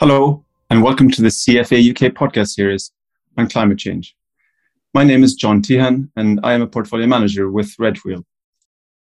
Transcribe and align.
Hello, 0.00 0.44
and 0.70 0.80
welcome 0.80 1.10
to 1.10 1.22
the 1.22 1.26
CFA 1.26 1.90
UK 1.90 2.14
podcast 2.14 2.50
series 2.50 2.92
on 3.36 3.48
climate 3.48 3.78
change. 3.78 4.14
My 4.94 5.02
name 5.02 5.24
is 5.24 5.34
John 5.34 5.60
Teahan, 5.60 6.08
and 6.14 6.38
I 6.44 6.52
am 6.52 6.62
a 6.62 6.68
portfolio 6.68 7.08
manager 7.08 7.50
with 7.50 7.74
Redwheel. 7.80 8.24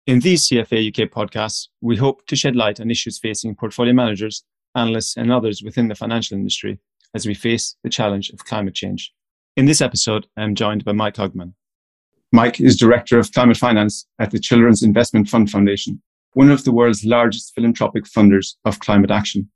In 0.08 0.18
these 0.18 0.48
CFA 0.48 0.88
UK 0.88 1.08
podcasts, 1.08 1.68
we 1.80 1.96
hope 1.96 2.26
to 2.26 2.34
shed 2.34 2.56
light 2.56 2.80
on 2.80 2.90
issues 2.90 3.20
facing 3.20 3.54
portfolio 3.54 3.92
managers, 3.92 4.42
analysts, 4.74 5.16
and 5.16 5.30
others 5.30 5.62
within 5.62 5.86
the 5.86 5.94
financial 5.94 6.36
industry 6.36 6.80
as 7.14 7.24
we 7.24 7.34
face 7.34 7.76
the 7.84 7.88
challenge 7.88 8.30
of 8.30 8.44
climate 8.44 8.74
change. 8.74 9.12
In 9.56 9.66
this 9.66 9.80
episode, 9.80 10.26
I 10.36 10.42
am 10.42 10.56
joined 10.56 10.84
by 10.84 10.90
Mike 10.90 11.14
Hugman. 11.14 11.54
Mike 12.32 12.60
is 12.60 12.76
Director 12.76 13.16
of 13.20 13.30
Climate 13.30 13.58
Finance 13.58 14.08
at 14.18 14.32
the 14.32 14.40
Children's 14.40 14.82
Investment 14.82 15.28
Fund 15.28 15.52
Foundation, 15.52 16.02
one 16.32 16.50
of 16.50 16.64
the 16.64 16.72
world's 16.72 17.04
largest 17.04 17.54
philanthropic 17.54 18.06
funders 18.06 18.56
of 18.64 18.80
climate 18.80 19.12
action. 19.12 19.48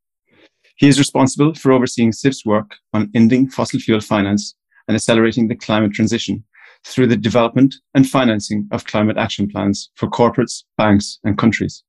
He 0.76 0.88
is 0.88 0.98
responsible 0.98 1.54
for 1.54 1.72
overseeing 1.72 2.10
CIFF's 2.10 2.44
work 2.44 2.76
on 2.92 3.10
ending 3.14 3.48
fossil 3.48 3.78
fuel 3.78 4.00
finance 4.00 4.54
and 4.88 4.96
accelerating 4.96 5.48
the 5.48 5.56
climate 5.56 5.92
transition 5.92 6.44
through 6.84 7.06
the 7.06 7.16
development 7.16 7.76
and 7.94 8.08
financing 8.08 8.68
of 8.72 8.84
climate 8.84 9.16
action 9.16 9.48
plans 9.48 9.90
for 9.94 10.08
corporates, 10.08 10.64
banks, 10.76 11.18
and 11.24 11.38
countries. 11.38 11.82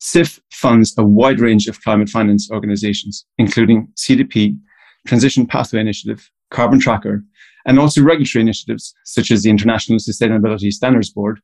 CIF 0.00 0.40
funds 0.52 0.94
a 0.98 1.04
wide 1.04 1.38
range 1.38 1.68
of 1.68 1.80
climate 1.82 2.08
finance 2.08 2.50
organizations, 2.50 3.24
including 3.38 3.86
CDP, 3.96 4.58
Transition 5.06 5.46
Pathway 5.46 5.80
Initiative, 5.80 6.28
Carbon 6.50 6.80
Tracker, 6.80 7.24
and 7.66 7.78
also 7.78 8.02
regulatory 8.02 8.42
initiatives 8.42 8.94
such 9.04 9.30
as 9.30 9.42
the 9.42 9.50
International 9.50 9.98
Sustainability 9.98 10.72
Standards 10.72 11.10
Board 11.10 11.40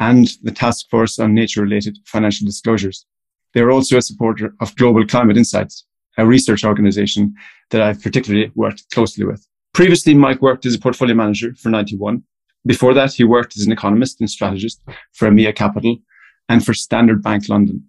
and 0.00 0.30
the 0.42 0.52
Task 0.52 0.88
Force 0.90 1.18
on 1.18 1.34
Nature 1.34 1.62
Related 1.62 1.98
Financial 2.06 2.46
Disclosures. 2.46 3.04
They 3.52 3.60
are 3.60 3.70
also 3.70 3.98
a 3.98 4.02
supporter 4.02 4.54
of 4.60 4.76
Global 4.76 5.06
Climate 5.06 5.36
Insights, 5.36 5.84
a 6.18 6.26
research 6.26 6.64
organization 6.64 7.34
that 7.70 7.80
I've 7.80 8.02
particularly 8.02 8.52
worked 8.54 8.90
closely 8.92 9.24
with. 9.24 9.46
Previously, 9.72 10.14
Mike 10.14 10.42
worked 10.42 10.66
as 10.66 10.74
a 10.74 10.78
portfolio 10.78 11.14
manager 11.14 11.54
for 11.54 11.70
Ninety 11.70 11.96
One. 11.96 12.24
Before 12.66 12.92
that, 12.94 13.14
he 13.14 13.24
worked 13.24 13.56
as 13.56 13.64
an 13.64 13.72
economist 13.72 14.20
and 14.20 14.28
strategist 14.28 14.82
for 15.12 15.28
EMEA 15.28 15.54
Capital 15.54 15.96
and 16.48 16.64
for 16.64 16.74
Standard 16.74 17.22
Bank 17.22 17.48
London. 17.48 17.84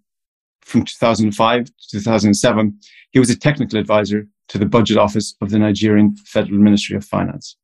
From 0.61 0.85
2005 0.85 1.65
to 1.65 1.71
2007, 1.91 2.79
he 3.11 3.19
was 3.19 3.29
a 3.29 3.37
technical 3.37 3.79
advisor 3.79 4.27
to 4.49 4.57
the 4.57 4.65
budget 4.65 4.97
office 4.97 5.35
of 5.41 5.49
the 5.49 5.59
Nigerian 5.59 6.15
Federal 6.25 6.59
Ministry 6.59 6.95
of 6.95 7.03
Finance. 7.03 7.57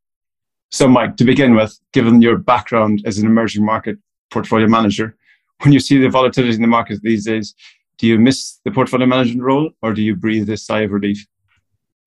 So, 0.71 0.87
Mike, 0.87 1.15
to 1.17 1.23
begin 1.23 1.55
with, 1.55 1.79
given 1.93 2.21
your 2.21 2.37
background 2.37 3.01
as 3.05 3.17
an 3.17 3.27
emerging 3.27 3.63
market 3.63 3.97
portfolio 4.31 4.67
manager, 4.67 5.15
when 5.61 5.71
you 5.71 5.79
see 5.79 5.99
the 5.99 6.09
volatility 6.09 6.55
in 6.55 6.61
the 6.61 6.67
market 6.67 6.99
these 7.01 7.25
days, 7.25 7.53
do 7.97 8.07
you 8.07 8.19
miss 8.19 8.59
the 8.65 8.71
portfolio 8.71 9.05
management 9.05 9.41
role 9.41 9.71
or 9.81 9.93
do 9.93 10.01
you 10.01 10.15
breathe 10.15 10.49
a 10.49 10.57
sigh 10.57 10.81
of 10.81 10.91
relief? 10.91 11.25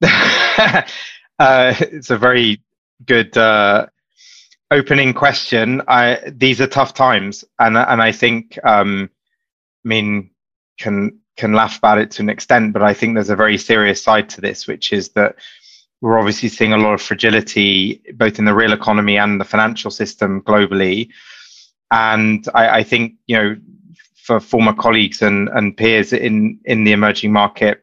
uh, 0.02 0.82
it's 1.38 2.10
a 2.10 2.18
very 2.18 2.60
good 3.04 3.36
uh, 3.36 3.86
opening 4.70 5.14
question. 5.14 5.82
I, 5.88 6.20
these 6.26 6.60
are 6.60 6.66
tough 6.66 6.94
times, 6.94 7.44
and 7.58 7.76
and 7.76 8.02
I 8.02 8.12
think, 8.12 8.58
um, 8.64 9.10
I 9.84 9.88
mean, 9.88 10.30
can 10.78 11.18
can 11.36 11.52
laugh 11.52 11.78
about 11.78 11.98
it 11.98 12.10
to 12.12 12.22
an 12.22 12.28
extent, 12.28 12.72
but 12.72 12.82
I 12.82 12.94
think 12.94 13.14
there's 13.14 13.30
a 13.30 13.36
very 13.36 13.58
serious 13.58 14.02
side 14.02 14.28
to 14.30 14.40
this, 14.40 14.66
which 14.66 14.92
is 14.92 15.10
that 15.10 15.36
we're 16.00 16.18
obviously 16.18 16.48
seeing 16.48 16.72
a 16.72 16.78
lot 16.78 16.94
of 16.94 17.02
fragility 17.02 18.02
both 18.14 18.38
in 18.38 18.44
the 18.44 18.54
real 18.54 18.72
economy 18.72 19.16
and 19.16 19.40
the 19.40 19.44
financial 19.44 19.90
system 19.90 20.42
globally. 20.42 21.08
And 21.90 22.46
I, 22.54 22.78
I 22.78 22.82
think 22.82 23.14
you 23.26 23.36
know 23.36 23.56
for 24.28 24.40
former 24.40 24.74
colleagues 24.74 25.22
and, 25.22 25.48
and 25.54 25.74
peers 25.74 26.12
in, 26.12 26.60
in 26.66 26.84
the 26.84 26.92
emerging 26.92 27.32
market 27.32 27.82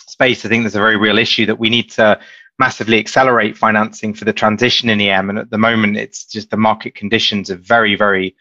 space, 0.00 0.42
I 0.42 0.48
think 0.48 0.62
there's 0.62 0.74
a 0.74 0.78
very 0.78 0.96
real 0.96 1.18
issue 1.18 1.44
that 1.44 1.58
we 1.58 1.68
need 1.68 1.90
to 1.90 2.18
massively 2.58 2.98
accelerate 2.98 3.54
financing 3.54 4.14
for 4.14 4.24
the 4.24 4.32
transition 4.32 4.88
in 4.88 4.98
EM. 4.98 5.28
And 5.28 5.38
at 5.38 5.50
the 5.50 5.58
moment, 5.58 5.98
it's 5.98 6.24
just 6.24 6.48
the 6.48 6.56
market 6.56 6.94
conditions 6.94 7.50
are 7.50 7.56
very, 7.56 7.96
very 7.96 8.34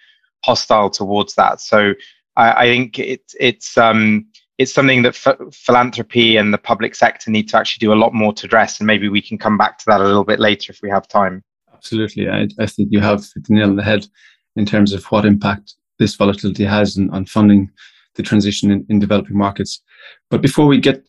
hostile 0.46 0.90
towards 0.90 1.36
that. 1.36 1.60
So 1.60 1.96
I, 2.38 2.64
I 2.64 2.66
think 2.68 2.98
it's 2.98 3.36
it's 3.38 3.78
um, 3.78 4.26
it's 4.58 4.74
something 4.74 5.02
that 5.02 5.18
philanthropy 5.54 6.38
and 6.38 6.54
the 6.54 6.58
public 6.58 6.96
sector 6.96 7.30
need 7.30 7.50
to 7.50 7.58
actually 7.58 7.86
do 7.86 7.92
a 7.92 8.02
lot 8.04 8.14
more 8.14 8.32
to 8.32 8.46
address. 8.46 8.80
And 8.80 8.88
maybe 8.88 9.10
we 9.10 9.22
can 9.22 9.38
come 9.38 9.58
back 9.58 9.80
to 9.80 9.86
that 9.88 10.00
a 10.00 10.06
little 10.06 10.24
bit 10.24 10.40
later 10.40 10.72
if 10.72 10.80
we 10.82 10.90
have 10.90 11.10
time. 11.10 11.44
Absolutely. 11.74 12.30
I, 12.30 12.48
I 12.58 12.68
think 12.68 12.88
you 12.90 13.02
have 13.02 13.26
the 13.36 13.54
nail 13.54 13.70
on 13.70 13.76
the 13.76 13.84
head 13.84 14.08
in 14.56 14.66
terms 14.66 14.94
of 14.94 15.04
what 15.06 15.26
impact 15.26 15.76
this 16.04 16.16
volatility 16.16 16.66
has 16.66 16.98
on, 16.98 17.10
on 17.12 17.26
funding 17.26 17.72
the 18.16 18.24
transition 18.24 18.70
in, 18.72 18.86
in 18.90 19.00
developing 19.00 19.38
markets. 19.38 19.82
But 20.30 20.42
before 20.42 20.68
we 20.68 20.80
get 20.80 21.04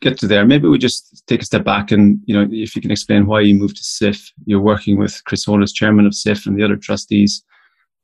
get 0.00 0.18
to 0.18 0.26
there, 0.26 0.44
maybe 0.46 0.68
we 0.68 0.78
just 0.78 1.26
take 1.26 1.42
a 1.42 1.44
step 1.44 1.64
back 1.64 1.90
and 1.90 2.20
you 2.26 2.34
know 2.34 2.46
if 2.50 2.76
you 2.76 2.82
can 2.82 2.90
explain 2.90 3.26
why 3.26 3.40
you 3.40 3.54
moved 3.54 3.76
to 3.76 3.82
CIFF. 3.82 4.30
You're 4.44 4.68
working 4.72 4.98
with 4.98 5.22
Chris 5.24 5.44
Holness, 5.44 5.72
chairman 5.72 6.06
of 6.06 6.12
CIFF, 6.12 6.46
and 6.46 6.58
the 6.58 6.64
other 6.64 6.76
trustees. 6.76 7.42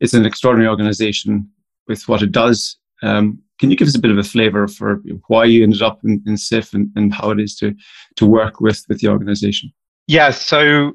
It's 0.00 0.14
an 0.14 0.26
extraordinary 0.26 0.70
organization 0.70 1.48
with 1.88 2.08
what 2.08 2.22
it 2.22 2.32
does. 2.32 2.76
Um, 3.02 3.38
can 3.58 3.70
you 3.70 3.76
give 3.76 3.88
us 3.88 3.96
a 3.96 4.00
bit 4.00 4.10
of 4.10 4.18
a 4.18 4.22
flavor 4.22 4.68
for 4.68 5.02
why 5.28 5.44
you 5.44 5.62
ended 5.62 5.82
up 5.82 6.00
in, 6.04 6.22
in 6.26 6.34
CIFF 6.34 6.74
and, 6.74 6.90
and 6.96 7.12
how 7.12 7.30
it 7.30 7.40
is 7.40 7.56
to 7.56 7.74
to 8.16 8.26
work 8.26 8.60
with 8.60 8.84
with 8.88 9.00
the 9.00 9.08
organization? 9.08 9.72
Yeah, 10.06 10.30
so 10.30 10.92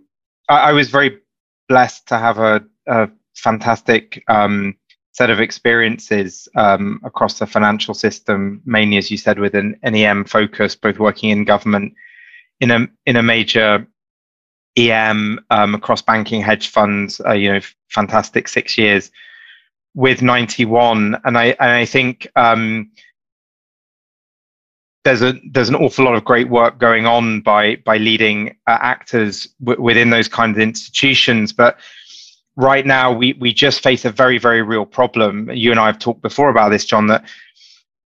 I, 0.50 0.69
I 0.69 0.72
was 0.72 0.90
very 0.90 1.19
blessed 1.67 2.07
to 2.07 2.17
have 2.17 2.38
a, 2.38 2.61
a 2.88 3.09
fantastic 3.35 4.23
um, 4.28 4.75
set 5.13 5.29
of 5.29 5.39
experiences 5.39 6.47
um, 6.55 6.99
across 7.03 7.39
the 7.39 7.47
financial 7.47 7.94
system, 7.94 8.61
mainly 8.66 8.97
as 8.97 9.11
you 9.11 9.17
said, 9.17 9.39
with 9.39 9.53
an, 9.55 9.77
EM 9.83 10.25
focus, 10.25 10.75
both 10.75 10.99
working 10.99 11.29
in 11.29 11.44
government 11.44 11.94
in 12.59 12.72
a 12.72 12.88
in 13.05 13.16
a 13.16 13.23
major 13.23 13.85
EM 14.77 15.39
um, 15.49 15.75
across 15.75 16.01
banking, 16.01 16.41
hedge 16.41 16.69
funds. 16.69 17.19
Uh, 17.25 17.33
you 17.33 17.51
know, 17.51 17.59
fantastic 17.89 18.47
six 18.47 18.77
years 18.77 19.11
with 19.95 20.22
ninety 20.22 20.66
one, 20.66 21.19
and 21.25 21.38
I 21.38 21.55
and 21.59 21.72
I 21.72 21.85
think. 21.85 22.28
Um, 22.35 22.91
there's 25.03 25.23
a 25.23 25.33
there's 25.51 25.69
an 25.69 25.75
awful 25.75 26.05
lot 26.05 26.13
of 26.13 26.23
great 26.23 26.49
work 26.49 26.78
going 26.78 27.07
on 27.07 27.41
by 27.41 27.75
by 27.78 27.97
leading 27.97 28.49
uh, 28.67 28.78
actors 28.81 29.47
w- 29.63 29.81
within 29.81 30.11
those 30.11 30.28
kind 30.28 30.55
of 30.55 30.61
institutions, 30.61 31.51
but 31.51 31.79
right 32.56 32.85
now 32.85 33.12
we 33.12 33.34
we 33.34 33.53
just 33.53 33.81
face 33.81 34.06
a 34.06 34.12
very 34.12 34.38
very 34.38 34.62
real 34.62 34.85
problem. 34.85 35.50
You 35.51 35.72
and 35.72 35.79
I 35.79 35.88
have 35.88 36.00
talked 36.00 36.22
before 36.22 36.50
about 36.50 36.69
this, 36.69 36.85
John. 36.85 37.07
That 37.07 37.25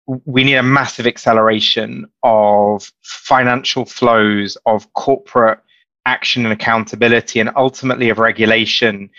we 0.08 0.44
need 0.44 0.56
a 0.56 0.64
massive 0.64 1.08
acceleration 1.08 2.06
of 2.24 2.92
financial 3.02 3.86
flows, 3.86 4.58
of 4.66 4.92
corporate 4.94 5.60
action 6.06 6.46
and 6.46 6.54
accountability, 6.54 7.40
and 7.40 7.50
ultimately 7.56 8.10
of 8.10 8.20
regulation. 8.20 9.10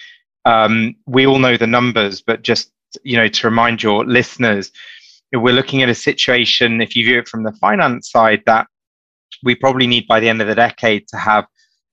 Um, 0.44 0.94
we 1.06 1.26
all 1.26 1.40
know 1.40 1.56
the 1.56 1.66
numbers, 1.66 2.22
but 2.22 2.42
just 2.42 2.70
you 3.02 3.16
know 3.16 3.28
to 3.28 3.46
remind 3.48 3.82
your 3.82 4.04
listeners, 4.04 4.70
we're 5.32 5.54
looking 5.54 5.82
at 5.82 5.88
a 5.88 5.94
situation. 5.94 6.80
If 6.80 6.94
you 6.94 7.04
view 7.04 7.18
it 7.18 7.28
from 7.28 7.42
the 7.42 7.52
finance 7.52 8.10
side, 8.10 8.42
that 8.46 8.68
we 9.42 9.54
probably 9.54 9.86
need 9.86 10.06
by 10.06 10.20
the 10.20 10.28
end 10.28 10.40
of 10.40 10.48
the 10.48 10.54
decade 10.54 11.08
to 11.08 11.16
have 11.16 11.46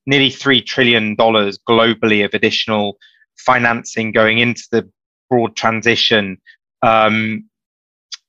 nearly 0.05 0.29
three 0.29 0.61
trillion 0.61 1.16
dollars 1.16 1.57
globally 1.67 2.23
of 2.23 2.33
additional 2.33 2.97
financing 3.45 4.11
going 4.11 4.39
into 4.39 4.63
the 4.71 4.89
broad 5.29 5.55
transition. 5.55 6.37
Um, 6.81 7.49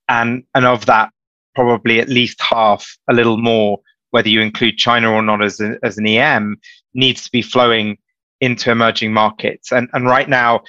and, 0.09 0.45
and 0.55 0.65
of 0.65 0.87
that, 0.87 1.11
probably 1.55 2.01
at 2.01 2.09
least 2.09 2.41
half, 2.41 2.97
a 3.09 3.15
little 3.15 3.39
more, 3.39 3.81
whether 4.11 4.29
you 4.29 4.41
include 4.41 4.77
China 4.77 5.13
or 5.13 5.23
not 5.23 5.43
as, 5.43 5.61
a, 5.61 5.77
as 5.83 5.99
an 5.99 6.07
EM, 6.07 6.57
needs 6.95 7.25
to 7.25 7.31
be 7.31 7.43
flowing 7.43 7.99
into 8.41 8.71
emerging 8.71 9.13
markets. 9.13 9.73
And, 9.73 9.89
and 9.93 10.07
right 10.07 10.29
now, 10.29 10.63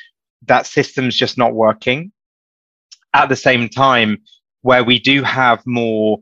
that 0.48 0.66
system's 0.66 1.16
just 1.16 1.38
not 1.38 1.54
working. 1.54 2.12
At 3.14 3.30
the 3.30 3.36
same 3.36 3.70
time, 3.70 4.20
where 4.62 4.84
we 4.84 5.00
do 5.00 5.24
have 5.24 5.62
more 5.66 6.20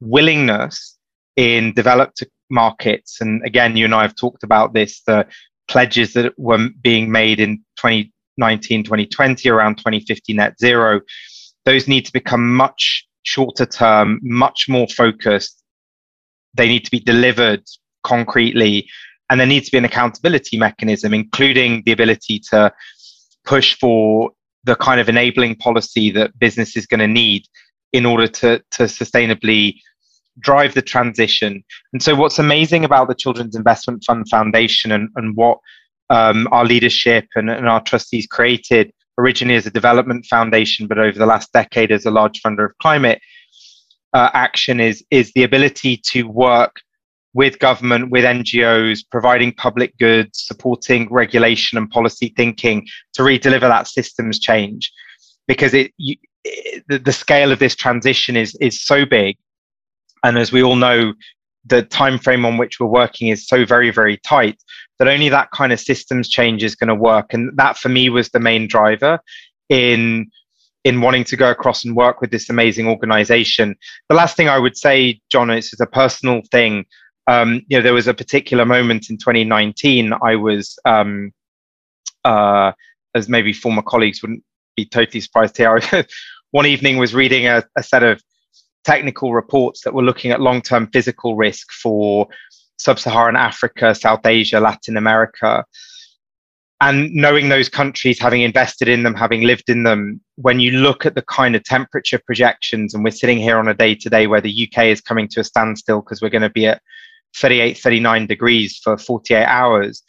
willingness 0.00 0.96
in 1.36 1.72
developed 1.72 2.22
markets, 2.50 3.20
and 3.20 3.44
again, 3.44 3.76
you 3.76 3.84
and 3.84 3.94
I 3.94 4.02
have 4.02 4.14
talked 4.14 4.42
about 4.42 4.72
this, 4.72 5.02
the 5.06 5.26
pledges 5.70 6.12
that 6.14 6.36
were 6.36 6.68
being 6.82 7.10
made 7.10 7.40
in 7.40 7.58
2019, 7.76 8.84
2020 8.84 9.48
around 9.48 9.78
2050 9.78 10.34
net 10.34 10.58
zero, 10.60 11.00
those 11.64 11.86
need 11.86 12.04
to 12.04 12.12
become 12.12 12.54
much 12.54 13.06
shorter 13.22 13.64
term, 13.64 14.18
much 14.22 14.66
more 14.68 14.88
focused. 14.88 15.62
They 16.54 16.66
need 16.66 16.84
to 16.84 16.90
be 16.90 16.98
delivered 16.98 17.62
concretely. 18.02 18.88
And 19.30 19.38
there 19.38 19.46
needs 19.46 19.66
to 19.66 19.72
be 19.72 19.78
an 19.78 19.84
accountability 19.84 20.58
mechanism, 20.58 21.14
including 21.14 21.84
the 21.86 21.92
ability 21.92 22.40
to 22.50 22.72
push 23.44 23.78
for 23.78 24.32
the 24.64 24.74
kind 24.74 25.00
of 25.00 25.08
enabling 25.08 25.54
policy 25.56 26.10
that 26.10 26.36
business 26.38 26.76
is 26.76 26.86
going 26.86 27.00
to 27.00 27.06
need 27.06 27.44
in 27.92 28.04
order 28.04 28.26
to, 28.26 28.58
to 28.72 28.84
sustainably 28.84 29.76
drive 30.40 30.74
the 30.74 30.82
transition. 30.82 31.62
And 31.92 32.02
so, 32.02 32.14
what's 32.14 32.38
amazing 32.38 32.84
about 32.84 33.08
the 33.08 33.14
Children's 33.14 33.56
Investment 33.56 34.04
Fund 34.04 34.28
Foundation 34.28 34.92
and, 34.92 35.08
and 35.16 35.36
what 35.36 35.58
um, 36.10 36.48
our 36.50 36.64
leadership 36.64 37.26
and, 37.36 37.48
and, 37.48 37.68
our 37.68 37.80
trustees 37.80 38.26
created 38.26 38.92
originally 39.16 39.54
as 39.54 39.66
a 39.66 39.70
development 39.70 40.26
foundation, 40.26 40.86
but 40.86 40.98
over 40.98 41.18
the 41.18 41.26
last 41.26 41.52
decade 41.52 41.92
as 41.92 42.04
a 42.04 42.10
large 42.10 42.42
funder 42.42 42.64
of 42.64 42.76
climate, 42.82 43.20
uh, 44.12 44.30
action 44.34 44.80
is 44.80 45.04
is 45.10 45.32
the 45.34 45.44
ability 45.44 45.96
to 45.96 46.24
work 46.24 46.80
with 47.32 47.60
government, 47.60 48.10
with 48.10 48.24
NGOs, 48.24 49.04
providing 49.08 49.52
public 49.52 49.96
goods, 49.98 50.42
supporting 50.46 51.08
regulation 51.12 51.78
and 51.78 51.88
policy 51.88 52.32
thinking 52.36 52.86
to 53.12 53.22
really 53.22 53.38
deliver 53.38 53.68
that 53.68 53.86
systems 53.86 54.40
change, 54.40 54.92
because 55.46 55.74
it, 55.74 55.92
you, 55.96 56.16
it 56.44 56.84
the, 56.88 56.98
the 56.98 57.12
scale 57.12 57.52
of 57.52 57.60
this 57.60 57.76
transition 57.76 58.36
is 58.36 58.56
is 58.60 58.82
so 58.82 59.06
big, 59.06 59.36
and 60.24 60.38
as 60.38 60.52
we 60.52 60.62
all 60.62 60.76
know, 60.76 61.14
the 61.66 61.82
time 61.82 62.18
frame 62.18 62.46
on 62.46 62.56
which 62.56 62.80
we're 62.80 62.86
working 62.86 63.28
is 63.28 63.46
so 63.46 63.66
very 63.66 63.90
very 63.90 64.16
tight 64.18 64.58
that 64.98 65.08
only 65.08 65.28
that 65.28 65.50
kind 65.50 65.72
of 65.72 65.80
systems 65.80 66.28
change 66.28 66.62
is 66.62 66.74
going 66.74 66.88
to 66.88 66.94
work, 66.94 67.32
and 67.32 67.56
that 67.56 67.76
for 67.76 67.88
me 67.88 68.08
was 68.08 68.28
the 68.30 68.40
main 68.40 68.66
driver 68.66 69.18
in 69.68 70.30
in 70.84 71.00
wanting 71.00 71.24
to 71.24 71.36
go 71.36 71.50
across 71.50 71.84
and 71.84 71.94
work 71.94 72.20
with 72.20 72.30
this 72.30 72.48
amazing 72.48 72.86
organization. 72.86 73.74
The 74.08 74.14
last 74.14 74.36
thing 74.36 74.48
I 74.48 74.58
would 74.58 74.76
say, 74.76 75.20
John, 75.30 75.50
is 75.50 75.74
a 75.78 75.86
personal 75.86 76.40
thing. 76.50 76.86
Um, 77.26 77.60
you 77.68 77.76
know, 77.76 77.82
there 77.82 77.92
was 77.92 78.08
a 78.08 78.14
particular 78.14 78.64
moment 78.64 79.10
in 79.10 79.18
2019. 79.18 80.14
I 80.22 80.36
was, 80.36 80.78
um, 80.86 81.32
uh, 82.24 82.72
as 83.14 83.28
maybe 83.28 83.52
former 83.52 83.82
colleagues 83.82 84.22
wouldn't 84.22 84.42
be 84.74 84.86
totally 84.86 85.20
surprised 85.20 85.56
here 85.58 85.78
one 86.50 86.66
evening 86.66 86.96
was 86.96 87.14
reading 87.14 87.46
a, 87.46 87.62
a 87.76 87.82
set 87.82 88.02
of 88.02 88.22
technical 88.84 89.32
reports 89.34 89.82
that 89.82 89.94
were 89.94 90.02
looking 90.02 90.30
at 90.30 90.40
long-term 90.40 90.88
physical 90.92 91.36
risk 91.36 91.70
for 91.72 92.28
sub-Saharan 92.78 93.36
Africa, 93.36 93.94
South 93.94 94.24
Asia, 94.24 94.60
Latin 94.60 94.96
America 94.96 95.64
and 96.80 97.12
knowing 97.12 97.50
those 97.50 97.68
countries, 97.68 98.18
having 98.18 98.40
invested 98.40 98.88
in 98.88 99.02
them, 99.02 99.14
having 99.14 99.42
lived 99.42 99.68
in 99.68 99.82
them, 99.82 100.20
when 100.36 100.60
you 100.60 100.72
look 100.72 101.04
at 101.04 101.14
the 101.14 101.22
kind 101.22 101.54
of 101.54 101.62
temperature 101.62 102.18
projections, 102.24 102.94
and 102.94 103.04
we're 103.04 103.10
sitting 103.10 103.38
here 103.38 103.58
on 103.58 103.68
a 103.68 103.74
day 103.74 103.94
today 103.94 104.26
where 104.26 104.40
the 104.40 104.68
UK 104.68 104.84
is 104.84 105.00
coming 105.02 105.28
to 105.28 105.40
a 105.40 105.44
standstill 105.44 106.00
because 106.00 106.22
we're 106.22 106.30
going 106.30 106.40
to 106.40 106.48
be 106.48 106.66
at 106.66 106.80
38, 107.36 107.76
39 107.76 108.26
degrees 108.26 108.78
for 108.82 108.96
48 108.96 109.44
hours. 109.44 110.02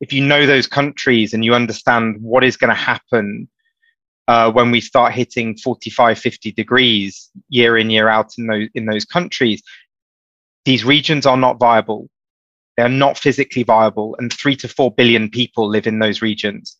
If 0.00 0.12
you 0.12 0.24
know 0.24 0.46
those 0.46 0.66
countries 0.66 1.34
and 1.34 1.44
you 1.44 1.54
understand 1.54 2.16
what 2.20 2.44
is 2.44 2.56
going 2.56 2.70
to 2.70 2.74
happen 2.74 3.48
uh, 4.28 4.50
when 4.50 4.70
we 4.70 4.80
start 4.80 5.12
hitting 5.12 5.56
45, 5.56 6.18
50 6.18 6.52
degrees 6.52 7.30
year 7.48 7.76
in, 7.76 7.90
year 7.90 8.08
out 8.08 8.32
in 8.38 8.46
those, 8.46 8.68
in 8.74 8.86
those 8.86 9.04
countries, 9.04 9.62
these 10.64 10.84
regions 10.84 11.26
are 11.26 11.36
not 11.36 11.58
viable 11.58 12.08
they 12.76 12.82
are 12.82 12.88
not 12.88 13.18
physically 13.18 13.62
viable, 13.62 14.16
and 14.18 14.32
three 14.32 14.56
to 14.56 14.68
four 14.68 14.92
billion 14.92 15.30
people 15.30 15.68
live 15.68 15.86
in 15.86 15.98
those 15.98 16.20
regions. 16.20 16.76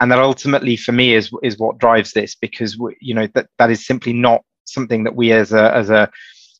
And 0.00 0.10
that 0.10 0.18
ultimately, 0.18 0.76
for 0.76 0.92
me, 0.92 1.14
is 1.14 1.30
is 1.42 1.58
what 1.58 1.78
drives 1.78 2.12
this 2.12 2.34
because 2.34 2.78
you 3.00 3.14
know 3.14 3.26
that 3.34 3.48
that 3.58 3.70
is 3.70 3.84
simply 3.84 4.12
not 4.12 4.42
something 4.64 5.04
that 5.04 5.16
we 5.16 5.32
as 5.32 5.52
a 5.52 5.74
as 5.74 5.90
a 5.90 6.10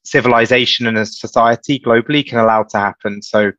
civilization 0.04 0.86
and 0.86 0.98
a 0.98 1.06
society 1.06 1.78
globally 1.78 2.26
can 2.26 2.38
allow 2.38 2.64
to 2.64 2.78
happen. 2.78 3.22
So, 3.22 3.52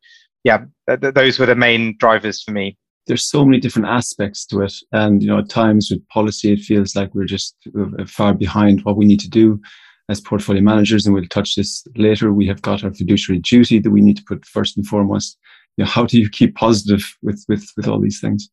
yeah, 0.44 0.64
th- 0.88 1.14
those 1.14 1.38
were 1.38 1.46
the 1.46 1.54
main 1.54 1.96
drivers 1.98 2.42
for 2.42 2.50
me 2.52 2.76
there's 3.06 3.28
so 3.28 3.44
many 3.44 3.58
different 3.58 3.88
aspects 3.88 4.46
to 4.46 4.60
it 4.60 4.74
and 4.92 5.22
you 5.22 5.28
know 5.28 5.38
at 5.38 5.48
times 5.48 5.90
with 5.90 6.06
policy 6.08 6.52
it 6.52 6.60
feels 6.60 6.94
like 6.94 7.14
we're 7.14 7.24
just 7.24 7.56
uh, 7.78 8.04
far 8.06 8.32
behind 8.32 8.82
what 8.84 8.96
we 8.96 9.04
need 9.04 9.20
to 9.20 9.28
do 9.28 9.60
as 10.08 10.20
portfolio 10.20 10.62
managers, 10.62 11.06
and 11.06 11.14
we'll 11.14 11.26
touch 11.26 11.54
this 11.54 11.84
later, 11.96 12.32
we 12.32 12.46
have 12.46 12.62
got 12.62 12.84
our 12.84 12.92
fiduciary 12.92 13.40
duty 13.40 13.78
that 13.80 13.90
we 13.90 14.00
need 14.00 14.16
to 14.16 14.24
put 14.24 14.44
first 14.44 14.76
and 14.76 14.86
foremost. 14.86 15.38
You 15.76 15.84
know, 15.84 15.90
how 15.90 16.04
do 16.04 16.20
you 16.20 16.28
keep 16.28 16.54
positive 16.54 17.16
with 17.22 17.44
with 17.48 17.66
with 17.76 17.88
all 17.88 18.00
these 18.00 18.20
things? 18.20 18.48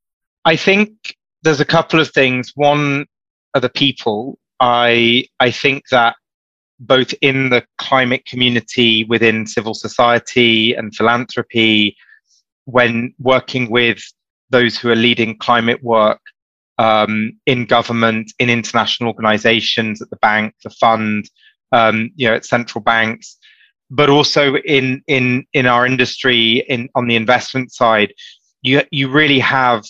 I 0.46 0.56
think 0.56 1.16
there's 1.44 1.60
a 1.60 1.66
couple 1.66 2.00
of 2.00 2.10
things. 2.10 2.54
One 2.56 3.06
are 3.54 3.62
the 3.62 3.70
people. 3.70 4.40
I 4.60 5.26
I 5.40 5.52
think 5.52 5.90
that 5.92 6.16
both 6.80 7.14
in 7.22 7.50
the 7.50 7.66
climate 7.78 8.26
community, 8.26 9.04
within 9.06 9.46
civil 9.46 9.74
society 9.74 10.74
and 10.74 10.96
philanthropy, 10.96 11.98
when 12.66 13.14
working 13.20 13.70
with 13.70 14.02
those 14.50 14.78
who 14.78 14.90
are 14.90 14.96
leading 14.96 15.38
climate 15.38 15.84
work 15.84 16.20
um, 16.78 17.34
in 17.46 17.66
government, 17.66 18.32
in 18.40 18.50
international 18.50 19.10
organizations, 19.10 20.02
at 20.02 20.10
the 20.10 20.16
bank, 20.18 20.56
the 20.64 20.70
fund, 20.70 21.30
um, 21.72 22.10
you 22.16 22.28
know, 22.28 22.36
at 22.36 22.46
central 22.46 22.82
banks, 22.82 23.38
but 23.92 24.10
also 24.10 24.56
in 24.58 25.02
in 25.08 25.46
in 25.54 25.66
our 25.66 25.86
industry, 25.86 26.64
in 26.70 26.90
on 26.96 27.08
the 27.08 27.16
investment 27.16 27.72
side, 27.72 28.14
you 28.62 28.82
you 28.92 29.10
really 29.10 29.40
have 29.40 29.84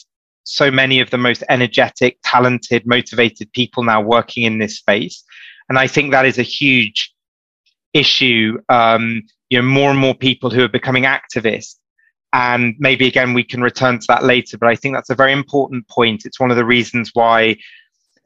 so 0.43 0.71
many 0.71 0.99
of 0.99 1.11
the 1.11 1.17
most 1.17 1.43
energetic, 1.47 2.17
talented, 2.23 2.87
motivated 2.87 3.51
people 3.53 3.83
now 3.83 4.01
working 4.01 4.43
in 4.43 4.57
this 4.57 4.77
space, 4.77 5.23
and 5.69 5.77
I 5.77 5.85
think 5.87 6.11
that 6.11 6.25
is 6.25 6.39
a 6.39 6.43
huge 6.43 7.13
issue. 7.93 8.57
Um, 8.69 9.21
you 9.49 9.59
know, 9.59 9.67
more 9.67 9.89
and 9.89 9.99
more 9.99 10.15
people 10.15 10.49
who 10.49 10.63
are 10.63 10.69
becoming 10.69 11.03
activists 11.03 11.75
and 12.33 12.75
maybe 12.77 13.07
again, 13.07 13.33
we 13.33 13.43
can 13.43 13.61
return 13.61 13.99
to 13.99 14.05
that 14.07 14.23
later, 14.23 14.57
but 14.57 14.69
I 14.69 14.75
think 14.75 14.95
that's 14.95 15.09
a 15.09 15.15
very 15.15 15.33
important 15.33 15.87
point. 15.87 16.25
It's 16.25 16.39
one 16.39 16.51
of 16.51 16.57
the 16.57 16.65
reasons 16.65 17.11
why 17.13 17.57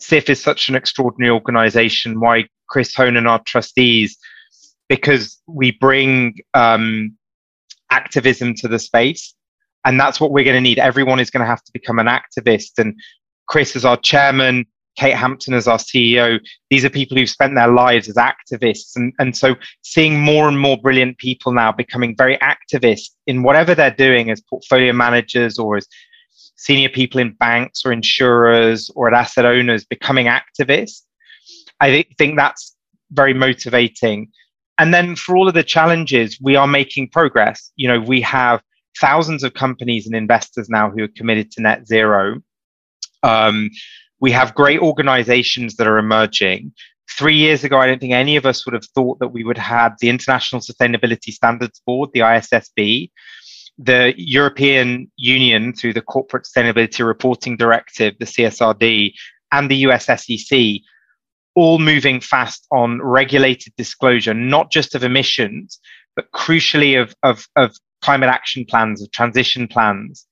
CIFF 0.01 0.29
is 0.29 0.41
such 0.41 0.67
an 0.67 0.75
extraordinary 0.75 1.31
organization, 1.31 2.19
why 2.19 2.45
Chris 2.67 2.93
Hohn 2.93 3.15
and 3.15 3.27
our 3.27 3.41
trustees, 3.43 4.17
because 4.89 5.39
we 5.47 5.71
bring 5.71 6.35
um, 6.53 7.15
activism 7.91 8.53
to 8.55 8.67
the 8.67 8.79
space. 8.79 9.33
And 9.85 9.99
that's 9.99 10.19
what 10.19 10.31
we're 10.31 10.45
going 10.45 10.55
to 10.55 10.61
need. 10.61 10.79
Everyone 10.79 11.19
is 11.19 11.29
going 11.29 11.41
to 11.41 11.47
have 11.47 11.63
to 11.63 11.71
become 11.73 11.99
an 11.99 12.07
activist. 12.07 12.71
And 12.77 12.99
Chris, 13.47 13.75
as 13.75 13.85
our 13.85 13.97
chairman, 13.97 14.65
Kate 14.95 15.15
Hampton 15.15 15.53
as 15.53 15.67
our 15.67 15.77
CEO, 15.77 16.39
these 16.69 16.85
are 16.85 16.89
people 16.89 17.17
who've 17.17 17.29
spent 17.29 17.55
their 17.55 17.67
lives 17.67 18.07
as 18.07 18.15
activists. 18.15 18.95
And, 18.95 19.13
and 19.19 19.35
so 19.35 19.55
seeing 19.81 20.19
more 20.19 20.47
and 20.47 20.59
more 20.59 20.77
brilliant 20.77 21.17
people 21.17 21.51
now 21.51 21.71
becoming 21.71 22.15
very 22.15 22.37
activists 22.37 23.09
in 23.25 23.43
whatever 23.43 23.73
they're 23.73 23.91
doing 23.91 24.29
as 24.29 24.41
portfolio 24.41 24.93
managers 24.93 25.57
or 25.57 25.77
as 25.77 25.87
senior 26.55 26.89
people 26.89 27.19
in 27.19 27.33
banks 27.33 27.85
or 27.85 27.91
insurers 27.91 28.89
or 28.95 29.07
at 29.07 29.13
asset 29.13 29.45
owners 29.45 29.83
becoming 29.85 30.27
activists, 30.27 31.01
I 31.79 32.05
think 32.17 32.37
that's 32.37 32.75
very 33.11 33.33
motivating. 33.33 34.31
And 34.77 34.93
then 34.93 35.15
for 35.15 35.35
all 35.35 35.47
of 35.47 35.53
the 35.53 35.63
challenges, 35.63 36.39
we 36.41 36.55
are 36.55 36.67
making 36.67 37.09
progress. 37.09 37.71
You 37.75 37.87
know, 37.87 37.99
we 37.99 38.21
have 38.21 38.61
thousands 38.99 39.43
of 39.43 39.53
companies 39.53 40.05
and 40.05 40.15
investors 40.15 40.69
now 40.69 40.89
who 40.89 41.03
are 41.03 41.09
committed 41.15 41.51
to 41.51 41.61
net 41.61 41.87
zero. 41.87 42.41
Um, 43.23 43.69
we 44.23 44.31
have 44.31 44.55
great 44.55 44.79
organizations 44.79 45.75
that 45.75 45.85
are 45.85 45.97
emerging. 45.97 46.71
Three 47.11 47.35
years 47.35 47.65
ago, 47.65 47.77
I 47.77 47.87
don't 47.87 47.99
think 47.99 48.13
any 48.13 48.37
of 48.37 48.45
us 48.45 48.65
would 48.65 48.73
have 48.73 48.85
thought 48.95 49.19
that 49.19 49.33
we 49.33 49.43
would 49.43 49.57
have 49.57 49.97
the 49.99 50.07
International 50.07 50.61
Sustainability 50.61 51.33
Standards 51.33 51.81
Board, 51.85 52.11
the 52.13 52.21
ISSB, 52.21 53.11
the 53.77 54.13
European 54.15 55.11
Union 55.17 55.73
through 55.73 55.91
the 55.91 56.01
Corporate 56.01 56.45
Sustainability 56.45 57.05
Reporting 57.05 57.57
Directive, 57.57 58.15
the 58.17 58.25
CSRD, 58.25 59.11
and 59.51 59.69
the 59.69 59.83
US 59.87 60.05
SEC, 60.05 60.57
all 61.55 61.77
moving 61.77 62.21
fast 62.21 62.65
on 62.71 63.01
regulated 63.01 63.73
disclosure, 63.75 64.33
not 64.33 64.71
just 64.71 64.95
of 64.95 65.03
emissions, 65.03 65.81
but 66.15 66.31
crucially 66.33 66.99
of, 66.99 67.13
of, 67.23 67.45
of 67.57 67.75
climate 68.01 68.29
action 68.29 68.63
plans, 68.63 69.01
of 69.01 69.11
transition 69.11 69.67
plans. 69.67 70.25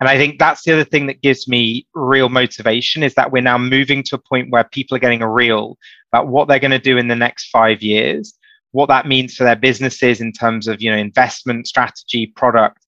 And 0.00 0.08
I 0.08 0.18
think 0.18 0.38
that's 0.38 0.62
the 0.62 0.72
other 0.72 0.84
thing 0.84 1.06
that 1.06 1.22
gives 1.22 1.48
me 1.48 1.86
real 1.94 2.28
motivation 2.28 3.02
is 3.02 3.14
that 3.14 3.32
we're 3.32 3.42
now 3.42 3.56
moving 3.56 4.02
to 4.04 4.16
a 4.16 4.18
point 4.18 4.50
where 4.50 4.64
people 4.64 4.96
are 4.96 5.00
getting 5.00 5.22
a 5.22 5.30
real 5.30 5.78
about 6.12 6.28
what 6.28 6.48
they're 6.48 6.58
going 6.58 6.70
to 6.70 6.78
do 6.78 6.98
in 6.98 7.08
the 7.08 7.16
next 7.16 7.48
five 7.48 7.82
years, 7.82 8.34
what 8.72 8.88
that 8.88 9.06
means 9.06 9.34
for 9.34 9.44
their 9.44 9.56
businesses 9.56 10.20
in 10.20 10.32
terms 10.32 10.68
of 10.68 10.82
you 10.82 10.90
know 10.90 10.96
investment 10.96 11.66
strategy, 11.66 12.26
product, 12.36 12.84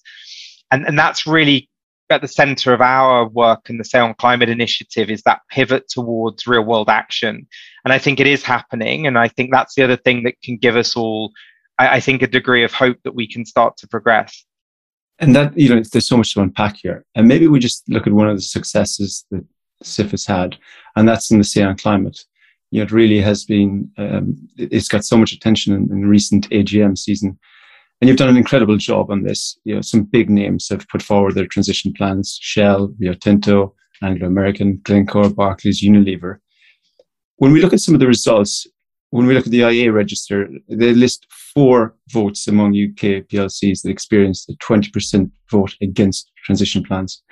and 0.70 0.86
and 0.86 0.98
that's 0.98 1.26
really 1.26 1.68
at 2.10 2.22
the 2.22 2.28
center 2.28 2.72
of 2.72 2.80
our 2.80 3.28
work 3.28 3.68
and 3.68 3.78
the 3.78 3.84
Say 3.84 3.98
on 3.98 4.14
Climate 4.14 4.48
initiative 4.48 5.10
is 5.10 5.22
that 5.22 5.42
pivot 5.50 5.88
towards 5.88 6.46
real 6.46 6.64
world 6.64 6.88
action. 6.88 7.46
And 7.84 7.92
I 7.92 7.98
think 7.98 8.20
it 8.20 8.26
is 8.26 8.42
happening. 8.42 9.06
And 9.06 9.18
I 9.18 9.28
think 9.28 9.50
that's 9.52 9.74
the 9.74 9.84
other 9.84 9.96
thing 9.96 10.22
that 10.24 10.40
can 10.42 10.56
give 10.56 10.76
us 10.76 10.96
all, 10.96 11.32
I, 11.78 11.96
I 11.96 12.00
think, 12.00 12.22
a 12.22 12.26
degree 12.26 12.64
of 12.64 12.72
hope 12.72 12.96
that 13.04 13.14
we 13.14 13.28
can 13.28 13.44
start 13.44 13.76
to 13.78 13.88
progress. 13.88 14.44
And 15.20 15.34
that, 15.34 15.56
you 15.58 15.68
know, 15.68 15.82
there's 15.92 16.08
so 16.08 16.16
much 16.16 16.34
to 16.34 16.40
unpack 16.40 16.76
here. 16.76 17.04
And 17.14 17.26
maybe 17.26 17.48
we 17.48 17.58
just 17.58 17.88
look 17.88 18.06
at 18.06 18.12
one 18.12 18.28
of 18.28 18.36
the 18.36 18.42
successes 18.42 19.24
that 19.30 19.44
CIFF 19.82 20.12
has 20.12 20.26
had, 20.26 20.56
and 20.96 21.08
that's 21.08 21.30
in 21.30 21.38
the 21.38 21.44
Say 21.44 21.62
on 21.62 21.76
Climate. 21.76 22.18
You 22.70 22.80
know, 22.80 22.84
it 22.84 22.92
really 22.92 23.20
has 23.20 23.44
been, 23.44 23.90
um, 23.98 24.36
it's 24.56 24.88
got 24.88 25.04
so 25.04 25.16
much 25.16 25.32
attention 25.32 25.74
in, 25.74 25.90
in 25.90 26.06
recent 26.06 26.48
AGM 26.50 26.96
season. 26.96 27.38
And 28.00 28.08
you've 28.08 28.18
done 28.18 28.28
an 28.28 28.36
incredible 28.36 28.76
job 28.76 29.10
on 29.10 29.24
this. 29.24 29.58
You 29.64 29.74
know, 29.76 29.80
some 29.80 30.04
big 30.04 30.30
names 30.30 30.68
have 30.68 30.86
put 30.88 31.02
forward 31.02 31.34
their 31.34 31.46
transition 31.46 31.92
plans 31.92 32.38
Shell, 32.40 32.94
Rio 33.00 33.14
Tinto, 33.14 33.74
Anglo 34.02 34.28
American, 34.28 34.80
Glencore, 34.84 35.30
Barclays, 35.30 35.82
Unilever. 35.82 36.38
When 37.36 37.52
we 37.52 37.60
look 37.60 37.72
at 37.72 37.80
some 37.80 37.94
of 37.94 38.00
the 38.00 38.06
results, 38.06 38.66
when 39.10 39.26
we 39.26 39.34
look 39.34 39.46
at 39.46 39.52
the 39.52 39.62
IA 39.62 39.90
register, 39.92 40.48
they 40.68 40.92
list 40.92 41.26
four 41.30 41.94
votes 42.10 42.46
among 42.46 42.70
UK 42.70 43.26
PLCs 43.28 43.82
that 43.82 43.90
experienced 43.90 44.50
a 44.50 44.54
20% 44.54 45.30
vote 45.50 45.74
against 45.80 46.30
transition 46.44 46.82
plans. 46.82 47.22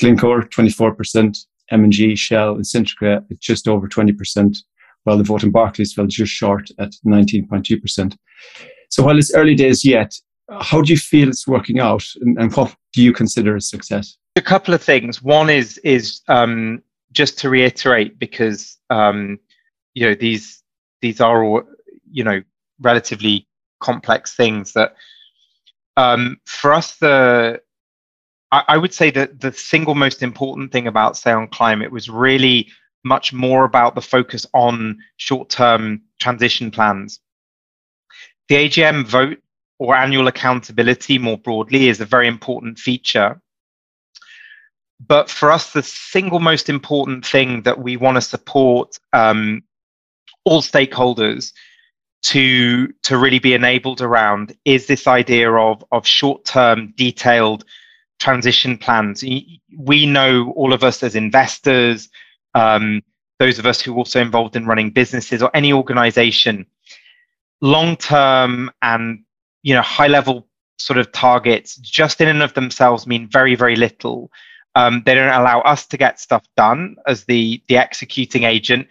Glencore, 0.00 0.42
24%, 0.42 1.36
M&G, 1.70 2.16
Shell, 2.16 2.54
and 2.54 2.64
Centrica 2.64 3.24
at 3.30 3.40
just 3.40 3.68
over 3.68 3.86
20%, 3.86 4.56
while 5.04 5.18
the 5.18 5.24
vote 5.24 5.42
in 5.42 5.50
Barclays 5.50 5.92
fell 5.92 6.06
just 6.06 6.32
short 6.32 6.70
at 6.78 6.92
19.2%. 7.06 8.16
So 8.88 9.04
while 9.04 9.18
it's 9.18 9.34
early 9.34 9.54
days 9.54 9.84
yet, 9.84 10.14
how 10.60 10.80
do 10.80 10.92
you 10.92 10.98
feel 10.98 11.28
it's 11.28 11.46
working 11.46 11.78
out 11.78 12.04
and, 12.22 12.36
and 12.38 12.52
what 12.56 12.74
do 12.92 13.02
you 13.02 13.12
consider 13.12 13.56
a 13.56 13.60
success? 13.60 14.16
A 14.36 14.42
couple 14.42 14.74
of 14.74 14.82
things. 14.82 15.22
One 15.22 15.50
is 15.50 15.78
is 15.78 16.22
um, 16.28 16.82
just 17.12 17.38
to 17.40 17.50
reiterate 17.50 18.18
because 18.18 18.76
um, 18.90 19.38
you 19.94 20.06
know 20.06 20.14
these 20.14 20.59
these 21.02 21.20
are 21.20 21.42
all 21.44 21.62
you 22.10 22.24
know 22.24 22.42
relatively 22.80 23.46
complex 23.80 24.34
things 24.34 24.72
that 24.72 24.94
um, 25.96 26.40
for 26.46 26.72
us 26.72 26.96
the 26.96 27.60
I, 28.52 28.76
would 28.76 28.92
say 28.92 29.10
that 29.12 29.40
the 29.40 29.52
single 29.52 29.94
most 29.94 30.24
important 30.24 30.72
thing 30.72 30.88
about 30.88 31.16
say 31.16 31.30
on 31.30 31.46
climate 31.46 31.92
was 31.92 32.10
really 32.10 32.68
much 33.04 33.32
more 33.32 33.64
about 33.64 33.94
the 33.94 34.00
focus 34.00 34.44
on 34.54 34.98
short-term 35.18 36.02
transition 36.18 36.70
plans. 36.72 37.20
The 38.48 38.56
AGM 38.56 39.06
vote 39.06 39.38
or 39.78 39.94
annual 39.94 40.26
accountability 40.26 41.18
more 41.18 41.38
broadly 41.38 41.88
is 41.88 42.00
a 42.00 42.04
very 42.04 42.26
important 42.26 42.78
feature. 42.78 43.40
But 44.98 45.30
for 45.30 45.50
us, 45.50 45.72
the 45.72 45.82
single 45.82 46.40
most 46.40 46.68
important 46.68 47.24
thing 47.24 47.62
that 47.62 47.78
we 47.78 47.96
want 47.96 48.16
to 48.16 48.20
support 48.20 48.98
um, 49.12 49.62
all 50.44 50.62
stakeholders 50.62 51.52
to 52.22 52.88
to 53.02 53.16
really 53.16 53.38
be 53.38 53.54
enabled 53.54 54.02
around 54.02 54.54
is 54.64 54.86
this 54.86 55.06
idea 55.06 55.50
of 55.52 55.84
of 55.92 56.06
short 56.06 56.44
term 56.44 56.92
detailed 56.96 57.64
transition 58.18 58.76
plans. 58.76 59.24
We 59.76 60.06
know 60.06 60.52
all 60.56 60.72
of 60.72 60.84
us 60.84 61.02
as 61.02 61.14
investors 61.14 62.08
um, 62.54 63.02
those 63.38 63.58
of 63.58 63.66
us 63.66 63.80
who 63.80 63.94
are 63.94 63.96
also 63.96 64.20
involved 64.20 64.54
in 64.54 64.66
running 64.66 64.90
businesses 64.90 65.42
or 65.42 65.50
any 65.54 65.72
organization 65.72 66.66
long 67.62 67.96
term 67.96 68.70
and 68.82 69.24
you 69.62 69.74
know 69.74 69.82
high 69.82 70.08
level 70.08 70.46
sort 70.78 70.98
of 70.98 71.10
targets 71.12 71.76
just 71.76 72.20
in 72.20 72.28
and 72.28 72.42
of 72.42 72.54
themselves 72.54 73.06
mean 73.06 73.28
very 73.28 73.54
very 73.54 73.76
little. 73.76 74.30
Um, 74.76 75.02
they 75.04 75.14
don't 75.14 75.34
allow 75.34 75.60
us 75.62 75.84
to 75.88 75.96
get 75.96 76.20
stuff 76.20 76.46
done 76.56 76.96
as 77.06 77.24
the 77.24 77.62
the 77.68 77.76
executing 77.76 78.44
agent 78.44 78.86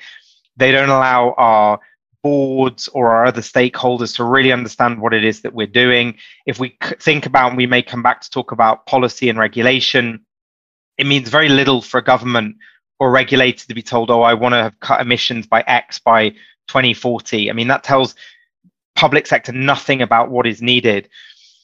they 0.59 0.71
don't 0.71 0.89
allow 0.89 1.33
our 1.37 1.79
boards 2.21 2.87
or 2.89 3.11
our 3.11 3.25
other 3.25 3.41
stakeholders 3.41 4.15
to 4.17 4.23
really 4.23 4.51
understand 4.51 5.01
what 5.01 5.13
it 5.13 5.23
is 5.23 5.41
that 5.41 5.53
we're 5.53 5.67
doing. 5.67 6.15
If 6.45 6.59
we 6.59 6.77
think 6.99 7.25
about, 7.25 7.49
and 7.49 7.57
we 7.57 7.65
may 7.65 7.81
come 7.81 8.03
back 8.03 8.21
to 8.21 8.29
talk 8.29 8.51
about 8.51 8.85
policy 8.85 9.29
and 9.29 9.39
regulation, 9.39 10.25
it 10.97 11.07
means 11.07 11.29
very 11.29 11.49
little 11.49 11.81
for 11.81 11.97
a 11.97 12.03
government 12.03 12.57
or 12.99 13.09
regulator 13.09 13.65
to 13.65 13.73
be 13.73 13.81
told, 13.81 14.11
oh, 14.11 14.21
I 14.21 14.33
want 14.33 14.53
to 14.53 14.61
have 14.61 14.79
cut 14.81 14.99
emissions 14.99 15.47
by 15.47 15.61
X 15.61 15.99
by 15.99 16.31
2040. 16.67 17.49
I 17.49 17.53
mean, 17.53 17.69
that 17.69 17.83
tells 17.83 18.15
public 18.95 19.25
sector 19.25 19.53
nothing 19.53 20.01
about 20.01 20.29
what 20.29 20.45
is 20.45 20.61
needed. 20.61 21.07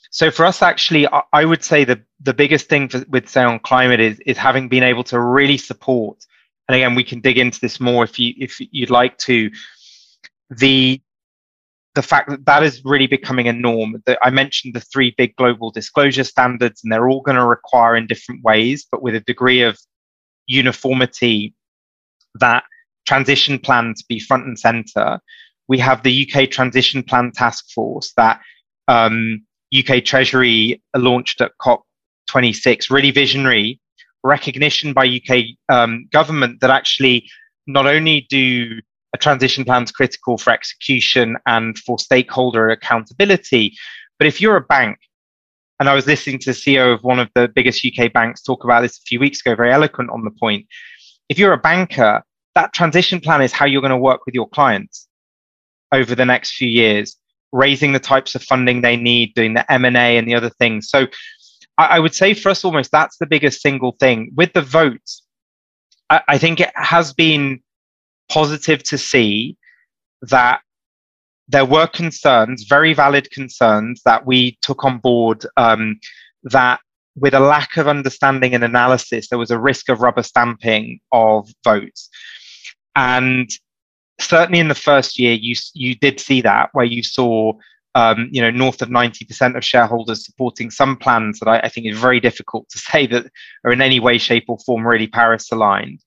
So 0.09 0.31
for 0.31 0.45
us, 0.45 0.61
actually, 0.61 1.05
I 1.33 1.43
would 1.43 1.65
say 1.65 1.83
the, 1.83 2.01
the 2.21 2.33
biggest 2.33 2.69
thing 2.69 2.87
for, 2.87 3.03
with 3.09 3.27
say 3.27 3.43
on 3.43 3.59
climate 3.59 3.99
is, 3.99 4.21
is 4.25 4.37
having 4.37 4.69
been 4.69 4.83
able 4.83 5.03
to 5.05 5.19
really 5.19 5.57
support 5.57 6.25
and 6.67 6.75
again 6.75 6.95
we 6.95 7.03
can 7.03 7.21
dig 7.21 7.37
into 7.37 7.59
this 7.59 7.79
more 7.79 8.03
if 8.03 8.19
you 8.19 8.33
if 8.37 8.57
you'd 8.59 8.89
like 8.89 9.17
to. 9.19 9.49
The 10.49 11.01
the 11.95 12.01
fact 12.01 12.29
that 12.29 12.45
that 12.45 12.61
is 12.61 12.83
really 12.83 13.07
becoming 13.07 13.47
a 13.47 13.53
norm. 13.53 14.01
That 14.05 14.19
i 14.21 14.29
mentioned 14.29 14.73
the 14.73 14.81
three 14.81 15.13
big 15.17 15.35
global 15.35 15.71
disclosure 15.71 16.23
standards 16.23 16.81
and 16.83 16.91
they're 16.91 17.09
all 17.09 17.21
going 17.21 17.37
to 17.37 17.45
require 17.45 17.95
in 17.95 18.07
different 18.07 18.43
ways 18.43 18.85
but 18.91 19.01
with 19.01 19.15
a 19.15 19.21
degree 19.21 19.61
of 19.61 19.77
uniformity 20.47 21.53
that 22.35 22.63
transition 23.05 23.59
plan 23.59 23.93
to 23.95 24.03
be 24.09 24.19
front 24.19 24.45
and 24.45 24.59
center. 24.59 25.19
We 25.67 25.79
have 25.79 26.03
the 26.03 26.27
uk 26.27 26.49
transition 26.51 27.03
plan 27.03 27.31
task 27.31 27.65
force 27.73 28.13
that 28.17 28.39
um, 28.87 29.43
uk 29.77 30.03
treasury 30.03 30.81
launched 30.95 31.41
at 31.41 31.51
cop 31.59 31.83
26 32.29 32.91
really 32.91 33.11
visionary 33.11 33.79
recognition 34.25 34.93
by 34.93 35.05
UK 35.05 35.45
um, 35.69 36.07
government 36.11 36.61
that 36.61 36.69
actually 36.69 37.29
not 37.67 37.85
only 37.85 38.27
do 38.29 38.79
a 39.13 39.17
transition 39.17 39.63
plans 39.63 39.91
critical 39.91 40.37
for 40.37 40.51
execution 40.51 41.37
and 41.45 41.77
for 41.77 41.97
stakeholder 41.97 42.69
accountability, 42.69 43.73
but 44.17 44.27
if 44.27 44.41
you're 44.41 44.57
a 44.57 44.61
bank, 44.61 44.97
and 45.79 45.89
I 45.89 45.93
was 45.93 46.07
listening 46.07 46.39
to 46.39 46.51
the 46.51 46.57
CEO 46.57 46.93
of 46.93 47.03
one 47.03 47.19
of 47.19 47.29
the 47.35 47.47
biggest 47.47 47.85
UK 47.85 48.11
banks 48.11 48.41
talk 48.41 48.63
about 48.63 48.81
this 48.81 48.97
a 48.97 49.01
few 49.01 49.19
weeks 49.19 49.41
ago, 49.41 49.55
very 49.55 49.71
eloquent 49.71 50.09
on 50.09 50.23
the 50.23 50.31
point. 50.31 50.65
If 51.29 51.37
you're 51.37 51.53
a 51.53 51.57
banker, 51.57 52.23
that 52.55 52.73
transition 52.73 53.19
plan 53.19 53.41
is 53.41 53.51
how 53.51 53.65
you're 53.65 53.81
going 53.81 53.91
to 53.91 53.97
work 53.97 54.25
with 54.25 54.35
your 54.35 54.47
clients 54.47 55.07
over 55.91 56.15
the 56.15 56.25
next 56.25 56.55
few 56.55 56.69
years, 56.69 57.17
raising 57.51 57.91
the 57.91 57.99
types 57.99 58.35
of 58.35 58.43
funding 58.43 58.81
they 58.81 58.95
need, 58.95 59.33
doing 59.33 59.53
the 59.53 59.69
M&A 59.71 60.17
and 60.17 60.27
the 60.27 60.35
other 60.35 60.49
things. 60.49 60.89
So 60.89 61.07
I, 61.77 61.85
I, 61.85 61.99
would 61.99 62.15
say 62.15 62.33
for 62.33 62.49
us 62.49 62.63
almost 62.63 62.91
that's 62.91 63.17
the 63.17 63.25
biggest 63.25 63.61
single 63.61 63.93
thing 63.99 64.31
with 64.35 64.53
the 64.53 64.61
votes. 64.61 65.23
I, 66.09 66.21
I 66.27 66.37
think 66.37 66.59
it 66.59 66.71
has 66.75 67.13
been 67.13 67.61
positive 68.29 68.83
to 68.83 68.97
see 68.97 69.57
that 70.21 70.61
there 71.47 71.65
were 71.65 71.87
concerns, 71.87 72.63
very 72.63 72.93
valid 72.93 73.29
concerns 73.31 74.01
that 74.05 74.25
we 74.25 74.57
took 74.61 74.83
on 74.83 74.97
board 74.97 75.45
um, 75.57 75.99
that 76.43 76.79
with 77.15 77.33
a 77.33 77.39
lack 77.39 77.77
of 77.77 77.87
understanding 77.87 78.53
and 78.53 78.63
analysis, 78.63 79.29
there 79.29 79.39
was 79.39 79.51
a 79.51 79.59
risk 79.59 79.89
of 79.89 80.01
rubber 80.01 80.23
stamping 80.23 80.99
of 81.11 81.49
votes. 81.63 82.09
And 82.95 83.49
certainly 84.19 84.59
in 84.59 84.67
the 84.67 84.75
first 84.75 85.19
year, 85.19 85.33
you, 85.33 85.55
you 85.73 85.95
did 85.95 86.19
see 86.19 86.41
that 86.41 86.69
where 86.73 86.85
you 86.85 87.03
saw 87.03 87.53
um, 87.95 88.27
you 88.29 88.41
know, 88.41 88.51
north 88.51 88.81
of 88.81 88.89
90% 88.89 89.55
of 89.55 89.63
shareholders 89.63 90.25
supporting 90.25 90.69
some 90.69 90.97
plans 90.97 91.39
that 91.39 91.47
I, 91.47 91.59
I, 91.59 91.69
think 91.69 91.87
is 91.87 91.97
very 91.97 92.19
difficult 92.19 92.67
to 92.69 92.77
say 92.91 93.07
that 93.07 93.25
are 93.63 93.71
in 93.71 93.81
any 93.81 93.99
way, 93.99 94.17
shape, 94.17 94.45
or 94.49 94.59
form 94.59 94.85
really 94.85 95.07
Paris 95.07 95.51
aligned. 95.51 96.01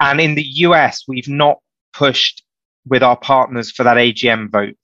And 0.00 0.20
in 0.20 0.34
the 0.34 0.46
US, 0.66 1.04
we've 1.06 1.28
not 1.28 1.58
pushed 1.92 2.42
with 2.86 3.02
our 3.02 3.16
partners 3.16 3.70
for 3.70 3.84
that 3.84 3.98
AGM 3.98 4.50
vote 4.50 4.76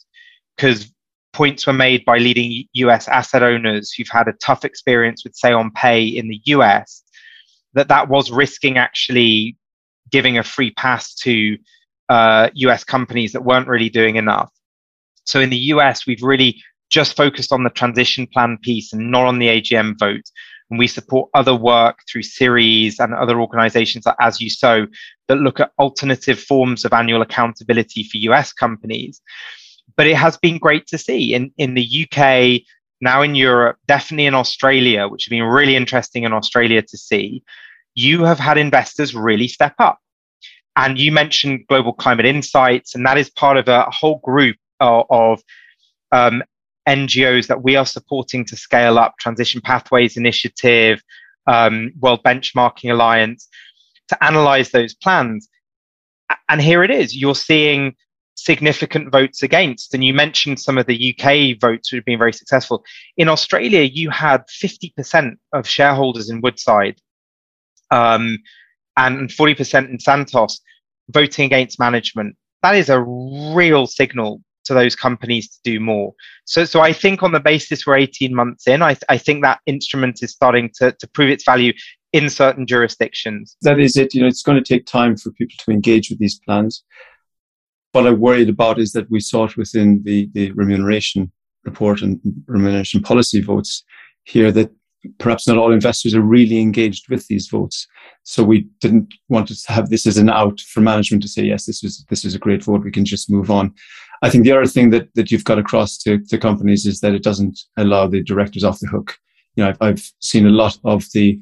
because 0.56 0.92
points 1.32 1.66
were 1.66 1.72
made 1.72 2.04
by 2.04 2.18
leading 2.18 2.66
US 2.74 3.08
asset 3.08 3.42
owners 3.42 3.92
who've 3.92 4.08
had 4.08 4.28
a 4.28 4.32
tough 4.34 4.64
experience 4.64 5.24
with 5.24 5.34
say 5.34 5.52
on 5.52 5.70
pay 5.70 6.04
in 6.04 6.28
the 6.28 6.40
US 6.46 7.02
that 7.74 7.88
that 7.88 8.08
was 8.08 8.30
risking 8.30 8.78
actually 8.78 9.56
giving 10.10 10.38
a 10.38 10.42
free 10.42 10.70
pass 10.72 11.14
to 11.14 11.58
uh, 12.08 12.48
US 12.54 12.84
companies 12.84 13.32
that 13.32 13.44
weren't 13.44 13.68
really 13.68 13.90
doing 13.90 14.16
enough. 14.16 14.50
So 15.26 15.40
in 15.40 15.50
the 15.50 15.56
US, 15.74 16.06
we've 16.06 16.22
really 16.22 16.62
just 16.88 17.16
focused 17.16 17.52
on 17.52 17.64
the 17.64 17.70
transition 17.70 18.26
plan 18.26 18.58
piece 18.62 18.92
and 18.92 19.10
not 19.10 19.26
on 19.26 19.38
the 19.38 19.48
AGM 19.48 19.98
vote. 19.98 20.24
And 20.70 20.78
we 20.78 20.86
support 20.86 21.30
other 21.34 21.54
work 21.54 22.00
through 22.10 22.22
Ceres 22.22 22.98
and 22.98 23.14
other 23.14 23.40
organizations 23.40 24.06
like 24.06 24.16
As 24.20 24.40
You 24.40 24.50
Sow 24.50 24.86
that 25.28 25.36
look 25.36 25.60
at 25.60 25.72
alternative 25.78 26.40
forms 26.40 26.84
of 26.84 26.92
annual 26.92 27.22
accountability 27.22 28.04
for 28.04 28.18
US 28.18 28.52
companies. 28.52 29.20
But 29.96 30.06
it 30.06 30.16
has 30.16 30.36
been 30.36 30.58
great 30.58 30.86
to 30.88 30.98
see 30.98 31.34
in, 31.34 31.52
in 31.56 31.74
the 31.74 32.06
UK, 32.06 32.62
now 33.00 33.22
in 33.22 33.34
Europe, 33.34 33.78
definitely 33.86 34.26
in 34.26 34.34
Australia, 34.34 35.08
which 35.08 35.24
has 35.24 35.30
been 35.30 35.44
really 35.44 35.76
interesting 35.76 36.24
in 36.24 36.32
Australia 36.32 36.82
to 36.82 36.96
see. 36.96 37.42
You 37.94 38.24
have 38.24 38.38
had 38.38 38.58
investors 38.58 39.14
really 39.14 39.48
step 39.48 39.74
up. 39.78 39.98
And 40.74 40.98
you 40.98 41.10
mentioned 41.10 41.66
Global 41.68 41.94
Climate 41.94 42.26
Insights, 42.26 42.94
and 42.94 43.06
that 43.06 43.16
is 43.16 43.30
part 43.30 43.56
of 43.56 43.66
a 43.68 43.84
whole 43.90 44.18
group 44.18 44.56
of 44.80 45.42
um, 46.12 46.42
NGOs 46.88 47.48
that 47.48 47.62
we 47.62 47.76
are 47.76 47.86
supporting 47.86 48.44
to 48.46 48.56
scale 48.56 48.98
up 48.98 49.18
Transition 49.18 49.60
Pathways 49.60 50.16
Initiative, 50.16 51.02
um, 51.46 51.92
World 52.00 52.22
Benchmarking 52.24 52.90
Alliance, 52.90 53.48
to 54.08 54.24
analyze 54.24 54.70
those 54.70 54.94
plans. 54.94 55.48
And 56.48 56.60
here 56.60 56.84
it 56.84 56.90
is. 56.90 57.16
You're 57.16 57.34
seeing 57.34 57.94
significant 58.36 59.10
votes 59.10 59.42
against. 59.42 59.94
And 59.94 60.04
you 60.04 60.14
mentioned 60.14 60.60
some 60.60 60.78
of 60.78 60.86
the 60.86 61.14
UK 61.14 61.58
votes 61.60 61.90
which 61.90 61.98
have 61.98 62.04
been 62.04 62.18
very 62.18 62.32
successful. 62.32 62.84
In 63.16 63.28
Australia, 63.28 63.82
you 63.82 64.10
had 64.10 64.44
50% 64.48 65.36
of 65.52 65.66
shareholders 65.66 66.30
in 66.30 66.40
Woodside 66.40 67.00
um, 67.90 68.38
and 68.96 69.30
40% 69.30 69.90
in 69.90 69.98
Santos 69.98 70.60
voting 71.10 71.46
against 71.46 71.80
management. 71.80 72.36
That 72.62 72.76
is 72.76 72.88
a 72.88 73.00
real 73.00 73.86
signal 73.86 74.42
to 74.66 74.74
those 74.74 74.94
companies 74.94 75.48
to 75.48 75.58
do 75.64 75.80
more. 75.80 76.14
So, 76.44 76.64
so 76.64 76.80
I 76.80 76.92
think 76.92 77.22
on 77.22 77.32
the 77.32 77.40
basis 77.40 77.86
we're 77.86 77.96
18 77.96 78.34
months 78.34 78.66
in, 78.66 78.82
I, 78.82 78.96
I 79.08 79.18
think 79.18 79.42
that 79.42 79.60
instrument 79.66 80.22
is 80.22 80.32
starting 80.32 80.70
to, 80.76 80.92
to 80.92 81.08
prove 81.08 81.30
its 81.30 81.44
value 81.44 81.72
in 82.12 82.30
certain 82.30 82.66
jurisdictions. 82.66 83.56
That 83.62 83.78
is 83.78 83.96
it. 83.96 84.14
You 84.14 84.22
know, 84.22 84.26
it's 84.26 84.42
going 84.42 84.62
to 84.62 84.74
take 84.74 84.86
time 84.86 85.16
for 85.16 85.30
people 85.32 85.56
to 85.58 85.70
engage 85.70 86.10
with 86.10 86.18
these 86.18 86.38
plans. 86.38 86.84
What 87.92 88.06
I'm 88.06 88.20
worried 88.20 88.48
about 88.48 88.78
is 88.78 88.92
that 88.92 89.10
we 89.10 89.20
saw 89.20 89.44
it 89.44 89.56
within 89.56 90.02
the, 90.04 90.28
the 90.32 90.52
remuneration 90.52 91.32
report 91.64 92.02
and 92.02 92.20
remuneration 92.46 93.02
policy 93.02 93.40
votes 93.40 93.84
here 94.24 94.52
that 94.52 94.70
perhaps 95.18 95.46
not 95.46 95.56
all 95.56 95.72
investors 95.72 96.14
are 96.14 96.22
really 96.22 96.58
engaged 96.58 97.08
with 97.08 97.26
these 97.28 97.48
votes. 97.48 97.86
So 98.22 98.42
we 98.42 98.68
didn't 98.80 99.14
want 99.28 99.48
to 99.48 99.72
have 99.72 99.88
this 99.88 100.06
as 100.06 100.16
an 100.16 100.30
out 100.30 100.60
for 100.60 100.80
management 100.80 101.22
to 101.22 101.28
say, 101.28 101.44
yes, 101.44 101.66
this 101.66 101.84
is 101.84 102.04
this 102.08 102.24
is 102.24 102.34
a 102.34 102.38
great 102.38 102.64
vote. 102.64 102.84
We 102.84 102.90
can 102.90 103.04
just 103.04 103.30
move 103.30 103.50
on. 103.50 103.74
I 104.22 104.30
think 104.30 104.44
the 104.44 104.52
other 104.52 104.66
thing 104.66 104.90
that, 104.90 105.14
that 105.14 105.30
you've 105.30 105.44
got 105.44 105.58
across 105.58 105.98
to, 105.98 106.18
to 106.18 106.38
companies 106.38 106.86
is 106.86 107.00
that 107.00 107.14
it 107.14 107.22
doesn't 107.22 107.58
allow 107.76 108.06
the 108.06 108.22
directors 108.22 108.64
off 108.64 108.80
the 108.80 108.86
hook. 108.86 109.16
You 109.54 109.64
know, 109.64 109.70
I've, 109.70 109.78
I've 109.80 110.12
seen 110.20 110.46
a 110.46 110.50
lot 110.50 110.78
of 110.84 111.04
the 111.12 111.40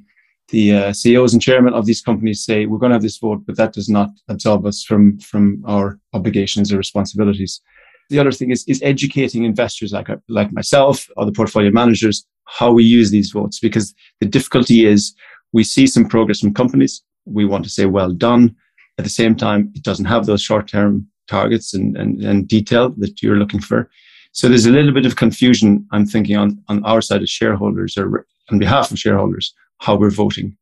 the 0.48 0.74
uh, 0.74 0.92
CEOs 0.92 1.32
and 1.32 1.40
chairmen 1.40 1.72
of 1.72 1.86
these 1.86 2.02
companies 2.02 2.44
say 2.44 2.66
we're 2.66 2.78
going 2.78 2.90
to 2.90 2.96
have 2.96 3.02
this 3.02 3.16
vote, 3.16 3.42
but 3.46 3.56
that 3.56 3.72
does 3.72 3.88
not 3.88 4.10
absolve 4.28 4.66
us 4.66 4.84
from 4.84 5.18
from 5.18 5.62
our 5.66 5.98
obligations 6.12 6.70
or 6.70 6.76
responsibilities. 6.76 7.62
The 8.10 8.18
other 8.18 8.32
thing 8.32 8.50
is 8.50 8.64
is 8.68 8.82
educating 8.82 9.44
investors 9.44 9.92
like 9.92 10.08
like 10.28 10.52
myself 10.52 11.08
or 11.16 11.24
the 11.24 11.32
portfolio 11.32 11.70
managers 11.70 12.26
how 12.46 12.70
we 12.70 12.84
use 12.84 13.10
these 13.10 13.30
votes 13.30 13.58
because 13.58 13.94
the 14.20 14.26
difficulty 14.26 14.84
is 14.84 15.14
we 15.52 15.64
see 15.64 15.86
some 15.86 16.06
progress 16.06 16.40
from 16.40 16.54
companies. 16.54 17.02
We 17.24 17.44
want 17.44 17.64
to 17.64 17.70
say 17.70 17.86
well 17.86 18.12
done. 18.12 18.54
At 18.98 19.04
the 19.04 19.10
same 19.10 19.34
time, 19.34 19.72
it 19.74 19.82
doesn't 19.82 20.04
have 20.04 20.26
those 20.26 20.42
short 20.42 20.68
term 20.68 21.06
targets 21.28 21.74
and, 21.74 21.96
and, 21.96 22.22
and 22.22 22.48
detail 22.48 22.90
that 22.98 23.22
you're 23.22 23.36
looking 23.36 23.60
for. 23.60 23.90
So 24.32 24.48
there's 24.48 24.66
a 24.66 24.70
little 24.70 24.92
bit 24.92 25.06
of 25.06 25.16
confusion, 25.16 25.86
I'm 25.92 26.06
thinking, 26.06 26.36
on, 26.36 26.62
on 26.68 26.84
our 26.84 27.00
side 27.00 27.22
as 27.22 27.30
shareholders 27.30 27.96
or 27.96 28.26
on 28.50 28.58
behalf 28.58 28.90
of 28.90 28.98
shareholders, 28.98 29.54
how 29.78 29.96
we're 29.96 30.10
voting. 30.10 30.56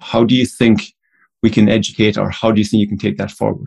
How 0.00 0.24
do 0.24 0.34
you 0.34 0.46
think 0.46 0.94
we 1.42 1.50
can 1.50 1.68
educate 1.68 2.18
or 2.18 2.30
how 2.30 2.52
do 2.52 2.60
you 2.60 2.64
think 2.64 2.80
you 2.80 2.88
can 2.88 2.98
take 2.98 3.16
that 3.18 3.30
forward? 3.30 3.66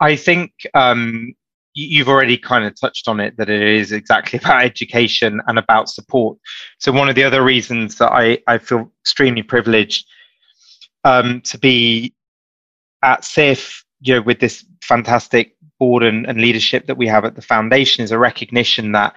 I 0.00 0.16
think 0.16 0.52
um, 0.74 1.34
you've 1.74 2.08
already 2.08 2.36
kind 2.36 2.64
of 2.64 2.78
touched 2.78 3.08
on 3.08 3.20
it 3.20 3.36
that 3.36 3.48
it 3.48 3.62
is 3.62 3.92
exactly 3.92 4.38
about 4.42 4.62
education 4.64 5.40
and 5.46 5.58
about 5.58 5.88
support. 5.88 6.38
So, 6.78 6.92
one 6.92 7.08
of 7.08 7.14
the 7.14 7.24
other 7.24 7.42
reasons 7.42 7.96
that 7.98 8.12
I, 8.12 8.38
I 8.46 8.58
feel 8.58 8.90
extremely 9.02 9.42
privileged 9.42 10.06
um, 11.04 11.40
to 11.42 11.58
be 11.58 12.14
at 13.02 13.22
CIFF, 13.22 13.82
you 14.00 14.14
know, 14.14 14.22
with 14.22 14.40
this 14.40 14.64
fantastic 14.82 15.56
board 15.80 16.04
and, 16.04 16.24
and 16.26 16.40
leadership 16.40 16.86
that 16.86 16.96
we 16.96 17.08
have 17.08 17.24
at 17.24 17.34
the 17.34 17.42
foundation 17.42 18.04
is 18.04 18.12
a 18.12 18.18
recognition 18.18 18.92
that 18.92 19.14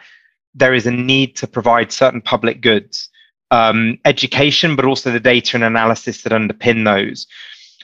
there 0.55 0.73
is 0.73 0.87
a 0.87 0.91
need 0.91 1.35
to 1.35 1.45
provide 1.45 1.91
certain 1.91 2.21
public 2.21 2.61
goods, 2.61 3.09
um, 3.51 3.99
education, 4.05 4.75
but 4.75 4.85
also 4.85 5.11
the 5.11 5.19
data 5.19 5.57
and 5.57 5.63
analysis 5.63 6.23
that 6.23 6.33
underpin 6.33 6.85
those. 6.85 7.27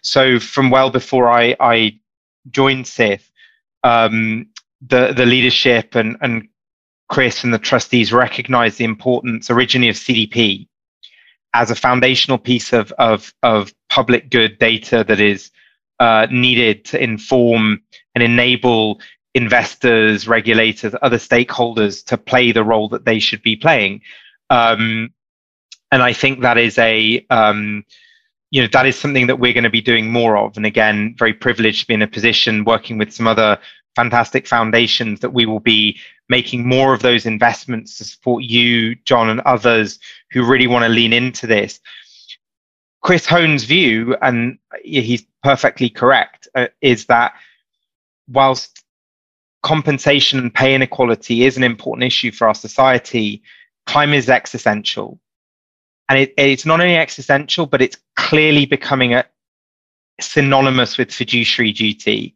So, 0.01 0.39
from 0.39 0.71
well 0.71 0.89
before 0.89 1.29
I, 1.29 1.55
I 1.59 1.99
joined 2.49 2.85
CIFF, 2.85 3.29
um, 3.83 4.47
the 4.81 5.13
the 5.13 5.25
leadership 5.25 5.95
and 5.95 6.17
and 6.21 6.47
Chris 7.09 7.43
and 7.43 7.53
the 7.53 7.59
trustees 7.59 8.13
recognize 8.13 8.77
the 8.77 8.85
importance 8.85 9.49
originally 9.49 9.89
of 9.89 9.95
CDP 9.95 10.67
as 11.53 11.71
a 11.71 11.75
foundational 11.75 12.37
piece 12.37 12.71
of 12.71 12.91
of 12.93 13.33
of 13.43 13.73
public 13.89 14.29
good 14.29 14.57
data 14.59 15.03
that 15.07 15.19
is 15.19 15.51
uh, 15.99 16.27
needed 16.31 16.85
to 16.85 17.03
inform 17.03 17.81
and 18.15 18.23
enable 18.23 18.99
investors, 19.35 20.27
regulators, 20.27 20.95
other 21.01 21.17
stakeholders 21.17 22.03
to 22.05 22.17
play 22.17 22.51
the 22.51 22.63
role 22.63 22.89
that 22.89 23.05
they 23.05 23.19
should 23.19 23.41
be 23.41 23.55
playing. 23.55 24.01
Um, 24.49 25.13
and 25.91 26.01
I 26.01 26.13
think 26.13 26.41
that 26.41 26.57
is 26.57 26.77
a 26.77 27.25
um, 27.29 27.83
you 28.51 28.61
know 28.61 28.67
that 28.71 28.85
is 28.85 28.97
something 28.97 29.27
that 29.27 29.39
we're 29.39 29.53
going 29.53 29.63
to 29.63 29.69
be 29.69 29.81
doing 29.81 30.11
more 30.11 30.37
of. 30.37 30.57
And 30.57 30.65
again, 30.65 31.15
very 31.17 31.33
privileged 31.33 31.81
to 31.81 31.87
be 31.87 31.93
in 31.93 32.01
a 32.01 32.07
position 32.07 32.65
working 32.65 32.97
with 32.97 33.13
some 33.13 33.27
other 33.27 33.59
fantastic 33.95 34.47
foundations 34.47 35.19
that 35.19 35.33
we 35.33 35.45
will 35.45 35.59
be 35.59 35.99
making 36.29 36.67
more 36.67 36.93
of 36.93 37.01
those 37.01 37.25
investments 37.25 37.97
to 37.97 38.05
support 38.05 38.43
you, 38.43 38.95
John, 39.03 39.29
and 39.29 39.41
others 39.41 39.99
who 40.31 40.45
really 40.45 40.67
want 40.67 40.83
to 40.83 40.89
lean 40.89 41.11
into 41.11 41.47
this. 41.47 41.79
Chris 43.01 43.25
Hohn's 43.25 43.63
view, 43.63 44.15
and 44.21 44.59
he's 44.83 45.25
perfectly 45.43 45.89
correct, 45.89 46.47
uh, 46.53 46.67
is 46.81 47.05
that 47.05 47.33
whilst 48.31 48.83
compensation 49.63 50.39
and 50.39 50.53
pay 50.53 50.73
inequality 50.73 51.43
is 51.43 51.57
an 51.57 51.63
important 51.63 52.05
issue 52.05 52.31
for 52.31 52.47
our 52.47 52.55
society, 52.55 53.41
climate 53.85 54.19
is 54.19 54.29
existential. 54.29 55.19
And 56.07 56.19
it, 56.19 56.33
it's 56.37 56.65
not 56.65 56.79
only 56.79 56.95
existential, 56.95 57.65
but 57.65 57.81
it's 57.81 57.97
clearly 58.15 58.65
becoming 58.65 59.13
a, 59.13 59.25
synonymous 60.21 60.97
with 60.97 61.13
fiduciary 61.13 61.71
duty. 61.71 62.35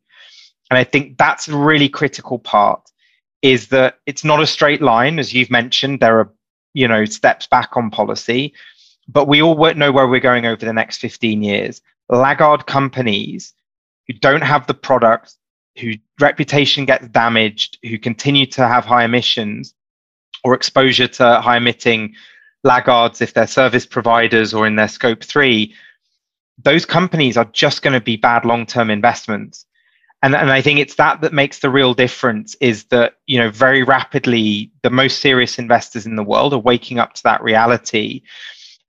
And 0.69 0.77
I 0.77 0.83
think 0.83 1.17
that's 1.17 1.47
a 1.47 1.55
really 1.55 1.89
critical 1.89 2.39
part 2.39 2.81
is 3.41 3.67
that 3.67 3.99
it's 4.05 4.23
not 4.23 4.41
a 4.41 4.47
straight 4.47 4.81
line, 4.81 5.19
as 5.19 5.33
you've 5.33 5.51
mentioned. 5.51 5.99
There 5.99 6.19
are, 6.19 6.31
you 6.73 6.87
know, 6.87 7.05
steps 7.05 7.45
back 7.45 7.75
on 7.75 7.91
policy, 7.91 8.53
but 9.07 9.27
we 9.27 9.41
all 9.41 9.55
know 9.73 9.91
where 9.91 10.07
we're 10.07 10.19
going 10.19 10.45
over 10.45 10.65
the 10.65 10.73
next 10.73 10.97
15 10.99 11.43
years. 11.43 11.81
Laggard 12.09 12.65
companies 12.67 13.53
who 14.07 14.13
don't 14.13 14.43
have 14.43 14.65
the 14.67 14.73
product, 14.73 15.35
whose 15.77 15.97
reputation 16.19 16.85
gets 16.85 17.07
damaged, 17.07 17.77
who 17.83 17.97
continue 17.97 18.45
to 18.45 18.67
have 18.67 18.85
high 18.85 19.05
emissions 19.05 19.73
or 20.43 20.53
exposure 20.53 21.07
to 21.07 21.41
high 21.41 21.57
emitting 21.57 22.13
laggards 22.63 23.21
if 23.21 23.33
they're 23.33 23.47
service 23.47 23.85
providers 23.85 24.53
or 24.53 24.65
in 24.65 24.75
their 24.75 24.87
scope 24.87 25.23
three, 25.23 25.73
those 26.63 26.85
companies 26.85 27.37
are 27.37 27.45
just 27.45 27.81
going 27.81 27.93
to 27.93 28.01
be 28.01 28.15
bad 28.15 28.45
long 28.45 28.65
term 28.65 28.89
investments. 28.89 29.65
And 30.21 30.35
and 30.35 30.51
I 30.51 30.61
think 30.61 30.79
it's 30.79 30.95
that 30.95 31.21
that 31.21 31.33
makes 31.33 31.59
the 31.59 31.69
real 31.69 31.93
difference 31.93 32.55
is 32.61 32.85
that 32.85 33.15
you 33.27 33.37
know 33.37 33.49
very 33.49 33.83
rapidly 33.83 34.71
the 34.81 34.89
most 34.89 35.19
serious 35.19 35.59
investors 35.59 36.05
in 36.05 36.15
the 36.15 36.23
world 36.23 36.53
are 36.53 36.59
waking 36.59 36.99
up 36.99 37.13
to 37.13 37.23
that 37.23 37.43
reality. 37.43 38.21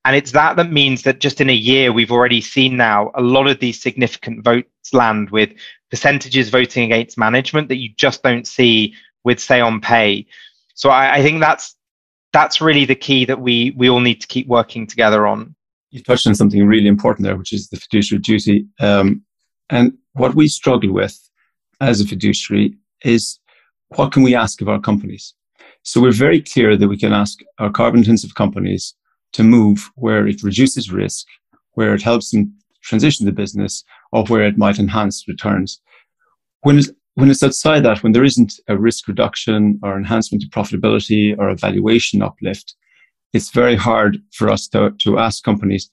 And 0.05 0.15
it's 0.15 0.33
that 0.33 0.57
that 0.57 0.71
means 0.71 1.03
that 1.03 1.19
just 1.19 1.41
in 1.41 1.51
a 1.51 1.55
year 1.55 1.93
we've 1.93 2.13
already 2.13 2.41
seen 2.41 2.77
now 2.77 3.11
a 3.15 3.23
lot 3.23 3.49
of 3.49 3.59
these 3.59 3.81
significant 3.81 4.45
votes 4.45 4.93
land 4.93 5.31
with 5.31 5.51
percentages 5.95 6.49
voting 6.49 6.93
against 6.93 7.19
management 7.19 7.69
that 7.69 7.77
you 7.77 7.91
just 7.97 8.23
don't 8.23 8.47
see 8.47 8.95
with 9.25 9.41
say 9.41 9.61
on 9.61 9.81
pay 9.81 10.27
so 10.75 10.91
I, 10.91 11.17
I 11.17 11.23
think 11.23 11.41
that's 11.41 11.77
that's 12.33 12.61
really 12.61 12.85
the 12.85 12.95
key 13.07 13.25
that 13.25 13.41
we 13.41 13.73
we 13.77 13.89
all 13.89 14.01
need 14.01 14.21
to 14.21 14.27
keep 14.27 14.47
working 14.49 14.87
together 14.87 15.27
on 15.27 15.55
you 15.91 16.03
touched 16.03 16.27
on 16.27 16.35
something 16.35 16.67
really 16.67 16.89
important 16.89 17.25
there 17.25 17.37
which 17.37 17.53
is 17.53 17.69
the 17.69 17.77
fiduciary 17.77 18.21
duty 18.21 18.67
um, 18.81 19.23
and 19.71 19.97
what 20.13 20.35
we 20.35 20.49
struggle 20.49 20.93
with 20.93 21.19
as 21.81 22.01
a 22.01 22.07
fiduciary 22.07 22.75
is 23.05 23.39
what 23.97 24.13
can 24.13 24.23
we 24.23 24.35
ask 24.35 24.61
of 24.61 24.69
our 24.69 24.81
companies? 24.81 25.35
So 25.83 26.01
we're 26.01 26.13
very 26.13 26.41
clear 26.41 26.77
that 26.77 26.89
we 26.89 26.97
can 26.97 27.13
ask 27.13 27.39
our 27.59 27.71
carbon 27.71 28.01
intensive 28.01 28.35
companies 28.35 28.95
to 29.33 29.43
move 29.43 29.91
where 29.97 30.27
it 30.27 30.43
reduces 30.43 30.93
risk, 30.93 31.27
where 31.73 31.95
it 31.95 32.03
helps 32.03 32.31
them 32.31 32.55
transition 32.83 33.27
the 33.27 33.33
business, 33.33 33.85
or 34.13 34.25
where 34.27 34.45
it 34.45 34.59
might 34.59 34.79
enhance 34.79 35.27
returns. 35.29 35.81
When 36.65 36.79
it's, 36.79 36.91
when 37.15 37.31
it's 37.31 37.43
outside 37.43 37.85
that, 37.85 38.03
when 38.03 38.13
there 38.13 38.25
isn't 38.25 38.55
a 38.69 38.77
risk 38.77 39.07
reduction 39.07 39.79
or 39.83 39.97
enhancement 39.97 40.43
to 40.43 40.49
profitability 40.49 41.39
or 41.39 41.51
a 41.51 41.57
valuation 41.57 42.23
uplift, 42.23 42.75
it's 43.35 43.51
very 43.51 43.77
hard 43.77 44.19
for 44.33 44.49
us 44.49 44.67
to, 44.69 44.93
to 45.01 45.19
ask 45.19 45.45
companies 45.45 45.91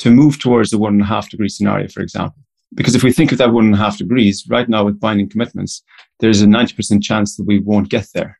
to 0.00 0.10
move 0.10 0.38
towards 0.38 0.70
the 0.70 0.78
one 0.78 0.92
and 0.92 1.02
a 1.02 1.06
half 1.06 1.30
degree 1.30 1.48
scenario, 1.48 1.88
for 1.88 2.02
example. 2.02 2.42
Because 2.74 2.94
if 2.94 3.02
we 3.02 3.12
think 3.12 3.32
of 3.32 3.38
that 3.38 3.52
one 3.52 3.64
and 3.64 3.74
a 3.74 3.78
half 3.78 3.96
degrees, 3.96 4.44
right 4.48 4.68
now 4.68 4.84
with 4.84 5.00
binding 5.00 5.28
commitments, 5.28 5.82
there's 6.20 6.42
a 6.42 6.46
90% 6.46 7.02
chance 7.02 7.36
that 7.36 7.46
we 7.46 7.60
won't 7.60 7.88
get 7.88 8.08
there. 8.12 8.38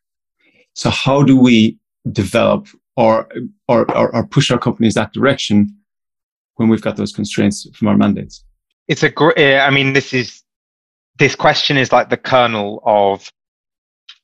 So 0.74 0.90
how 0.90 1.22
do 1.22 1.36
we 1.36 1.78
develop 2.12 2.68
or, 2.96 3.28
or, 3.68 3.90
or, 3.96 4.14
or 4.14 4.26
push 4.26 4.50
our 4.50 4.58
companies 4.58 4.94
that 4.94 5.12
direction 5.12 5.74
when 6.56 6.68
we've 6.68 6.82
got 6.82 6.96
those 6.96 7.12
constraints 7.12 7.66
from 7.74 7.88
our 7.88 7.96
mandates? 7.96 8.44
It's 8.88 9.02
a 9.02 9.08
great, 9.08 9.38
eh, 9.38 9.60
I 9.60 9.70
mean, 9.70 9.94
this 9.94 10.12
is, 10.12 10.43
this 11.18 11.34
question 11.34 11.76
is 11.76 11.92
like 11.92 12.10
the 12.10 12.16
kernel 12.16 12.82
of, 12.84 13.30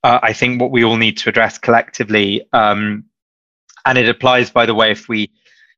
uh, 0.02 0.18
I 0.22 0.32
think, 0.32 0.60
what 0.60 0.70
we 0.70 0.84
all 0.84 0.96
need 0.96 1.16
to 1.18 1.28
address 1.28 1.58
collectively. 1.58 2.46
Um, 2.52 3.04
and 3.84 3.96
it 3.98 4.08
applies, 4.08 4.50
by 4.50 4.66
the 4.66 4.74
way, 4.74 4.90
if 4.90 5.08
we 5.08 5.30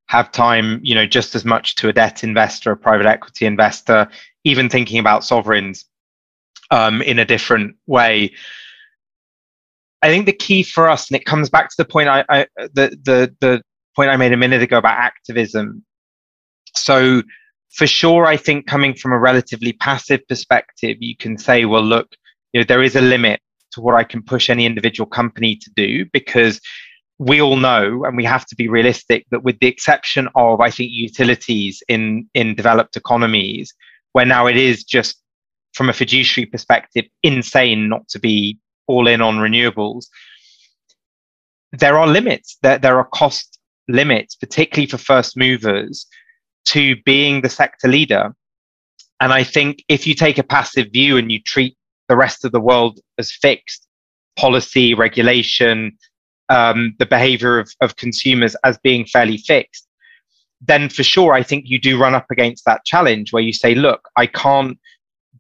have 0.07 0.33
time, 0.33 0.81
you 0.83 0.94
know, 0.94 1.07
just 1.07 1.35
as 1.35 1.44
much 1.44 1.75
to 1.77 1.88
a 1.88 1.92
debt 1.92 2.25
investor, 2.25 2.72
a 2.72 2.77
private 2.77 3.07
equity 3.07 3.46
investor, 3.46 4.09
even 4.44 4.68
thinking 4.68 4.98
about 4.98 5.25
sovereigns 5.25 5.85
um, 6.70 7.03
in 7.03 7.18
a 7.18 7.25
different 7.25 7.77
way. 7.87 8.33
I 10.03 10.09
think 10.09 10.27
the 10.27 10.33
key 10.33 10.64
for 10.64 10.88
us, 10.88 11.09
and 11.09 11.16
it 11.16 11.25
comes 11.25 11.48
back 11.48 11.68
to 11.68 11.75
the 11.79 11.85
point 11.85 12.09
I, 12.09 12.25
I 12.29 12.46
the 12.57 12.98
the 13.05 13.35
the 13.40 13.62
point 13.94 14.11
I 14.11 14.16
made 14.16 14.33
a 14.33 14.37
minute 14.37 14.62
ago 14.62 14.79
about 14.79 14.98
activism. 14.98 15.85
So 16.75 17.22
for 17.75 17.87
sure, 17.87 18.27
I 18.27 18.37
think 18.37 18.67
coming 18.67 18.95
from 18.95 19.13
a 19.13 19.19
relatively 19.19 19.73
passive 19.73 20.27
perspective, 20.29 20.99
you 21.01 21.17
can 21.17 21.39
say, 21.39 21.65
well, 21.65 21.83
look, 21.83 22.15
you 22.53 22.61
know, 22.61 22.65
there 22.65 22.83
is 22.83 22.97
a 22.97 23.01
limit 23.01 23.41
to 23.73 23.81
what 23.81 23.95
I 23.95 24.05
can 24.05 24.23
push 24.23 24.51
any 24.51 24.67
individual 24.67 25.07
company 25.07 25.57
to 25.57 25.71
do 25.75 26.05
because 26.13 26.61
we 27.19 27.41
all 27.41 27.57
know, 27.57 28.05
and 28.05 28.17
we 28.17 28.25
have 28.25 28.45
to 28.47 28.57
be 28.57 28.69
realistic, 28.69 29.27
that 29.31 29.43
with 29.43 29.59
the 29.61 29.69
exception 29.69 30.29
of, 30.35 30.61
I 30.61 30.71
think, 30.71 30.91
utilities 30.93 31.83
in, 31.89 32.29
in 32.35 32.55
developed 32.55 32.97
economies, 32.97 33.73
where 34.13 34.27
now 34.27 34.47
it 34.47 34.57
is 34.57 34.85
just 34.85 35.19
from 35.73 35.89
a 35.89 35.95
fiduciary 35.95 36.47
perspective 36.47 37.07
insane 37.23 37.89
not 37.89 38.07
to 38.09 38.19
be 38.19 38.59
all 38.87 39.07
in 39.07 39.23
on 39.23 39.37
renewables, 39.37 40.07
there 41.73 41.97
are 41.97 42.07
limits. 42.07 42.59
There, 42.63 42.79
there 42.79 42.99
are 42.99 43.09
cost 43.15 43.59
limits, 43.89 44.35
particularly 44.35 44.87
for 44.87 44.99
first 44.99 45.37
movers, 45.37 46.07
to 46.66 46.96
being 47.05 47.40
the 47.40 47.48
sector 47.48 47.88
leader. 47.88 48.35
And 49.20 49.33
I 49.33 49.44
think 49.44 49.85
if 49.88 50.07
you 50.07 50.14
take 50.14 50.38
a 50.38 50.42
passive 50.42 50.88
view 50.92 51.16
and 51.16 51.31
you 51.31 51.40
treat 51.40 51.77
the 52.09 52.16
rest 52.16 52.44
of 52.44 52.53
the 52.53 52.61
world 52.61 52.98
as 53.18 53.33
fixed, 53.33 53.87
policy, 54.37 54.94
regulation, 54.94 55.96
um, 56.48 56.94
the 56.98 57.07
behavior 57.07 57.59
of, 57.59 57.70
of 57.81 57.96
consumers 57.96 58.57
as 58.64 58.79
being 58.79 59.05
fairly 59.07 59.38
fixed, 59.38 59.87
then 60.61 60.88
for 60.88 61.03
sure, 61.03 61.33
I 61.33 61.42
think 61.42 61.64
you 61.66 61.79
do 61.79 61.98
run 61.98 62.14
up 62.14 62.27
against 62.31 62.64
that 62.66 62.85
challenge 62.85 63.33
where 63.33 63.42
you 63.42 63.53
say, 63.53 63.75
look, 63.75 64.09
I 64.16 64.27
can't 64.27 64.79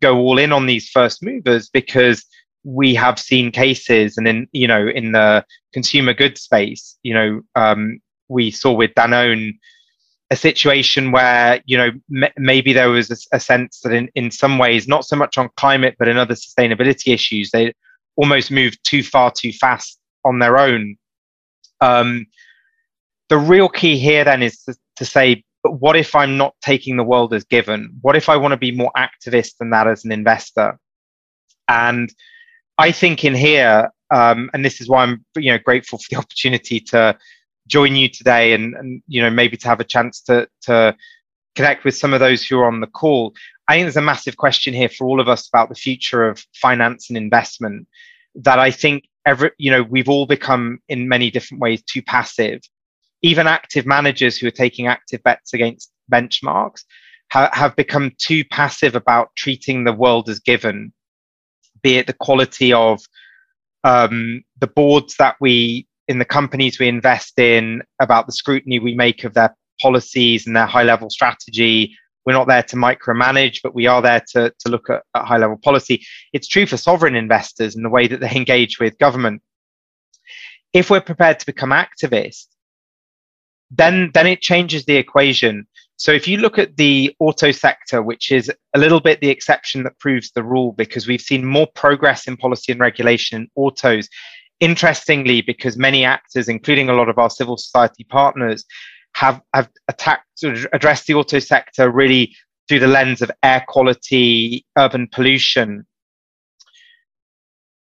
go 0.00 0.18
all 0.18 0.38
in 0.38 0.52
on 0.52 0.66
these 0.66 0.88
first 0.88 1.22
movers 1.22 1.68
because 1.68 2.24
we 2.64 2.94
have 2.94 3.18
seen 3.18 3.50
cases 3.50 4.16
and 4.16 4.28
in 4.28 4.48
you 4.52 4.68
know 4.68 4.86
in 4.88 5.12
the 5.12 5.44
consumer 5.72 6.14
goods 6.14 6.40
space 6.40 6.96
you 7.02 7.12
know 7.12 7.40
um, 7.56 8.00
we 8.28 8.50
saw 8.50 8.72
with 8.72 8.92
danone 8.94 9.52
a 10.32 10.36
situation 10.36 11.12
where 11.12 11.60
you 11.66 11.76
know 11.76 11.90
m- 12.24 12.32
maybe 12.38 12.72
there 12.72 12.88
was 12.88 13.10
a, 13.10 13.36
a, 13.36 13.38
sense 13.38 13.80
that 13.80 13.92
in, 13.92 14.08
in 14.14 14.30
some 14.30 14.56
ways 14.56 14.88
not 14.88 15.04
so 15.04 15.14
much 15.14 15.36
on 15.36 15.50
climate 15.56 15.94
but 15.98 16.08
in 16.08 16.16
other 16.16 16.34
sustainability 16.34 17.12
issues 17.12 17.50
they 17.50 17.70
almost 18.16 18.50
moved 18.50 18.78
too 18.82 19.02
far 19.02 19.30
too 19.30 19.52
fast 19.52 19.98
on 20.24 20.38
their 20.38 20.58
own. 20.58 20.96
Um, 21.82 22.26
the 23.28 23.36
real 23.36 23.68
key 23.68 23.98
here 23.98 24.24
then 24.24 24.42
is 24.42 24.62
to, 24.62 24.74
to 24.96 25.04
say 25.04 25.44
but 25.62 25.80
what 25.80 25.96
if 25.96 26.14
i'm 26.16 26.36
not 26.38 26.54
taking 26.62 26.96
the 26.96 27.04
world 27.04 27.34
as 27.34 27.44
given? 27.44 27.94
What 28.00 28.16
if 28.16 28.30
i 28.30 28.36
want 28.36 28.52
to 28.52 28.56
be 28.56 28.72
more 28.72 28.92
activist 28.96 29.58
than 29.58 29.68
that 29.70 29.86
as 29.86 30.02
an 30.06 30.12
investor? 30.12 30.78
And 31.68 32.10
I 32.78 32.90
think 32.90 33.22
in 33.22 33.34
here, 33.34 33.90
um, 34.10 34.50
and 34.54 34.64
this 34.64 34.80
is 34.80 34.88
why 34.88 35.02
I'm 35.02 35.26
you 35.36 35.52
know 35.52 35.58
grateful 35.58 35.98
for 35.98 36.06
the 36.10 36.16
opportunity 36.22 36.80
to 36.80 37.18
join 37.66 37.96
you 37.96 38.08
today, 38.08 38.52
and 38.52 38.74
and 38.74 39.02
you 39.06 39.20
know 39.22 39.30
maybe 39.30 39.56
to 39.56 39.68
have 39.68 39.80
a 39.80 39.84
chance 39.84 40.20
to 40.22 40.48
to 40.62 40.96
connect 41.54 41.84
with 41.84 41.96
some 41.96 42.14
of 42.14 42.20
those 42.20 42.44
who 42.44 42.58
are 42.58 42.66
on 42.66 42.80
the 42.80 42.86
call. 42.86 43.34
I 43.68 43.74
think 43.74 43.84
there's 43.84 43.96
a 43.96 44.02
massive 44.02 44.36
question 44.36 44.74
here 44.74 44.88
for 44.88 45.06
all 45.06 45.20
of 45.20 45.28
us 45.28 45.48
about 45.48 45.68
the 45.68 45.74
future 45.74 46.26
of 46.28 46.44
finance 46.54 47.08
and 47.08 47.16
investment. 47.16 47.86
That 48.34 48.58
I 48.58 48.70
think 48.70 49.04
every 49.26 49.50
you 49.58 49.70
know 49.70 49.82
we've 49.82 50.08
all 50.08 50.26
become 50.26 50.78
in 50.88 51.08
many 51.08 51.30
different 51.30 51.60
ways 51.60 51.82
too 51.82 52.02
passive. 52.02 52.60
Even 53.22 53.46
active 53.46 53.86
managers 53.86 54.36
who 54.36 54.48
are 54.48 54.52
taking 54.52 54.88
active 54.88 55.22
bets 55.22 55.54
against 55.54 55.92
benchmarks 56.12 56.82
ha- 57.30 57.50
have 57.52 57.76
become 57.76 58.10
too 58.18 58.44
passive 58.44 58.96
about 58.96 59.30
treating 59.36 59.84
the 59.84 59.92
world 59.92 60.28
as 60.28 60.40
given 60.40 60.92
be 61.82 61.96
it 61.96 62.06
the 62.06 62.12
quality 62.12 62.72
of 62.72 63.00
um, 63.84 64.42
the 64.60 64.66
boards 64.66 65.16
that 65.16 65.36
we 65.40 65.86
in 66.08 66.18
the 66.18 66.24
companies 66.24 66.78
we 66.78 66.88
invest 66.88 67.38
in, 67.38 67.82
about 68.00 68.26
the 68.26 68.32
scrutiny 68.32 68.78
we 68.78 68.94
make 68.94 69.24
of 69.24 69.34
their 69.34 69.54
policies 69.80 70.46
and 70.46 70.56
their 70.56 70.66
high 70.66 70.82
level 70.82 71.10
strategy. 71.10 71.96
We're 72.24 72.34
not 72.34 72.46
there 72.46 72.62
to 72.62 72.76
micromanage, 72.76 73.60
but 73.62 73.74
we 73.74 73.86
are 73.86 74.00
there 74.00 74.22
to, 74.32 74.52
to 74.60 74.68
look 74.68 74.88
at, 74.90 75.02
at 75.14 75.24
high 75.24 75.38
level 75.38 75.56
policy. 75.56 76.04
It's 76.32 76.46
true 76.46 76.66
for 76.66 76.76
sovereign 76.76 77.16
investors 77.16 77.74
and 77.74 77.84
the 77.84 77.90
way 77.90 78.06
that 78.06 78.20
they 78.20 78.30
engage 78.36 78.78
with 78.78 78.98
government. 78.98 79.42
If 80.72 80.88
we're 80.90 81.00
prepared 81.00 81.38
to 81.40 81.46
become 81.46 81.70
activists, 81.70 82.46
then 83.70 84.10
then 84.12 84.26
it 84.26 84.42
changes 84.42 84.84
the 84.84 84.96
equation 84.96 85.66
so 86.02 86.10
if 86.10 86.26
you 86.26 86.38
look 86.38 86.58
at 86.58 86.76
the 86.76 87.14
auto 87.20 87.52
sector, 87.52 88.02
which 88.02 88.32
is 88.32 88.50
a 88.74 88.78
little 88.80 88.98
bit 88.98 89.20
the 89.20 89.28
exception 89.28 89.84
that 89.84 90.00
proves 90.00 90.32
the 90.32 90.42
rule, 90.42 90.72
because 90.72 91.06
we've 91.06 91.20
seen 91.20 91.44
more 91.44 91.68
progress 91.76 92.26
in 92.26 92.36
policy 92.36 92.72
and 92.72 92.80
regulation 92.80 93.42
in 93.42 93.48
autos. 93.54 94.08
Interestingly, 94.62 95.42
because 95.42 95.76
many 95.76 96.04
actors, 96.04 96.48
including 96.48 96.88
a 96.88 96.94
lot 96.94 97.08
of 97.08 97.18
our 97.18 97.28
civil 97.28 97.56
society 97.56 98.04
partners, 98.04 98.64
have, 99.14 99.42
have 99.52 99.68
attacked 99.88 100.26
addressed 100.72 101.06
the 101.06 101.14
auto 101.14 101.38
sector 101.38 101.90
really 101.90 102.34
through 102.68 102.78
the 102.78 102.86
lens 102.86 103.22
of 103.22 103.30
air 103.42 103.64
quality, 103.66 104.64
urban 104.78 105.08
pollution. 105.10 105.84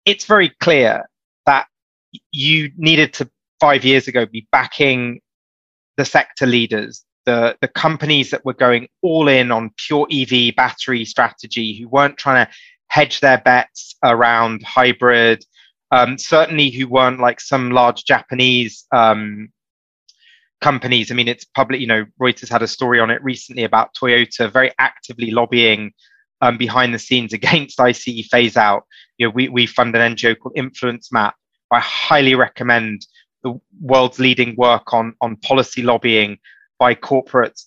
It's 0.04 0.24
very 0.24 0.50
clear 0.60 1.08
that 1.46 1.68
you 2.32 2.72
needed 2.76 3.14
to 3.14 3.30
five 3.60 3.84
years 3.84 4.08
ago 4.08 4.26
be 4.26 4.46
backing 4.50 5.20
the 5.96 6.04
sector 6.04 6.46
leaders 6.46 7.06
the, 7.26 7.56
the 7.60 7.68
companies 7.68 8.30
that 8.30 8.44
were 8.44 8.54
going 8.54 8.88
all 9.02 9.28
in 9.28 9.52
on 9.52 9.72
pure 9.76 10.06
EV 10.10 10.54
battery 10.56 11.04
strategy, 11.04 11.78
who 11.78 11.88
weren't 11.88 12.16
trying 12.16 12.46
to 12.46 12.52
hedge 12.86 13.20
their 13.20 13.38
bets 13.38 13.96
around 14.02 14.62
hybrid, 14.62 15.44
um, 15.90 16.18
certainly 16.18 16.70
who 16.70 16.88
weren't 16.88 17.20
like 17.20 17.40
some 17.40 17.70
large 17.70 18.04
Japanese 18.04 18.86
um, 18.92 19.50
companies. 20.60 21.10
I 21.10 21.14
mean, 21.14 21.28
it's 21.28 21.44
public, 21.44 21.80
you 21.80 21.86
know, 21.86 22.06
Reuters 22.20 22.48
had 22.48 22.62
a 22.62 22.68
story 22.68 23.00
on 23.00 23.10
it 23.10 23.22
recently 23.22 23.64
about 23.64 23.94
Toyota 23.94 24.50
very 24.50 24.72
actively 24.78 25.30
lobbying 25.30 25.92
um, 26.40 26.58
behind 26.58 26.92
the 26.92 26.98
scenes 26.98 27.32
against 27.40 27.80
ICE 27.80 28.26
phase 28.30 28.56
out. 28.56 28.84
You 29.18 29.26
know, 29.26 29.30
we, 29.30 29.48
we 29.48 29.66
fund 29.66 29.94
an 29.94 30.14
NGO 30.14 30.38
called 30.38 30.54
Influence 30.56 31.12
Map. 31.12 31.34
I 31.70 31.80
highly 31.80 32.34
recommend 32.34 33.06
the 33.42 33.60
world's 33.80 34.18
leading 34.18 34.56
work 34.56 34.92
on, 34.92 35.14
on 35.20 35.36
policy 35.36 35.82
lobbying 35.82 36.38
by 36.78 36.94
corporates. 36.94 37.64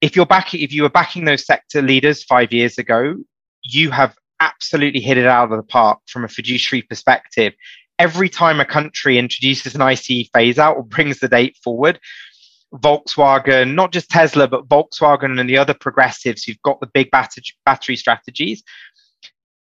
If 0.00 0.14
you're 0.14 0.26
backing, 0.26 0.60
if 0.60 0.72
you 0.72 0.82
were 0.82 0.90
backing 0.90 1.24
those 1.24 1.46
sector 1.46 1.82
leaders 1.82 2.22
five 2.22 2.52
years 2.52 2.78
ago, 2.78 3.16
you 3.62 3.90
have 3.90 4.14
absolutely 4.40 5.00
hit 5.00 5.18
it 5.18 5.26
out 5.26 5.50
of 5.50 5.56
the 5.56 5.62
park 5.62 6.00
from 6.06 6.24
a 6.24 6.28
fiduciary 6.28 6.82
perspective. 6.82 7.54
Every 7.98 8.28
time 8.28 8.60
a 8.60 8.64
country 8.64 9.18
introduces 9.18 9.74
an 9.74 9.82
ICE 9.82 10.28
phase 10.32 10.58
out 10.58 10.76
or 10.76 10.84
brings 10.84 11.18
the 11.18 11.28
date 11.28 11.56
forward, 11.62 11.98
Volkswagen, 12.74 13.74
not 13.74 13.92
just 13.92 14.10
Tesla, 14.10 14.48
but 14.48 14.68
Volkswagen 14.68 15.40
and 15.40 15.48
the 15.48 15.56
other 15.56 15.74
progressives 15.74 16.44
who've 16.44 16.60
got 16.62 16.80
the 16.80 16.90
big 16.92 17.10
battery 17.10 17.96
strategies, 17.96 18.62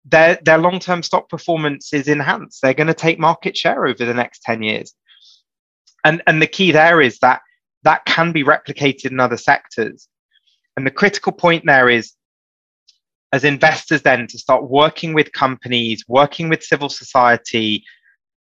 their, 0.04 0.38
their 0.44 0.58
long 0.58 0.80
term 0.80 1.04
stock 1.04 1.30
performance 1.30 1.94
is 1.94 2.08
enhanced. 2.08 2.62
They're 2.62 2.74
going 2.74 2.88
to 2.88 2.94
take 2.94 3.20
market 3.20 3.56
share 3.56 3.86
over 3.86 4.04
the 4.04 4.14
next 4.14 4.42
10 4.44 4.64
years 4.64 4.94
and 6.08 6.24
and 6.26 6.42
the 6.42 6.48
key 6.48 6.72
there 6.72 7.02
is 7.02 7.20
that 7.20 7.42
that 7.84 8.06
can 8.06 8.32
be 8.32 8.44
replicated 8.44 9.12
in 9.12 9.20
other 9.20 9.38
sectors 9.38 10.08
and 10.76 10.86
the 10.86 10.92
critical 10.92 11.32
point 11.32 11.64
there 11.66 11.90
is 11.90 12.14
as 13.34 13.44
investors 13.44 14.02
then 14.02 14.28
to 14.28 14.38
start 14.38 14.70
working 14.70 15.14
with 15.14 15.32
companies 15.34 16.04
working 16.08 16.50
with 16.50 16.64
civil 16.64 16.90
society 16.90 17.84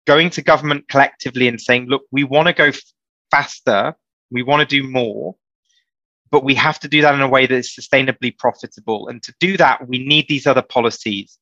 going 0.07 0.29
to 0.29 0.41
government 0.41 0.87
collectively 0.87 1.47
and 1.47 1.61
saying 1.61 1.85
look 1.87 2.03
we 2.11 2.23
want 2.23 2.47
to 2.47 2.53
go 2.53 2.65
f- 2.65 2.81
faster. 3.29 3.95
We 4.31 4.43
want 4.43 4.67
to 4.67 4.81
do 4.81 4.87
more 4.87 5.35
but 6.31 6.45
we 6.45 6.55
have 6.55 6.79
to 6.79 6.87
do 6.87 7.01
that 7.01 7.13
in 7.13 7.21
a 7.21 7.27
way 7.27 7.45
that 7.45 7.53
is 7.53 7.75
sustainably 7.75 8.35
profitable. 8.35 9.09
And 9.09 9.21
to 9.23 9.33
do 9.39 9.57
that 9.57 9.87
we 9.87 9.99
need 9.99 10.27
these 10.27 10.47
other 10.47 10.61
policies. 10.61 11.37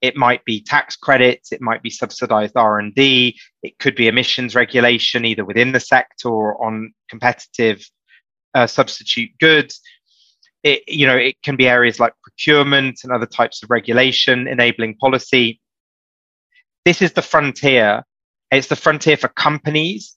It 0.00 0.16
might 0.16 0.44
be 0.44 0.60
tax 0.60 0.96
credits, 0.96 1.52
it 1.52 1.60
might 1.60 1.82
be 1.82 1.90
subsidized 1.90 2.56
R&D, 2.56 3.38
it 3.62 3.78
could 3.78 3.94
be 3.94 4.08
emissions 4.08 4.56
regulation 4.56 5.24
either 5.24 5.44
within 5.44 5.70
the 5.70 5.78
sector 5.78 6.28
or 6.28 6.64
on 6.64 6.92
competitive 7.08 7.88
uh, 8.54 8.66
substitute 8.66 9.30
goods. 9.38 9.80
It, 10.62 10.82
you 10.86 11.06
know, 11.06 11.16
it 11.16 11.40
can 11.42 11.56
be 11.56 11.68
areas 11.68 11.98
like 11.98 12.14
procurement 12.22 13.00
and 13.02 13.12
other 13.12 13.26
types 13.26 13.62
of 13.62 13.70
regulation, 13.70 14.46
enabling 14.46 14.96
policy. 14.96 15.60
This 16.84 17.02
is 17.02 17.12
the 17.12 17.22
frontier. 17.22 18.02
It's 18.50 18.68
the 18.68 18.76
frontier 18.76 19.16
for 19.16 19.28
companies 19.28 20.16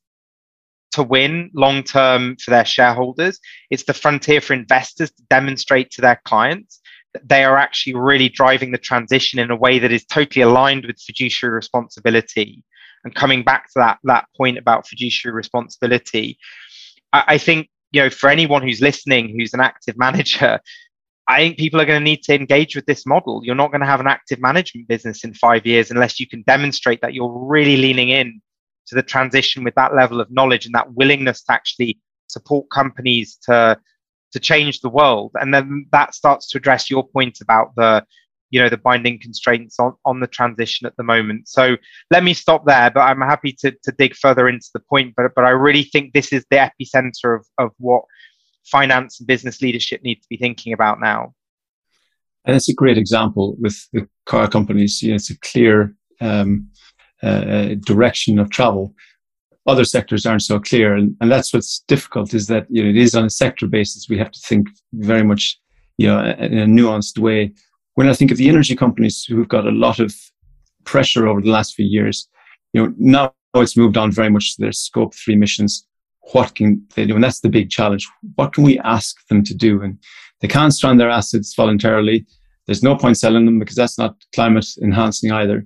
to 0.92 1.04
win 1.04 1.52
long 1.54 1.84
term 1.84 2.38
for 2.38 2.52
their 2.52 2.66
shareholders. 2.66 3.40
It's 3.70 3.84
the 3.84 3.94
frontier 3.94 4.40
for 4.42 4.54
investors 4.54 5.12
to 5.12 5.24
demonstrate 5.30 5.92
to 5.92 6.02
their 6.02 6.22
clients 6.26 6.80
that 7.14 7.28
they 7.28 7.44
are 7.44 7.58
actually 7.58 7.96
really 7.96 8.30
driving 8.30 8.72
the 8.72 8.78
transition 8.78 9.40
in 9.40 9.52
a 9.52 9.56
way 9.56 9.80
that 9.80 9.92
is 9.92 10.06
totally 10.06 10.42
aligned 10.44 10.86
with 10.86 11.00
fiduciary 11.00 11.54
responsibility. 11.54 12.64
And 13.04 13.14
coming 13.14 13.44
back 13.44 13.66
to 13.68 13.74
that 13.76 14.00
that 14.04 14.26
point 14.38 14.58
about 14.58 14.88
fiduciary 14.88 15.36
responsibility, 15.36 16.38
I, 17.14 17.24
I 17.28 17.38
think 17.38 17.70
you 17.96 18.02
know 18.02 18.10
for 18.10 18.30
anyone 18.30 18.62
who's 18.62 18.82
listening, 18.82 19.30
who's 19.30 19.54
an 19.54 19.62
active 19.62 19.98
manager, 19.98 20.60
I 21.28 21.38
think 21.40 21.58
people 21.58 21.80
are 21.80 21.86
going 21.86 22.00
to 22.00 22.04
need 22.04 22.24
to 22.24 22.36
engage 22.36 22.76
with 22.76 22.86
this 22.86 23.06
model. 23.06 23.42
You're 23.44 23.56
not 23.56 23.72
going 23.72 23.82
to 23.82 23.88
have 23.88 24.02
an 24.02 24.08
active 24.08 24.40
management 24.40 24.90
business 24.90 25.24
in 25.24 25.34
five 25.34 25.66
years 25.66 25.90
unless 25.90 26.20
you 26.20 26.28
can 26.28 26.44
demonstrate 26.44 27.02
that 27.02 27.14
you're 27.14 27.32
really 27.32 27.78
leaning 27.78 28.10
in 28.10 28.42
to 28.88 28.96
the 28.96 29.02
transition 29.02 29.64
with 29.64 29.76
that 29.76 29.96
level 29.96 30.20
of 30.20 30.30
knowledge 30.30 30.66
and 30.66 30.76
that 30.76 30.94
willingness 30.94 31.42
to 31.44 31.54
actually 31.54 31.98
support 32.28 32.70
companies 32.70 33.38
to 33.44 33.80
to 34.34 34.40
change 34.40 34.82
the 34.82 34.90
world 34.90 35.32
and 35.36 35.54
then 35.54 35.86
that 35.94 36.14
starts 36.14 36.50
to 36.50 36.58
address 36.58 36.92
your 36.92 37.08
point 37.08 37.40
about 37.42 37.74
the 37.78 38.06
you 38.50 38.62
know 38.62 38.70
the 38.70 38.78
binding 38.78 39.20
constraints 39.20 39.80
on, 39.80 39.94
on 40.06 40.20
the 40.20 40.28
transition 40.28 40.86
at 40.86 40.96
the 40.98 41.04
moment 41.04 41.48
so 41.48 41.76
let 42.12 42.24
me 42.24 42.34
stop 42.34 42.66
there 42.66 42.90
but 42.92 43.02
i'm 43.02 43.22
happy 43.22 43.52
to, 43.52 43.72
to 43.84 43.92
dig 43.98 44.16
further 44.16 44.48
into 44.48 44.68
the 44.74 44.80
point 44.80 45.14
but 45.16 45.26
but 45.36 45.46
i 45.46 45.50
really 45.50 45.84
think 45.84 46.14
this 46.14 46.32
is 46.32 46.46
the 46.50 46.58
epicenter 46.58 47.36
of, 47.40 47.46
of 47.58 47.72
what 47.78 48.04
finance 48.66 49.20
and 49.20 49.28
business 49.28 49.62
leadership 49.62 50.02
need 50.04 50.16
to 50.16 50.28
be 50.30 50.38
thinking 50.38 50.74
about 50.74 51.00
now 51.00 51.34
and 52.46 52.56
it's 52.56 52.70
a 52.70 52.74
great 52.74 52.98
example 52.98 53.56
with 53.60 53.88
the 53.94 54.08
car 54.26 54.48
companies 54.48 55.02
you 55.02 55.10
know, 55.10 55.16
it's 55.16 55.30
a 55.30 55.40
clear 55.40 55.96
um, 56.22 56.70
uh, 57.24 57.76
direction 57.86 58.40
of 58.40 58.50
travel 58.50 58.94
other 59.68 59.84
sectors 59.84 60.28
aren't 60.28 60.44
so 60.44 60.60
clear. 60.60 60.94
And, 60.94 61.18
and 61.22 61.32
that's 61.32 61.52
what's 61.52 61.80
difficult 61.88 62.36
is 62.36 62.46
that 62.48 62.68
you 62.70 62.84
know, 62.84 62.90
it 62.90 62.98
is 62.98 63.16
on 63.16 63.26
a 63.26 63.30
sector 63.32 63.66
basis. 63.66 64.08
We 64.08 64.18
have 64.20 64.30
to 64.30 64.40
think 64.40 64.68
very 64.94 65.24
much 65.24 65.60
you 65.98 66.08
know, 66.08 66.20
in 66.20 66.58
a 66.58 66.66
nuanced 66.66 67.18
way. 67.20 67.54
When 67.96 68.08
I 68.08 68.14
think 68.14 68.32
of 68.32 68.38
the 68.38 68.50
energy 68.50 68.76
companies 68.76 69.24
who've 69.24 69.48
got 69.48 69.68
a 69.68 69.72
lot 69.72 70.00
of 70.00 70.14
pressure 70.84 71.28
over 71.28 71.42
the 71.42 71.50
last 71.50 71.74
few 71.74 71.86
years, 71.86 72.28
you 72.74 72.84
know, 72.84 72.94
now 72.98 73.34
it's 73.56 73.78
moved 73.78 73.98
on 73.98 74.12
very 74.12 74.30
much 74.30 74.56
to 74.56 74.62
their 74.62 74.72
scope 74.72 75.16
three 75.16 75.34
emissions. 75.34 75.88
What 76.34 76.56
can 76.56 76.86
they 76.96 77.06
do? 77.06 77.16
And 77.16 77.24
that's 77.24 77.40
the 77.40 77.50
big 77.50 77.70
challenge. 77.70 78.08
What 78.36 78.54
can 78.54 78.64
we 78.64 78.80
ask 78.80 79.16
them 79.28 79.44
to 79.44 79.54
do? 79.54 79.82
And 79.82 79.98
they 80.42 80.48
can't 80.48 80.74
strand 80.74 81.00
their 81.00 81.10
assets 81.10 81.54
voluntarily. 81.56 82.26
There's 82.66 82.84
no 82.84 82.96
point 82.96 83.18
selling 83.18 83.46
them 83.46 83.60
because 83.60 83.76
that's 83.76 83.98
not 83.98 84.16
climate 84.34 84.68
enhancing 84.82 85.32
either. 85.32 85.66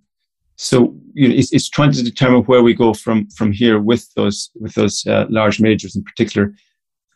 So 0.58 0.94
you 1.14 1.30
know, 1.30 1.36
it's, 1.36 1.54
it's 1.54 1.70
trying 1.70 1.94
to 1.94 2.04
determine 2.04 2.44
where 2.44 2.62
we 2.62 2.74
go 2.74 2.94
from 2.94 3.30
from 3.30 3.54
here 3.54 3.80
with 3.80 4.14
those 4.16 4.52
with 4.56 4.76
those 4.76 5.08
uh, 5.08 5.26
large 5.30 5.62
majors 5.62 5.96
in 5.96 6.04
particular. 6.04 6.54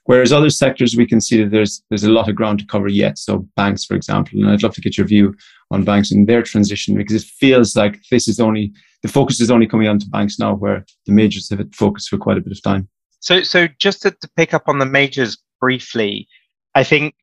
Whereas 0.06 0.34
other 0.34 0.50
sectors, 0.50 0.98
we 0.98 1.06
can 1.06 1.22
see 1.22 1.42
that 1.42 1.52
there's 1.52 1.82
there's 1.90 2.04
a 2.04 2.12
lot 2.12 2.28
of 2.28 2.36
ground 2.36 2.60
to 2.60 2.66
cover 2.66 2.90
yet. 2.90 3.18
So 3.18 3.48
banks, 3.56 3.86
for 3.86 3.96
example, 3.96 4.40
and 4.40 4.50
I'd 4.50 4.64
love 4.64 4.74
to 4.76 4.82
get 4.82 4.98
your 4.98 5.08
view 5.08 5.34
on 5.72 5.86
banks 5.86 6.12
and 6.12 6.28
their 6.28 6.42
transition 6.42 6.96
because 6.96 7.16
it 7.16 7.28
feels 7.28 7.76
like 7.76 8.00
this 8.12 8.28
is 8.28 8.40
only 8.40 8.74
the 9.02 9.08
focus 9.08 9.40
is 9.40 9.52
only 9.52 9.68
coming 9.68 9.88
onto 9.88 10.10
banks 10.10 10.40
now, 10.40 10.56
where 10.56 10.86
the 11.06 11.14
majors 11.14 11.50
have 11.50 11.66
focused 11.74 12.10
for 12.10 12.18
quite 12.18 12.38
a 12.38 12.42
bit 12.42 12.52
of 12.52 12.62
time. 12.62 12.90
So, 13.20 13.42
so 13.44 13.68
just 13.80 14.02
to, 14.02 14.12
to 14.12 14.30
pick 14.36 14.54
up 14.54 14.68
on 14.68 14.80
the 14.80 14.86
majors 14.86 15.38
briefly, 15.62 16.28
I 16.76 16.84
think 16.84 17.16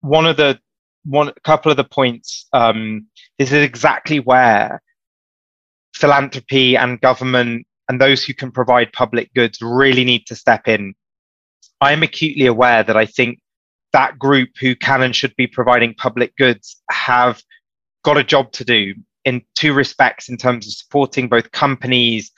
one 0.00 0.26
of 0.26 0.36
the 0.36 0.60
one 1.04 1.32
couple 1.44 1.70
of 1.70 1.76
the 1.76 1.84
points 1.84 2.46
um, 2.52 3.06
this 3.38 3.52
is 3.52 3.64
exactly 3.64 4.20
where 4.20 4.82
philanthropy 5.94 6.76
and 6.76 7.00
government 7.00 7.66
and 7.88 8.00
those 8.00 8.24
who 8.24 8.34
can 8.34 8.50
provide 8.50 8.92
public 8.92 9.32
goods 9.34 9.58
really 9.62 10.04
need 10.04 10.26
to 10.26 10.34
step 10.34 10.68
in. 10.68 10.94
I 11.80 11.92
am 11.92 12.02
acutely 12.02 12.46
aware 12.46 12.82
that 12.82 12.96
I 12.96 13.06
think 13.06 13.40
that 13.92 14.18
group 14.18 14.50
who 14.60 14.74
can 14.74 15.02
and 15.02 15.14
should 15.14 15.34
be 15.36 15.46
providing 15.46 15.94
public 15.94 16.36
goods 16.36 16.80
have 16.90 17.42
got 18.04 18.16
a 18.16 18.24
job 18.24 18.52
to 18.52 18.64
do 18.64 18.94
in 19.24 19.42
two 19.54 19.72
respects 19.72 20.28
in 20.28 20.36
terms 20.36 20.66
of 20.66 20.72
supporting 20.72 21.28
both 21.28 21.50
companies 21.50 22.30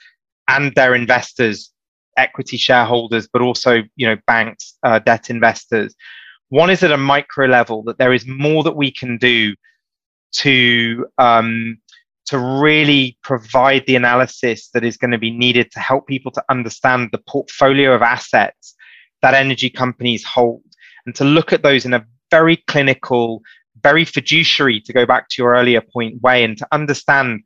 and 0.47 0.73
their 0.75 0.95
investors 0.95 1.71
equity 2.17 2.57
shareholders 2.57 3.29
but 3.31 3.41
also 3.41 3.83
you 3.95 4.05
know 4.05 4.17
banks 4.27 4.77
uh, 4.83 4.99
debt 4.99 5.29
investors. 5.29 5.95
One 6.49 6.69
is 6.69 6.83
at 6.83 6.91
a 6.91 6.97
micro 6.97 7.45
level 7.47 7.83
that 7.83 7.97
there 7.97 8.13
is 8.13 8.25
more 8.27 8.63
that 8.63 8.75
we 8.75 8.91
can 8.91 9.17
do 9.17 9.55
to 10.33 11.05
um, 11.17 11.77
to 12.25 12.37
really 12.37 13.17
provide 13.23 13.85
the 13.87 13.95
analysis 13.95 14.69
that 14.73 14.83
is 14.83 14.97
going 14.97 15.11
to 15.11 15.17
be 15.17 15.31
needed 15.31 15.71
to 15.71 15.79
help 15.79 16.07
people 16.07 16.31
to 16.31 16.43
understand 16.49 17.09
the 17.11 17.17
portfolio 17.17 17.93
of 17.93 18.01
assets 18.01 18.75
that 19.21 19.33
energy 19.33 19.69
companies 19.69 20.23
hold 20.23 20.63
and 21.05 21.15
to 21.15 21.23
look 21.23 21.53
at 21.53 21.63
those 21.63 21.85
in 21.85 21.93
a 21.93 22.05
very 22.31 22.57
clinical, 22.67 23.41
very 23.81 24.05
fiduciary, 24.05 24.79
to 24.81 24.93
go 24.93 25.05
back 25.05 25.29
to 25.29 25.41
your 25.41 25.53
earlier 25.53 25.81
point, 25.81 26.21
way, 26.21 26.43
and 26.43 26.57
to 26.57 26.67
understand 26.71 27.41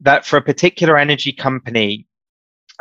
that 0.00 0.24
for 0.24 0.36
a 0.36 0.42
particular 0.42 0.96
energy 0.96 1.32
company, 1.32 2.06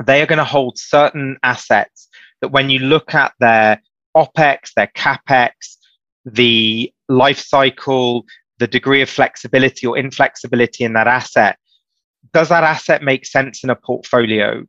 they 0.06 0.22
are 0.22 0.26
going 0.26 0.38
to 0.38 0.46
hold 0.46 0.78
certain 0.78 1.38
assets 1.44 2.08
that 2.42 2.52
when 2.52 2.70
you 2.70 2.80
look 2.80 3.14
at 3.14 3.34
their 3.40 3.82
OPEX, 4.16 4.74
their 4.76 4.92
CAPEX, 4.96 5.78
the 6.26 6.92
life 7.10 7.40
cycle, 7.40 8.26
the 8.60 8.68
degree 8.68 9.02
of 9.02 9.10
flexibility 9.10 9.88
or 9.88 9.98
inflexibility 9.98 10.84
in 10.84 10.94
that 10.94 11.08
asset. 11.08 11.58
Does 12.34 12.50
that 12.50 12.64
asset 12.64 13.02
make 13.02 13.26
sense 13.26 13.64
in 13.64 13.70
a 13.70 13.76
portfolio? 13.76 14.64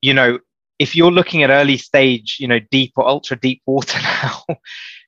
You 0.00 0.14
know, 0.14 0.38
if 0.78 0.94
you're 0.94 1.12
looking 1.12 1.42
at 1.42 1.50
early 1.50 1.76
stage, 1.76 2.36
you 2.38 2.48
know, 2.48 2.60
deep 2.70 2.92
or 2.96 3.06
ultra 3.06 3.38
deep 3.38 3.62
water 3.66 3.98
now, 4.22 4.44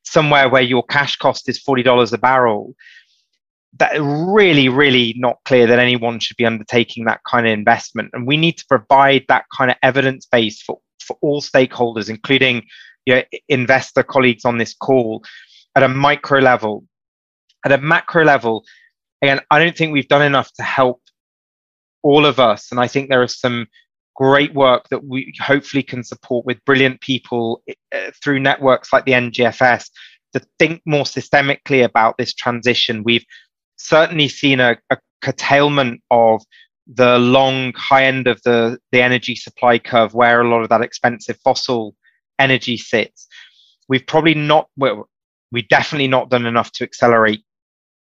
somewhere 0.05 0.49
where 0.49 0.63
your 0.63 0.83
cash 0.85 1.17
cost 1.17 1.49
is 1.49 1.63
$40 1.63 2.13
a 2.13 2.19
barrel, 2.19 2.75
that 3.79 3.93
really, 4.01 4.69
really 4.69 5.15
not 5.19 5.37
clear 5.45 5.67
that 5.67 5.79
anyone 5.79 6.19
should 6.19 6.37
be 6.37 6.47
undertaking 6.47 7.05
that 7.05 7.21
kind 7.29 7.47
of 7.47 7.53
investment. 7.53 8.11
And 8.13 8.27
we 8.27 8.37
need 8.37 8.57
to 8.59 8.67
provide 8.67 9.25
that 9.29 9.45
kind 9.57 9.71
of 9.71 9.77
evidence 9.83 10.27
base 10.27 10.63
for, 10.63 10.79
for 11.01 11.17
all 11.21 11.43
stakeholders, 11.43 12.09
including 12.09 12.65
your 13.05 13.25
investor 13.49 14.03
colleagues 14.03 14.45
on 14.45 14.59
this 14.59 14.75
call 14.75 15.23
at 15.77 15.83
a 15.83 15.89
micro 15.89 16.41
level 16.41 16.85
at 17.65 17.73
a 17.73 17.79
macro 17.79 18.25
level, 18.25 18.65
again, 19.23 19.41
I 19.51 19.59
don't 19.59 19.77
think 19.77 19.93
we've 19.93 20.09
done 20.09 20.23
enough 20.23 20.53
to 20.55 20.63
help 20.63 21.03
all 22.03 22.27
of 22.27 22.39
us. 22.39 22.71
And 22.71 22.81
I 22.81 22.89
think 22.89 23.09
there 23.09 23.23
are 23.23 23.29
some 23.29 23.67
great 24.19 24.53
work 24.53 24.89
that 24.89 25.05
we 25.05 25.33
hopefully 25.41 25.83
can 25.83 26.03
support 26.03 26.45
with 26.45 26.65
brilliant 26.65 27.01
people 27.01 27.63
uh, 27.95 28.11
through 28.21 28.41
networks 28.41 28.93
like 28.93 29.05
the 29.05 29.13
NGFS 29.13 29.89
to 30.33 30.45
think 30.59 30.83
more 30.85 31.05
systemically 31.05 31.85
about 31.85 32.19
this 32.19 32.35
transition. 32.35 33.05
We've 33.05 33.25
certainly 33.77 34.27
seen 34.27 34.59
a, 34.59 34.77
a 34.91 34.99
curtailment 35.23 36.03
of 36.11 36.43
the 36.89 37.17
long 37.21 37.73
high 37.75 38.07
end 38.07 38.27
of 38.27 38.43
the, 38.43 38.79
the 38.91 39.01
energy 39.01 39.37
supply 39.37 39.79
curve 39.79 40.15
where 40.15 40.41
a 40.41 40.49
lot 40.49 40.63
of 40.63 40.69
that 40.71 40.83
expensive 40.83 41.39
fossil 41.45 41.95
energy 42.41 42.77
sits. 42.77 43.29
We've 43.89 44.07
probably 44.07 44.35
not, 44.35 44.69
well, 44.77 45.09
we've 45.53 45.69
definitely 45.69 46.09
not 46.09 46.29
done 46.29 46.45
enough 46.45 46.73
to 46.73 46.85
accelerate 46.85 47.45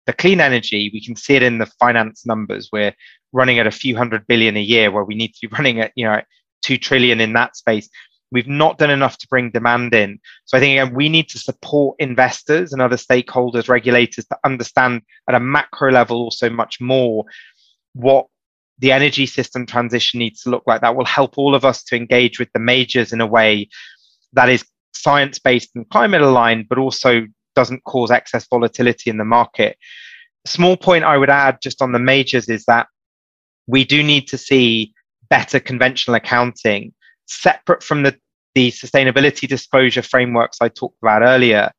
the 0.07 0.12
clean 0.12 0.40
energy, 0.40 0.90
we 0.92 1.05
can 1.05 1.16
see 1.16 1.35
it 1.35 1.42
in 1.42 1.59
the 1.59 1.66
finance 1.66 2.25
numbers. 2.25 2.71
We're 2.73 2.95
running 3.33 3.59
at 3.59 3.66
a 3.66 3.73
few 3.73 3.97
hundred 3.97 4.27
billion 4.27 4.57
a 4.57 4.62
year 4.62 4.90
where 4.90 5.05
we 5.05 5.14
need 5.14 5.35
to 5.35 5.49
be 5.49 5.55
running 5.59 5.81
at, 5.81 5.92
you 5.97 6.05
know, 6.05 6.23
two 6.62 6.79
trillion 6.79 7.21
in 7.21 7.33
that 7.35 7.57
space. 7.57 7.88
We've 8.33 8.49
not 8.49 8.79
done 8.79 8.90
enough 8.90 9.19
to 9.19 9.29
bring 9.29 9.51
demand 9.51 9.95
in. 9.95 10.19
So 10.47 10.57
I 10.57 10.61
think 10.61 10.81
again, 10.81 10.95
we 10.95 11.09
need 11.09 11.29
to 11.29 11.38
support 11.38 11.97
investors 12.01 12.73
and 12.73 12.83
other 12.83 12.97
stakeholders, 12.97 13.69
regulators 13.69 14.27
to 14.27 14.38
understand 14.45 15.03
at 15.29 15.37
a 15.37 15.40
macro 15.40 15.92
level 15.92 16.19
also 16.19 16.51
much 16.51 16.81
more 16.81 17.25
what 17.95 18.27
the 18.79 18.92
energy 18.92 19.27
system 19.27 19.64
transition 19.64 20.19
needs 20.19 20.42
to 20.42 20.51
look 20.51 20.64
like. 20.66 20.81
That 20.81 20.97
will 20.97 21.05
help 21.05 21.38
all 21.38 21.55
of 21.55 21.64
us 21.64 21.83
to 21.85 21.97
engage 21.97 22.38
with 22.38 22.49
the 22.53 22.61
majors 22.61 23.12
in 23.12 23.21
a 23.21 23.27
way 23.27 23.69
that 24.33 24.49
is 24.49 24.64
science 24.92 25.38
based 25.38 25.71
and 25.75 25.88
climate 25.88 26.21
aligned, 26.21 26.69
but 26.69 26.79
also 26.79 27.27
doesn't 27.57 27.83
cause 27.85 28.11
excess 28.11 28.47
volatility 28.49 29.11
in 29.11 29.16
the 29.16 29.25
market. 29.25 29.77
Small 30.47 30.77
point 30.77 31.03
I 31.03 31.16
would 31.16 31.31
add 31.31 31.59
just 31.61 31.83
on 31.83 31.90
the 31.90 31.99
majors 31.99 32.49
is 32.49 32.64
that 32.66 32.87
we 33.66 33.85
do 33.85 34.03
need 34.03 34.29
to 34.29 34.38
see 34.38 34.92
better 35.29 35.59
conventional 35.59 36.14
accounting 36.14 36.95
separate 37.27 37.83
from 37.83 38.05
the, 38.05 38.16
the 38.55 38.71
sustainability 38.71 39.49
disclosure 39.49 40.03
frameworks 40.03 40.59
I 40.61 40.69
talked 40.69 40.99
about 41.03 41.23
earlier. 41.23 41.73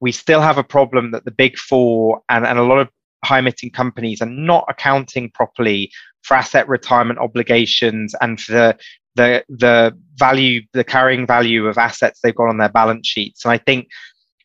We 0.00 0.12
still 0.12 0.40
have 0.40 0.58
a 0.58 0.62
problem 0.62 1.10
that 1.10 1.24
the 1.24 1.32
big 1.32 1.56
four 1.56 2.20
and, 2.28 2.46
and 2.46 2.58
a 2.58 2.62
lot 2.62 2.78
of 2.78 2.88
high 3.24 3.40
emitting 3.40 3.70
companies 3.70 4.22
are 4.22 4.26
not 4.26 4.64
accounting 4.68 5.30
properly 5.30 5.90
for 6.22 6.34
asset 6.34 6.68
retirement 6.68 7.18
obligations 7.18 8.14
and 8.20 8.40
for 8.40 8.52
the 8.52 8.78
the 9.16 9.44
the 9.48 9.98
value 10.14 10.62
the 10.72 10.84
carrying 10.84 11.26
value 11.26 11.66
of 11.66 11.78
assets 11.78 12.20
they've 12.22 12.34
got 12.34 12.48
on 12.48 12.58
their 12.58 12.68
balance 12.68 13.06
sheets 13.08 13.44
and 13.44 13.52
i 13.52 13.58
think 13.58 13.88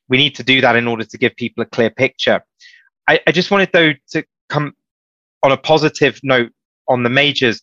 we 0.10 0.18
need 0.18 0.36
to 0.36 0.44
do 0.44 0.62
that 0.62 0.76
in 0.76 0.88
order 0.88 1.04
to 1.04 1.18
give 1.18 1.36
people 1.36 1.64
a 1.64 1.68
clear 1.68 1.90
picture. 1.90 2.44
I, 3.08 3.20
I 3.28 3.32
just 3.32 3.52
wanted 3.52 3.70
though 3.74 3.94
to 4.12 4.24
come 4.50 4.74
on 5.44 5.52
a 5.52 5.58
positive 5.58 6.20
note 6.24 6.52
on 6.88 7.04
the 7.04 7.10
majors. 7.10 7.62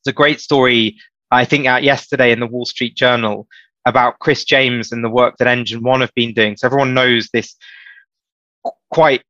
It's 0.00 0.08
a 0.08 0.12
great 0.12 0.40
story, 0.40 0.96
I 1.30 1.44
think, 1.44 1.66
out 1.66 1.82
yesterday 1.82 2.32
in 2.32 2.40
the 2.40 2.46
Wall 2.46 2.64
Street 2.64 2.94
Journal 2.94 3.46
about 3.86 4.18
Chris 4.18 4.44
James 4.44 4.92
and 4.92 5.02
the 5.02 5.08
work 5.08 5.36
that 5.38 5.48
Engine 5.48 5.82
One 5.82 6.00
have 6.00 6.14
been 6.14 6.34
doing. 6.34 6.56
So 6.56 6.66
everyone 6.66 6.94
knows 6.94 7.28
this 7.32 7.56
quite 8.90 9.22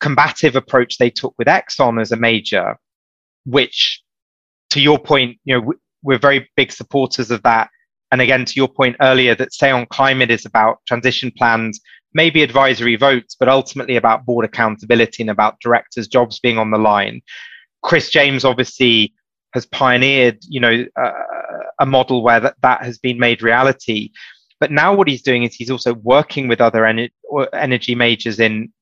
combative 0.00 0.56
approach 0.56 0.98
they 0.98 1.10
took 1.10 1.34
with 1.38 1.48
Exxon 1.48 2.00
as 2.00 2.12
a 2.12 2.16
major, 2.16 2.76
which, 3.46 4.02
to 4.70 4.80
your 4.80 4.98
point, 4.98 5.38
you 5.44 5.58
know, 5.58 5.72
we're 6.02 6.18
very 6.18 6.50
big 6.56 6.72
supporters 6.72 7.30
of 7.30 7.42
that 7.44 7.70
and 8.12 8.20
again, 8.20 8.44
to 8.44 8.52
your 8.54 8.68
point 8.68 8.96
earlier, 9.00 9.34
that 9.34 9.54
say 9.54 9.70
on 9.70 9.86
climate 9.86 10.30
is 10.30 10.44
about 10.44 10.80
transition 10.86 11.32
plans, 11.36 11.80
maybe 12.12 12.42
advisory 12.42 12.94
votes, 12.94 13.34
but 13.40 13.48
ultimately 13.48 13.96
about 13.96 14.26
board 14.26 14.44
accountability 14.44 15.22
and 15.22 15.30
about 15.30 15.58
directors' 15.60 16.06
jobs 16.06 16.38
being 16.38 16.58
on 16.58 16.70
the 16.70 16.78
line. 16.78 17.22
Chris 17.82 18.10
James 18.10 18.44
obviously 18.44 19.14
has 19.54 19.64
pioneered, 19.64 20.38
you 20.46 20.60
know, 20.60 20.84
uh, 21.02 21.12
a 21.80 21.86
model 21.86 22.22
where 22.22 22.38
that, 22.38 22.54
that 22.60 22.84
has 22.84 22.98
been 22.98 23.18
made 23.18 23.42
reality. 23.42 24.10
But 24.60 24.70
now 24.70 24.94
what 24.94 25.08
he's 25.08 25.22
doing 25.22 25.42
is 25.42 25.54
he's 25.54 25.70
also 25.70 25.94
working 25.94 26.48
with 26.48 26.60
other 26.60 26.84
en- 26.84 27.08
energy 27.54 27.94
majors 27.94 28.38
in 28.38 28.72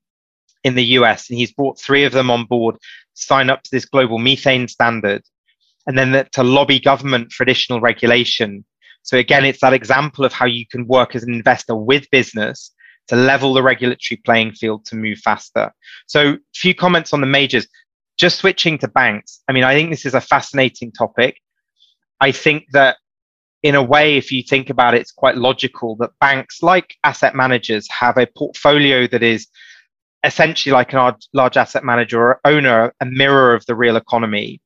in 0.62 0.74
the 0.74 0.84
US, 0.98 1.30
and 1.30 1.38
he's 1.38 1.52
brought 1.52 1.80
three 1.80 2.04
of 2.04 2.12
them 2.12 2.30
on 2.30 2.44
board 2.44 2.76
sign 3.14 3.48
up 3.48 3.62
to 3.62 3.70
this 3.72 3.86
global 3.86 4.18
methane 4.18 4.68
standard, 4.68 5.22
and 5.86 5.96
then 5.96 6.26
to 6.32 6.42
lobby 6.42 6.80
government 6.80 7.32
for 7.32 7.44
additional 7.44 7.80
regulation 7.80 8.64
so 9.02 9.16
again, 9.16 9.44
it's 9.44 9.60
that 9.60 9.72
example 9.72 10.24
of 10.24 10.32
how 10.32 10.46
you 10.46 10.66
can 10.66 10.86
work 10.86 11.14
as 11.14 11.22
an 11.22 11.32
investor 11.32 11.74
with 11.74 12.10
business 12.10 12.72
to 13.08 13.16
level 13.16 13.54
the 13.54 13.62
regulatory 13.62 14.20
playing 14.24 14.52
field 14.52 14.84
to 14.86 14.96
move 14.96 15.18
faster. 15.18 15.72
So 16.06 16.32
a 16.34 16.38
few 16.54 16.74
comments 16.74 17.12
on 17.12 17.20
the 17.20 17.26
majors. 17.26 17.66
Just 18.18 18.38
switching 18.38 18.78
to 18.78 18.88
banks. 18.88 19.40
I 19.48 19.52
mean, 19.52 19.64
I 19.64 19.74
think 19.74 19.90
this 19.90 20.04
is 20.04 20.14
a 20.14 20.20
fascinating 20.20 20.92
topic. 20.92 21.38
I 22.20 22.32
think 22.32 22.66
that 22.72 22.98
in 23.62 23.74
a 23.74 23.82
way, 23.82 24.16
if 24.16 24.30
you 24.30 24.42
think 24.42 24.70
about 24.70 24.94
it, 24.94 25.00
it's 25.00 25.12
quite 25.12 25.36
logical 25.36 25.96
that 25.96 26.10
banks, 26.20 26.62
like 26.62 26.94
asset 27.02 27.34
managers, 27.34 27.88
have 27.90 28.16
a 28.16 28.26
portfolio 28.26 29.06
that 29.06 29.22
is 29.22 29.48
essentially 30.24 30.72
like 30.72 30.92
a 30.92 31.16
large 31.32 31.56
asset 31.56 31.82
manager 31.82 32.20
or 32.20 32.40
owner, 32.44 32.94
a 33.00 33.06
mirror 33.06 33.54
of 33.54 33.64
the 33.66 33.74
real 33.74 33.96
economy. 33.96 34.60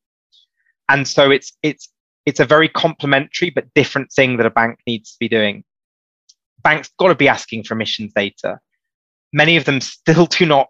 And 0.89 1.09
so 1.09 1.31
it's 1.31 1.57
it's 1.63 1.89
it's 2.27 2.41
a 2.41 2.45
very 2.45 2.69
complementary 2.69 3.51
but 3.51 3.73
different 3.75 4.13
thing 4.13 4.37
that 4.37 4.47
a 4.47 4.51
bank 4.51 4.79
needs 4.87 5.13
to 5.13 5.17
be 5.19 5.29
doing. 5.29 5.65
Banks 6.63 6.91
got 6.99 7.09
to 7.09 7.15
be 7.15 7.29
asking 7.29 7.65
for 7.65 7.75
emissions 7.75 8.13
data. 8.15 8.59
Many 9.33 9.57
of 9.57 9.65
them 9.65 9.81
still 9.81 10.27
do 10.27 10.47
not 10.47 10.69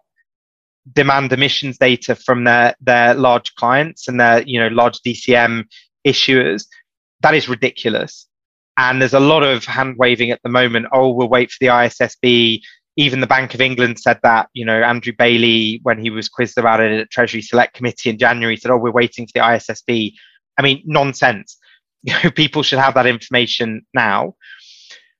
demand 0.93 1.31
emissions 1.31 1.77
data 1.77 2.15
from 2.15 2.43
their 2.43 2.75
their 2.79 3.15
large 3.15 3.55
clients 3.55 4.07
and 4.07 4.19
their 4.19 4.41
you 4.43 4.59
know 4.59 4.67
large 4.67 4.99
DCM 4.99 5.65
issuers. 6.05 6.65
That 7.21 7.33
is 7.33 7.49
ridiculous. 7.49 8.27
And 8.77 9.01
there's 9.01 9.13
a 9.13 9.19
lot 9.19 9.43
of 9.43 9.63
hand 9.63 9.95
waving 9.97 10.31
at 10.31 10.41
the 10.43 10.49
moment. 10.49 10.87
Oh, 10.91 11.09
we'll 11.09 11.29
wait 11.29 11.49
for 11.49 11.57
the 11.61 11.67
ISSB. 11.67 12.59
Even 12.97 13.21
the 13.21 13.27
Bank 13.27 13.53
of 13.53 13.61
England 13.61 13.99
said 13.99 14.19
that. 14.23 14.49
You 14.53 14.65
know, 14.65 14.81
Andrew 14.83 15.13
Bailey, 15.17 15.79
when 15.83 15.97
he 15.97 16.09
was 16.09 16.27
quizzed 16.27 16.57
about 16.57 16.81
it 16.81 16.91
at 16.91 17.09
Treasury 17.09 17.41
Select 17.41 17.73
Committee 17.73 18.09
in 18.09 18.17
January, 18.17 18.57
said, 18.57 18.71
"Oh, 18.71 18.77
we're 18.77 18.91
waiting 18.91 19.25
for 19.25 19.31
the 19.33 19.45
ISSB." 19.45 20.13
I 20.57 20.61
mean, 20.61 20.81
nonsense. 20.85 21.57
You 22.03 22.13
know, 22.23 22.31
people 22.31 22.63
should 22.63 22.79
have 22.79 22.93
that 22.95 23.07
information 23.07 23.85
now. 23.93 24.35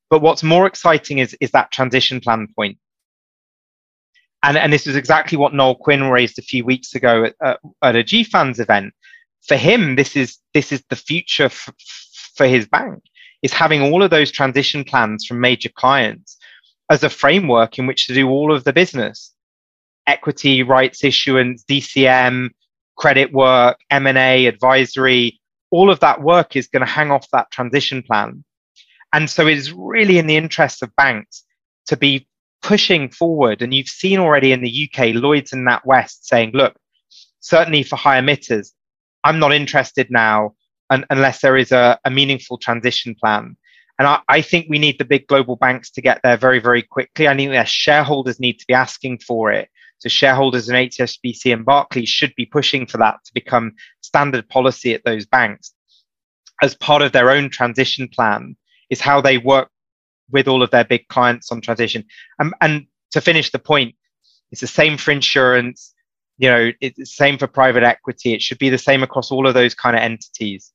But 0.10 0.22
what's 0.22 0.44
more 0.44 0.68
exciting 0.68 1.18
is 1.20 1.36
is 1.42 1.52
that 1.52 1.72
transition 1.72 2.22
plan 2.22 2.48
point. 2.56 2.78
And, 4.44 4.58
and 4.58 4.72
this 4.72 4.86
is 4.86 4.96
exactly 4.96 5.38
what 5.38 5.56
Noel 5.56 5.74
Quinn 5.74 6.04
raised 6.04 6.38
a 6.38 6.44
few 6.44 6.64
weeks 6.64 6.94
ago 6.94 7.24
at, 7.24 7.36
uh, 7.44 7.56
at 7.82 7.96
a 7.96 8.04
GFANZ 8.04 8.60
event. 8.60 8.94
For 9.48 9.58
him, 9.58 9.96
this 9.96 10.16
is 10.16 10.38
this 10.54 10.72
is 10.72 10.84
the 10.90 10.96
future 10.96 11.46
f- 11.46 11.74
for 12.36 12.46
his 12.46 12.68
bank 12.68 13.02
is 13.42 13.54
having 13.54 13.82
all 13.82 14.02
of 14.02 14.10
those 14.10 14.32
transition 14.32 14.84
plans 14.84 15.26
from 15.26 15.40
major 15.40 15.70
clients 15.70 16.38
as 16.90 17.04
a 17.04 17.10
framework 17.10 17.78
in 17.78 17.88
which 17.88 18.08
to 18.08 18.14
do 18.14 18.28
all 18.28 18.54
of 18.54 18.64
the 18.64 18.74
business 18.74 19.32
equity 20.08 20.64
rights 20.64 21.04
issuance 21.04 21.64
dcm 21.64 22.50
credit 22.98 23.32
work 23.34 23.78
m&a 23.90 24.46
advisory 24.46 25.40
all 25.72 25.90
of 25.90 26.00
that 26.00 26.22
work 26.22 26.56
is 26.56 26.68
going 26.68 26.86
to 26.86 26.92
hang 26.92 27.12
off 27.12 27.30
that 27.32 27.52
transition 27.52 28.02
plan 28.02 28.44
and 29.14 29.30
so 29.30 29.48
it 29.48 29.58
is 29.58 29.72
really 29.74 30.18
in 30.18 30.28
the 30.28 30.38
interest 30.38 30.82
of 30.84 30.96
banks 30.96 31.44
to 31.88 31.98
be 31.98 32.28
pushing 32.62 33.10
forward 33.10 33.62
and 33.62 33.74
you've 33.74 33.88
seen 33.88 34.20
already 34.20 34.52
in 34.52 34.62
the 34.62 34.90
uk 34.90 35.08
lloyds 35.14 35.54
and 35.54 35.68
natwest 35.68 36.20
saying 36.22 36.52
look 36.54 36.76
certainly 37.40 37.84
for 37.84 37.96
high 37.96 38.20
emitters 38.20 38.72
i'm 39.24 39.40
not 39.40 39.54
interested 39.54 40.10
now 40.10 40.54
un- 40.90 41.06
unless 41.10 41.42
there 41.42 41.58
is 41.58 41.72
a, 41.72 42.00
a, 42.06 42.12
meaningful 42.12 42.58
transition 42.58 43.16
plan. 43.16 43.58
And 43.98 44.08
I, 44.08 44.20
I, 44.28 44.42
think 44.42 44.68
we 44.70 44.80
need 44.80 45.00
the 45.00 45.06
big 45.06 45.28
global 45.28 45.56
banks 45.56 45.90
to 45.92 46.02
get 46.02 46.20
there 46.24 46.38
very, 46.38 46.60
very 46.60 46.82
quickly. 46.82 47.28
I 47.28 47.36
think 47.36 47.52
their 47.52 47.66
shareholders 47.66 48.40
need 48.40 48.60
to 48.60 48.66
be 48.68 48.74
asking 48.74 49.20
for 49.20 49.52
it. 49.52 49.70
So 50.00 50.10
shareholders 50.10 50.70
in 50.70 50.76
HSBC 50.76 51.54
and 51.54 51.66
Barclays 51.66 52.10
should 52.10 52.34
be 52.36 52.46
pushing 52.46 52.86
for 52.86 52.98
that 52.98 53.16
to 53.26 53.34
become 53.34 53.74
standard 54.02 54.48
policy 54.50 54.94
at 54.94 55.04
those 55.04 55.26
banks 55.26 55.74
as 56.62 56.76
part 56.76 57.02
of 57.02 57.12
their 57.12 57.32
own 57.32 57.50
transition 57.50 58.08
plan 58.08 58.56
is 58.90 59.02
how 59.02 59.22
they 59.22 59.38
work 59.38 59.70
with 60.32 60.48
all 60.48 60.64
of 60.64 60.72
their 60.72 60.86
big 60.86 61.08
clients 61.08 61.52
on 61.52 61.62
transition. 61.62 62.04
And, 62.62 62.88
to 63.12 63.22
finish 63.22 63.50
the 63.50 63.60
point, 63.60 63.96
it's 64.52 64.60
the 64.60 64.68
same 64.68 64.98
for 64.98 65.12
insurance. 65.12 65.94
You 66.38 66.50
know, 66.50 66.72
it's 66.82 66.98
the 66.98 67.06
same 67.06 67.38
for 67.38 67.48
private 67.48 67.84
equity. 67.84 68.34
It 68.34 68.42
should 68.42 68.58
be 68.58 68.70
the 68.70 68.78
same 68.78 69.04
across 69.04 69.32
all 69.32 69.48
of 69.48 69.54
those 69.54 69.74
kind 69.74 69.96
of 69.96 70.02
entities. 70.02 70.74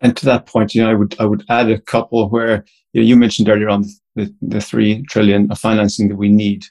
And 0.00 0.16
to 0.16 0.26
that 0.26 0.46
point, 0.46 0.72
you 0.72 0.84
know, 0.84 0.90
I 0.90 0.94
would 0.94 1.16
I 1.18 1.24
would 1.24 1.44
add 1.48 1.68
a 1.68 1.80
couple 1.80 2.28
where 2.28 2.64
you, 2.92 3.00
know, 3.00 3.06
you 3.08 3.16
mentioned 3.16 3.48
earlier 3.48 3.70
on 3.70 3.86
the, 4.14 4.32
the 4.40 4.60
three 4.60 5.02
trillion 5.06 5.50
of 5.50 5.58
financing 5.58 6.08
that 6.10 6.16
we 6.16 6.28
need. 6.28 6.64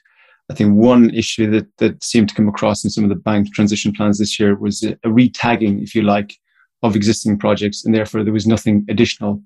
I 0.50 0.54
think 0.54 0.74
one 0.74 1.10
issue 1.14 1.50
that 1.52 1.66
that 1.78 2.04
seemed 2.04 2.28
to 2.28 2.34
come 2.34 2.48
across 2.48 2.84
in 2.84 2.90
some 2.90 3.04
of 3.04 3.10
the 3.10 3.16
bank 3.16 3.52
transition 3.54 3.92
plans 3.92 4.18
this 4.18 4.38
year 4.38 4.56
was 4.56 4.82
a, 4.82 4.96
retagging, 5.06 5.82
if 5.82 5.94
you 5.94 6.02
like, 6.02 6.36
of 6.82 6.96
existing 6.96 7.38
projects, 7.38 7.84
and 7.84 7.94
therefore 7.94 8.22
there 8.22 8.32
was 8.32 8.46
nothing 8.46 8.84
additional. 8.88 9.42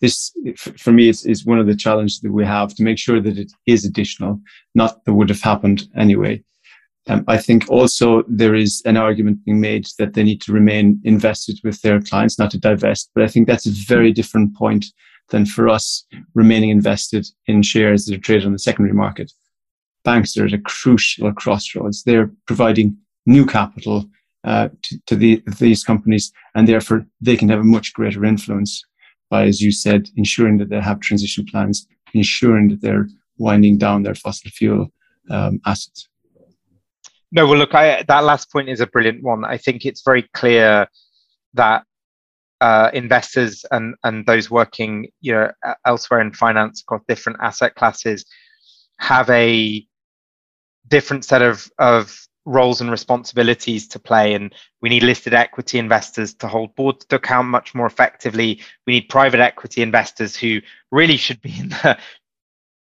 This, 0.00 0.32
for 0.56 0.92
me, 0.92 1.08
is, 1.08 1.24
is 1.24 1.46
one 1.46 1.58
of 1.58 1.66
the 1.66 1.76
challenges 1.76 2.20
that 2.20 2.32
we 2.32 2.44
have 2.44 2.74
to 2.74 2.82
make 2.82 2.98
sure 2.98 3.20
that 3.20 3.38
it 3.38 3.52
is 3.66 3.84
additional, 3.84 4.40
not 4.74 5.04
that 5.04 5.14
would 5.14 5.28
have 5.28 5.40
happened 5.40 5.88
anyway. 5.96 6.42
Um, 7.08 7.24
I 7.28 7.38
think 7.38 7.68
also 7.68 8.22
there 8.28 8.54
is 8.54 8.82
an 8.84 8.96
argument 8.96 9.44
being 9.44 9.60
made 9.60 9.86
that 9.98 10.14
they 10.14 10.22
need 10.22 10.40
to 10.42 10.52
remain 10.52 11.00
invested 11.04 11.58
with 11.64 11.80
their 11.82 12.00
clients, 12.00 12.38
not 12.38 12.50
to 12.52 12.58
divest. 12.58 13.10
But 13.14 13.24
I 13.24 13.28
think 13.28 13.46
that's 13.46 13.66
a 13.66 13.72
very 13.86 14.12
different 14.12 14.54
point 14.54 14.86
than 15.30 15.46
for 15.46 15.68
us 15.68 16.04
remaining 16.34 16.70
invested 16.70 17.26
in 17.46 17.62
shares 17.62 18.04
that 18.04 18.14
are 18.14 18.20
traded 18.20 18.46
on 18.46 18.52
the 18.52 18.58
secondary 18.58 18.94
market. 18.94 19.32
Banks 20.04 20.36
are 20.36 20.46
at 20.46 20.52
a 20.52 20.58
crucial 20.58 21.32
crossroads. 21.32 22.02
They're 22.02 22.30
providing 22.46 22.96
new 23.26 23.46
capital 23.46 24.04
uh, 24.44 24.68
to, 24.82 24.98
to 25.06 25.16
the, 25.16 25.42
these 25.58 25.84
companies, 25.84 26.32
and 26.54 26.66
therefore 26.66 27.06
they 27.20 27.36
can 27.36 27.48
have 27.48 27.60
a 27.60 27.64
much 27.64 27.92
greater 27.92 28.24
influence 28.24 28.82
by, 29.30 29.44
as 29.44 29.60
you 29.60 29.70
said, 29.70 30.08
ensuring 30.16 30.58
that 30.58 30.68
they 30.68 30.80
have 30.80 31.00
transition 31.00 31.46
plans, 31.46 31.86
ensuring 32.14 32.68
that 32.68 32.80
they're 32.80 33.08
winding 33.38 33.78
down 33.78 34.02
their 34.02 34.14
fossil 34.14 34.50
fuel 34.50 34.92
um, 35.30 35.60
assets. 35.66 36.08
No, 37.30 37.46
well, 37.46 37.56
look, 37.56 37.74
I, 37.74 38.02
that 38.02 38.24
last 38.24 38.52
point 38.52 38.68
is 38.68 38.80
a 38.80 38.86
brilliant 38.86 39.22
one. 39.22 39.44
I 39.44 39.56
think 39.56 39.86
it's 39.86 40.02
very 40.02 40.28
clear 40.34 40.86
that 41.54 41.84
uh, 42.60 42.90
investors 42.94 43.64
and 43.72 43.96
and 44.04 44.24
those 44.26 44.48
working 44.48 45.08
you 45.20 45.32
know 45.32 45.50
elsewhere 45.84 46.20
in 46.20 46.32
finance 46.32 46.80
across 46.80 47.02
different 47.08 47.38
asset 47.42 47.74
classes 47.74 48.24
have 49.00 49.28
a 49.30 49.84
different 50.92 51.24
set 51.24 51.40
of 51.40 51.72
of 51.78 52.28
roles 52.44 52.82
and 52.82 52.90
responsibilities 52.90 53.88
to 53.88 53.98
play 53.98 54.34
and 54.34 54.52
we 54.82 54.90
need 54.90 55.02
listed 55.02 55.32
equity 55.32 55.78
investors 55.78 56.34
to 56.34 56.46
hold 56.46 56.74
boards 56.74 57.04
to 57.06 57.16
account 57.16 57.48
much 57.48 57.74
more 57.74 57.86
effectively. 57.86 58.60
We 58.86 58.94
need 58.94 59.08
private 59.08 59.40
equity 59.40 59.80
investors 59.80 60.36
who 60.36 60.60
really 60.90 61.16
should 61.16 61.40
be 61.40 61.54
in 61.58 61.70
the 61.70 61.98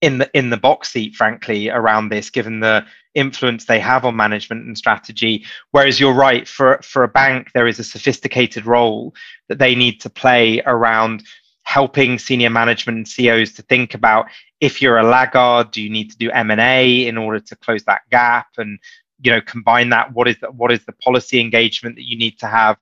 in 0.01 0.17
the 0.17 0.29
in 0.33 0.49
the 0.49 0.57
box 0.57 0.89
seat 0.89 1.13
frankly 1.13 1.69
around 1.69 2.09
this 2.09 2.31
given 2.31 2.61
the 2.61 2.83
influence 3.13 3.65
they 3.65 3.79
have 3.79 4.05
on 4.05 4.15
management 4.15 4.65
and 4.65 4.75
strategy. 4.75 5.45
Whereas 5.69 5.99
you're 5.99 6.15
right 6.15 6.47
for 6.47 6.79
for 6.81 7.03
a 7.03 7.15
bank 7.21 7.51
there 7.53 7.67
is 7.67 7.77
a 7.77 7.83
sophisticated 7.83 8.65
role 8.65 9.13
that 9.49 9.59
they 9.59 9.75
need 9.75 10.01
to 10.01 10.09
play 10.09 10.63
around 10.65 11.23
helping 11.63 12.19
senior 12.19 12.49
management 12.49 12.97
and 12.97 13.07
CEOs 13.07 13.53
to 13.53 13.61
think 13.63 13.93
about 13.93 14.25
if 14.59 14.81
you're 14.81 14.97
a 14.97 15.03
laggard 15.03 15.71
do 15.71 15.81
you 15.81 15.89
need 15.89 16.11
to 16.11 16.17
do 16.17 16.29
M&A 16.31 17.07
in 17.07 17.17
order 17.17 17.39
to 17.39 17.55
close 17.55 17.83
that 17.83 18.01
gap 18.11 18.47
and 18.57 18.79
you 19.21 19.31
know 19.31 19.41
combine 19.41 19.89
that 19.89 20.13
what 20.13 20.27
is 20.27 20.37
the, 20.41 20.51
what 20.51 20.71
is 20.71 20.83
the 20.85 20.91
policy 20.93 21.39
engagement 21.39 21.95
that 21.95 22.07
you 22.07 22.17
need 22.17 22.37
to 22.39 22.47
have 22.47 22.77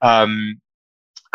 um, 0.00 0.60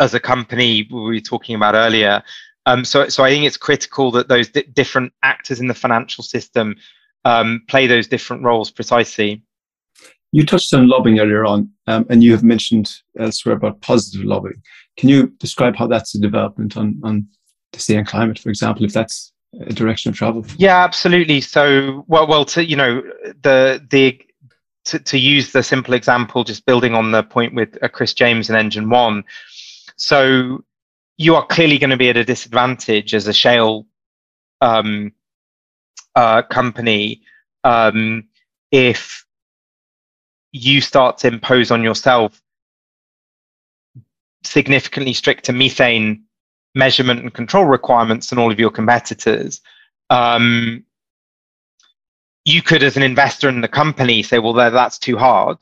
as 0.00 0.12
a 0.14 0.20
company 0.20 0.88
we 0.90 1.00
were 1.00 1.20
talking 1.20 1.54
about 1.54 1.74
earlier 1.74 2.22
um, 2.68 2.84
so, 2.84 3.08
so 3.08 3.24
I 3.24 3.30
think 3.30 3.46
it's 3.46 3.56
critical 3.56 4.10
that 4.10 4.28
those 4.28 4.50
di- 4.50 4.64
different 4.74 5.14
actors 5.22 5.58
in 5.58 5.68
the 5.68 5.74
financial 5.74 6.22
system 6.22 6.76
um, 7.24 7.62
play 7.66 7.86
those 7.86 8.06
different 8.06 8.42
roles 8.42 8.70
precisely. 8.70 9.42
You 10.32 10.44
touched 10.44 10.74
on 10.74 10.86
lobbying 10.86 11.18
earlier 11.18 11.46
on, 11.46 11.70
um, 11.86 12.04
and 12.10 12.22
you 12.22 12.30
have 12.32 12.44
mentioned 12.44 12.94
elsewhere 13.18 13.54
about 13.54 13.80
positive 13.80 14.22
lobbying. 14.22 14.62
Can 14.98 15.08
you 15.08 15.28
describe 15.38 15.76
how 15.76 15.86
that's 15.86 16.14
a 16.14 16.20
development 16.20 16.76
on, 16.76 17.00
on 17.04 17.26
the 17.72 17.78
Say 17.78 17.96
on 17.96 18.04
Climate, 18.04 18.38
for 18.38 18.50
example, 18.50 18.84
if 18.84 18.92
that's 18.92 19.32
a 19.60 19.72
direction 19.72 20.10
of 20.10 20.16
travel? 20.16 20.44
Yeah, 20.56 20.84
absolutely. 20.84 21.40
So, 21.40 22.04
well, 22.08 22.26
well, 22.26 22.44
to 22.46 22.64
you 22.64 22.76
know, 22.76 23.02
the 23.42 23.84
the 23.90 24.20
to, 24.86 24.98
to 24.98 25.18
use 25.18 25.52
the 25.52 25.62
simple 25.62 25.94
example, 25.94 26.44
just 26.44 26.66
building 26.66 26.94
on 26.94 27.12
the 27.12 27.22
point 27.22 27.54
with 27.54 27.78
uh, 27.82 27.88
Chris 27.88 28.12
James 28.12 28.50
and 28.50 28.58
Engine 28.58 28.90
One. 28.90 29.22
So, 29.96 30.64
you 31.16 31.36
are 31.36 31.46
clearly 31.46 31.78
going 31.78 31.90
to 31.90 31.96
be 31.96 32.10
at 32.10 32.16
a 32.16 32.24
disadvantage 32.24 33.14
as 33.14 33.28
a 33.28 33.32
shale 33.32 33.86
um, 34.60 35.12
uh, 36.16 36.42
company 36.42 37.22
um, 37.62 38.24
if 38.72 39.24
you 40.50 40.80
start 40.80 41.18
to 41.18 41.28
impose 41.28 41.70
on 41.70 41.82
yourself 41.82 42.40
significantly 44.44 45.12
stricter 45.12 45.52
methane 45.52 46.24
measurement 46.74 47.20
and 47.20 47.34
control 47.34 47.64
requirements 47.64 48.30
than 48.30 48.38
all 48.38 48.52
of 48.52 48.60
your 48.60 48.70
competitors. 48.70 49.60
Um, 50.10 50.84
you 52.44 52.62
could, 52.62 52.82
as 52.82 52.96
an 52.96 53.02
investor 53.02 53.48
in 53.48 53.60
the 53.60 53.68
company, 53.68 54.22
say, 54.22 54.38
well, 54.38 54.52
that's 54.52 54.98
too 54.98 55.16
hard 55.18 55.58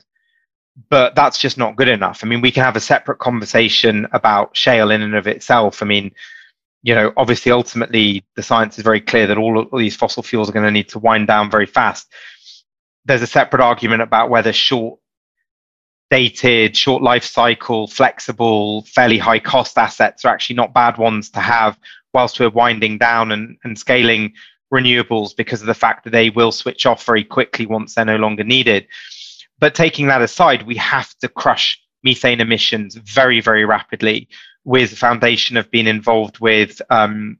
but 0.89 1.15
that's 1.15 1.39
just 1.39 1.57
not 1.57 1.75
good 1.75 1.87
enough. 1.87 2.23
I 2.23 2.27
mean, 2.27 2.41
we 2.41 2.51
can 2.51 2.63
have 2.63 2.75
a 2.75 2.81
separate 2.81 3.19
conversation 3.19 4.07
about 4.11 4.55
shale 4.55 4.91
in 4.91 5.01
and 5.01 5.15
of 5.15 5.27
itself. 5.27 5.81
I 5.81 5.85
mean, 5.85 6.11
you 6.83 6.93
know, 6.93 7.11
obviously, 7.17 7.51
ultimately, 7.51 8.23
the 8.35 8.43
science 8.43 8.77
is 8.77 8.83
very 8.83 9.01
clear 9.01 9.27
that 9.27 9.37
all 9.37 9.59
of 9.59 9.69
these 9.77 9.95
fossil 9.95 10.23
fuels 10.23 10.49
are 10.49 10.53
going 10.53 10.65
to 10.65 10.71
need 10.71 10.89
to 10.89 10.99
wind 10.99 11.27
down 11.27 11.49
very 11.49 11.65
fast. 11.65 12.07
There's 13.05 13.21
a 13.21 13.27
separate 13.27 13.61
argument 13.61 14.03
about 14.03 14.29
whether 14.29 14.53
short 14.53 14.99
dated, 16.09 16.75
short 16.75 17.03
life 17.03 17.23
cycle, 17.23 17.87
flexible, 17.87 18.83
fairly 18.83 19.17
high 19.17 19.39
cost 19.39 19.77
assets 19.77 20.23
are 20.23 20.29
actually 20.29 20.55
not 20.55 20.73
bad 20.73 20.97
ones 20.97 21.29
to 21.31 21.39
have 21.39 21.77
whilst 22.13 22.39
we're 22.39 22.49
winding 22.49 22.97
down 22.97 23.31
and, 23.31 23.57
and 23.63 23.77
scaling 23.77 24.33
renewables 24.73 25.35
because 25.35 25.61
of 25.61 25.67
the 25.67 25.73
fact 25.73 26.03
that 26.03 26.11
they 26.11 26.29
will 26.29 26.51
switch 26.51 26.85
off 26.85 27.05
very 27.05 27.23
quickly 27.23 27.65
once 27.65 27.95
they're 27.95 28.05
no 28.05 28.17
longer 28.17 28.43
needed. 28.43 28.87
But 29.59 29.75
taking 29.75 30.07
that 30.07 30.21
aside, 30.21 30.63
we 30.63 30.75
have 30.75 31.13
to 31.19 31.27
crush 31.27 31.79
methane 32.03 32.41
emissions 32.41 32.95
very, 32.95 33.41
very 33.41 33.65
rapidly 33.65 34.27
with 34.63 34.91
the 34.91 34.95
foundation 34.95 35.57
of 35.57 35.71
being 35.71 35.87
involved 35.87 36.39
with 36.39 36.81
um, 36.89 37.37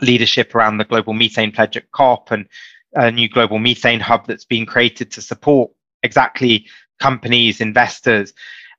leadership 0.00 0.54
around 0.54 0.78
the 0.78 0.84
global 0.84 1.12
methane 1.12 1.52
pledge 1.52 1.76
at 1.76 1.90
COP 1.92 2.30
and 2.30 2.48
a 2.94 3.10
new 3.10 3.28
global 3.28 3.58
methane 3.58 4.00
hub 4.00 4.26
that's 4.26 4.44
been 4.44 4.66
created 4.66 5.10
to 5.12 5.20
support 5.20 5.70
exactly 6.02 6.66
companies, 7.00 7.60
investors. 7.60 8.32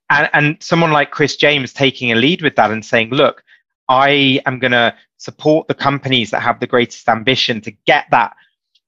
And, 0.10 0.30
and 0.34 0.58
someone 0.62 0.92
like 0.92 1.12
Chris 1.12 1.36
James 1.36 1.74
taking 1.74 2.12
a 2.12 2.16
lead 2.16 2.42
with 2.42 2.56
that 2.56 2.72
and 2.72 2.86
saying, 2.86 3.10
look, 3.10 3.44
I 3.90 4.42
am 4.46 4.60
going 4.60 4.72
to 4.72 4.96
support 5.18 5.68
the 5.68 5.74
companies 5.74 6.32
that 6.32 6.42
have 6.42 6.60
the 6.60 6.68
greatest 6.68 7.08
ambition 7.10 7.62
to 7.62 7.72
get 7.72 8.06
that 8.12 8.36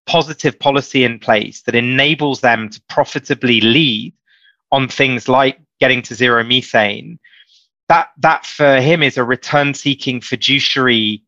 positive 0.05 0.57
policy 0.59 1.03
in 1.03 1.19
place 1.19 1.61
that 1.63 1.75
enables 1.75 2.41
them 2.41 2.69
to 2.69 2.81
profitably 2.89 3.61
lead 3.61 4.13
on 4.71 4.87
things 4.87 5.27
like 5.27 5.59
getting 5.79 6.01
to 6.01 6.15
zero 6.15 6.43
methane. 6.43 7.19
That 7.89 8.09
that 8.17 8.45
for 8.45 8.81
him 8.81 9.01
is 9.03 9.17
a 9.17 9.23
return 9.23 9.73
seeking 9.73 10.21
fiduciary 10.21 11.23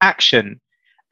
action. 0.00 0.60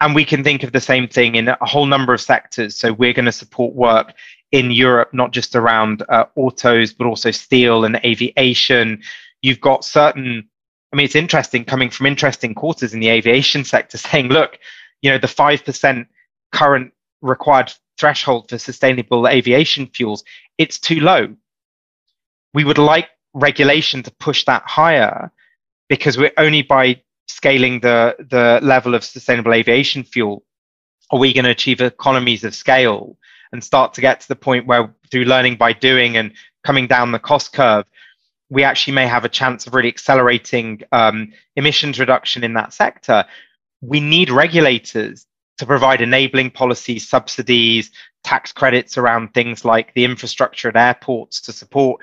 And 0.01 0.14
we 0.14 0.24
can 0.24 0.45
think 0.45 0.62
of 0.62 0.72
the 0.72 0.81
same 0.81 1.09
thing 1.09 1.35
in 1.35 1.49
a 1.49 1.57
whole 1.62 1.87
number 1.87 2.14
of 2.14 2.20
sectors. 2.20 2.76
So 2.76 2.93
we're 2.93 3.12
going 3.12 3.24
to 3.24 3.33
support 3.33 3.74
work 3.74 4.14
in 4.53 4.70
Europe, 4.70 5.12
not 5.12 5.32
just 5.32 5.55
around 5.55 6.03
uh, 6.09 6.24
autos, 6.36 6.92
but 6.92 7.07
also 7.07 7.30
steel 7.30 7.84
and 7.84 8.01
aviation. 8.05 9.03
You've 9.42 9.61
got 9.61 9.84
certain, 9.84 10.49
I 10.92 10.96
mean, 10.96 11.05
it's 11.05 11.14
interesting 11.14 11.64
coming 11.64 11.90
from 11.90 12.07
interesting 12.07 12.55
quarters 12.55 12.94
in 12.94 13.01
the 13.01 13.09
aviation 13.09 13.64
sector 13.64 13.99
saying, 13.99 14.28
look, 14.28 14.59
you 15.03 15.11
know, 15.11 15.18
the 15.18 15.26
5% 15.26 16.07
current 16.53 16.92
required 17.20 17.72
threshold 17.99 18.49
for 18.49 18.59
sustainable 18.59 19.28
aviation 19.28 19.86
fuels, 19.86 20.24
it's 20.57 20.78
too 20.78 21.01
low. 21.01 21.34
We 22.55 22.64
would 22.64 22.78
like 22.78 23.09
regulation 23.34 24.03
to 24.05 24.11
push 24.12 24.44
that 24.46 24.62
higher 24.64 25.30
because 25.88 26.16
we're 26.16 26.32
only 26.38 26.62
by 26.62 27.03
scaling 27.26 27.80
the, 27.80 28.16
the 28.30 28.61
level 28.62 28.94
of 28.94 29.05
sustainable 29.05 29.53
aviation 29.53 30.03
fuel 30.03 30.42
are 31.11 31.18
we 31.18 31.32
going 31.32 31.44
to 31.44 31.51
achieve 31.51 31.80
economies 31.80 32.44
of 32.44 32.55
scale 32.55 33.16
and 33.53 33.62
start 33.62 33.94
to 33.94 34.01
get 34.01 34.20
to 34.20 34.28
the 34.28 34.36
point 34.36 34.66
where 34.66 34.94
through 35.11 35.24
learning 35.24 35.57
by 35.57 35.72
doing 35.72 36.16
and 36.16 36.32
coming 36.64 36.86
down 36.86 37.12
the 37.12 37.18
cost 37.18 37.53
curve, 37.53 37.84
we 38.51 38.64
actually 38.64 38.94
may 38.94 39.07
have 39.07 39.24
a 39.24 39.28
chance 39.28 39.66
of 39.66 39.74
really 39.74 39.88
accelerating 39.88 40.80
um, 40.92 41.32
emissions 41.57 42.01
reduction 42.01 42.44
in 42.44 42.55
that 42.55 42.72
sector. 42.72 43.24
We 43.80 44.01
need 44.01 44.30
regulators 44.30 45.26
to 45.59 45.66
provide 45.66 46.01
enabling 46.01 46.53
policies, 46.53 47.07
subsidies, 47.07 47.90
tax 48.24 48.53
credits 48.53 48.96
around 48.96 49.34
things 49.34 49.64
like 49.64 49.92
the 49.94 50.05
infrastructure 50.05 50.68
at 50.68 50.76
airports 50.76 51.40
to 51.42 51.53
support 51.53 52.01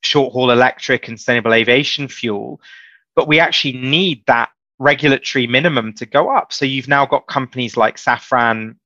short 0.00 0.32
haul 0.32 0.50
electric 0.50 1.08
and 1.08 1.18
sustainable 1.18 1.54
aviation 1.54 2.08
fuel. 2.08 2.60
But 3.16 3.28
we 3.28 3.40
actually 3.40 3.72
need 3.72 4.24
that 4.26 4.50
regulatory 4.78 5.46
minimum 5.46 5.92
to 5.94 6.06
go 6.06 6.34
up. 6.34 6.52
So 6.52 6.64
you've 6.64 6.88
now 6.88 7.06
got 7.06 7.26
companies 7.26 7.76
like 7.76 7.96
Safran, 7.96 8.76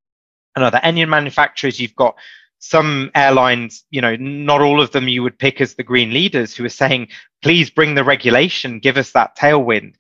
and 0.59 0.65
other 0.65 0.81
engine 0.83 1.09
manufacturers. 1.09 1.81
You've 1.81 1.95
got 1.95 2.17
some 2.59 3.11
airlines, 3.15 3.85
you 3.91 4.01
know, 4.01 4.17
not 4.17 4.61
all 4.61 4.81
of 4.81 4.91
them 4.91 5.09
you 5.09 5.23
would 5.23 5.39
pick 5.39 5.61
as 5.61 5.75
the 5.75 5.83
green 5.83 6.13
leaders 6.13 6.55
who 6.55 6.65
are 6.65 6.71
saying, 6.71 7.09
please 7.43 7.71
bring 7.71 7.95
the 7.95 8.05
regulation, 8.05 8.81
give 8.81 8.97
us 8.97 9.13
that 9.13 9.37
tailwind. 9.37 9.95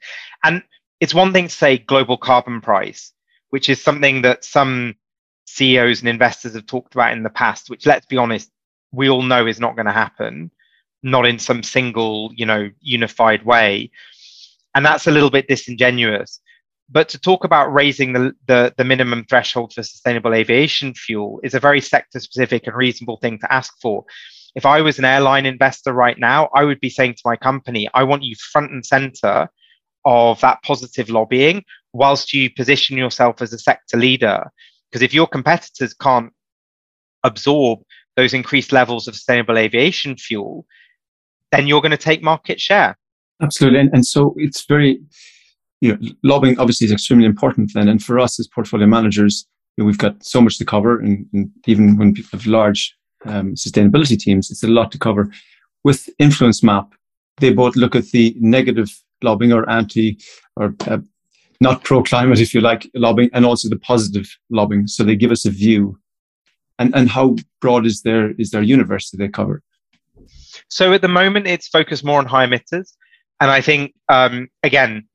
And 0.45 0.63
it's 1.01 1.15
one 1.15 1.33
thing 1.33 1.47
to 1.47 1.55
say 1.55 1.79
global 1.79 2.17
carbon 2.17 2.61
price, 2.61 3.13
which 3.51 3.69
is 3.69 3.83
something 3.83 4.23
that 4.23 4.45
some 4.45 4.97
CEOs 5.47 6.01
and 6.01 6.09
investors 6.09 6.55
have 6.55 6.67
talked 6.67 6.95
about 6.95 7.13
in 7.13 7.23
the 7.23 7.31
past, 7.31 7.71
which 7.71 7.87
let's 7.87 8.07
be 8.07 8.17
honest, 8.17 8.51
we 8.93 9.09
all 9.09 9.23
know 9.23 9.47
is 9.47 9.61
not 9.61 9.77
going 9.77 9.87
to 9.87 9.93
happen, 9.93 10.51
not 11.03 11.27
in 11.27 11.39
some 11.39 11.63
single, 11.63 12.33
you 12.35 12.45
know, 12.45 12.71
unified 12.81 13.45
way. 13.45 13.91
And 14.75 14.85
that's 14.85 15.07
a 15.07 15.13
little 15.13 15.31
bit 15.31 15.49
disingenuous. 15.49 16.41
But 16.91 17.09
to 17.11 17.19
talk 17.19 17.45
about 17.45 17.73
raising 17.73 18.15
the, 18.15 18.33
the, 18.47 18.73
the 18.77 18.85
minimum 18.85 19.27
threshold 19.29 19.73
for 19.75 19.83
sustainable 19.83 20.35
aviation 20.35 20.95
fuel 20.95 21.41
is 21.43 21.55
a 21.55 21.61
very 21.61 21.81
sector 21.81 22.19
specific 22.19 22.67
and 22.67 22.77
reasonable 22.77 23.19
thing 23.19 23.39
to 23.41 23.53
ask 23.53 23.75
for. 23.83 24.05
If 24.55 24.65
I 24.65 24.81
was 24.81 24.99
an 24.99 25.05
airline 25.05 25.45
investor 25.45 25.93
right 25.93 26.19
now, 26.19 26.49
I 26.55 26.65
would 26.65 26.81
be 26.81 26.89
saying 26.89 27.15
to 27.15 27.23
my 27.25 27.37
company, 27.37 27.89
I 27.93 28.05
want 28.05 28.23
you 28.23 28.35
front 28.53 28.73
and 28.73 28.85
center 28.85 29.49
of 30.05 30.41
that 30.41 30.63
positive 30.63 31.11
lobbying 31.11 31.63
whilst 31.93 32.33
you 32.33 32.51
position 32.51 32.97
yourself 32.97 33.43
as 33.43 33.53
a 33.53 33.59
sector 33.59 33.99
leader. 33.99 34.51
Because 34.91 35.03
if 35.03 35.13
your 35.13 35.27
competitors 35.27 35.93
can't 35.93 36.33
absorb 37.23 37.81
those 38.17 38.33
increased 38.33 38.73
levels 38.73 39.07
of 39.07 39.15
sustainable 39.15 39.59
aviation 39.59 40.17
fuel, 40.17 40.65
then 41.53 41.67
you're 41.67 41.83
going 41.83 41.91
to 41.91 41.99
take 41.99 42.23
market 42.23 42.59
share. 42.61 42.97
Absolutely. 43.43 43.81
And, 43.81 43.91
and 43.93 44.07
so 44.07 44.35
it's 44.39 44.65
very, 44.65 45.01
you 45.81 45.93
know, 45.93 46.09
lobbying 46.23 46.59
obviously 46.59 46.87
is 46.87 46.93
extremely 46.93 47.27
important 47.27 47.73
then. 47.75 47.89
And 47.89 48.03
for 48.03 48.19
us 48.19 48.39
as 48.41 48.49
portfolio 48.49 48.87
managers, 48.87 49.47
you 49.77 49.85
know, 49.85 49.87
we've 49.87 49.99
got 49.99 50.23
so 50.25 50.41
much 50.41 50.59
to 50.59 50.65
cover. 50.65 50.99
And, 50.99 51.27
and 51.33 51.51
even 51.67 51.97
when 51.97 52.15
people 52.15 52.39
have 52.39 52.47
large 52.47 52.95
um, 53.25 53.55
sustainability 53.55 54.19
teams, 54.19 54.51
it's 54.51 54.65
a 54.65 54.69
lot 54.69 54.91
to 54.93 54.99
cover. 54.99 55.31
With 55.85 56.09
InfluenceMap, 56.21 56.91
they 57.39 57.53
both 57.53 57.77
look 57.77 57.95
at 57.95 58.07
the 58.07 58.35
negative 58.41 58.91
lobbying 59.23 59.53
or 59.53 59.69
anti 59.71 60.19
or 60.57 60.75
uh, 60.87 60.99
not 61.61 61.85
pro 61.85 62.03
climate, 62.03 62.41
if 62.41 62.55
you 62.55 62.61
like, 62.61 62.89
lobbying, 62.95 63.31
and 63.33 63.45
also 63.45 63.69
the 63.69 63.79
positive 63.79 64.29
lobbying. 64.51 64.87
So 64.87 65.05
they 65.05 65.17
give 65.17 65.31
us 65.31 65.45
a 65.45 65.51
view. 65.51 65.99
And, 66.81 66.95
and 66.95 67.09
how 67.09 67.37
broad 67.61 67.87
is 67.87 68.03
their 68.03 68.31
is 68.33 68.51
their 68.51 68.63
universe 68.63 69.11
that 69.11 69.17
they 69.17 69.29
cover? 69.29 69.63
So 70.69 70.93
at 70.93 71.03
the 71.03 71.09
moment, 71.09 71.47
it's 71.47 71.69
focused 71.69 72.05
more 72.05 72.19
on 72.19 72.27
high 72.27 72.47
emitters. 72.47 72.93
And 73.41 73.51
I 73.51 73.61
think, 73.61 73.95
um, 74.09 74.49
again, 74.63 75.09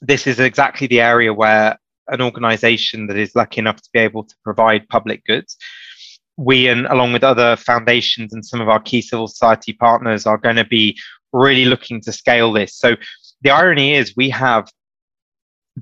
this 0.00 0.26
is 0.26 0.40
exactly 0.40 0.86
the 0.86 1.00
area 1.00 1.32
where 1.32 1.78
an 2.08 2.20
organization 2.20 3.06
that 3.06 3.16
is 3.16 3.34
lucky 3.36 3.60
enough 3.60 3.76
to 3.76 3.90
be 3.92 4.00
able 4.00 4.24
to 4.24 4.34
provide 4.44 4.88
public 4.88 5.24
goods 5.24 5.56
we 6.40 6.68
and 6.68 6.86
along 6.86 7.12
with 7.12 7.22
other 7.22 7.54
foundations 7.56 8.32
and 8.32 8.44
some 8.44 8.60
of 8.60 8.68
our 8.68 8.80
key 8.80 9.02
civil 9.02 9.28
society 9.28 9.74
partners 9.74 10.26
are 10.26 10.38
going 10.38 10.56
to 10.56 10.64
be 10.64 10.98
really 11.32 11.66
looking 11.66 12.00
to 12.00 12.12
scale 12.12 12.52
this. 12.52 12.74
So 12.74 12.96
the 13.42 13.50
irony 13.50 13.94
is 13.94 14.16
we 14.16 14.30
have 14.30 14.70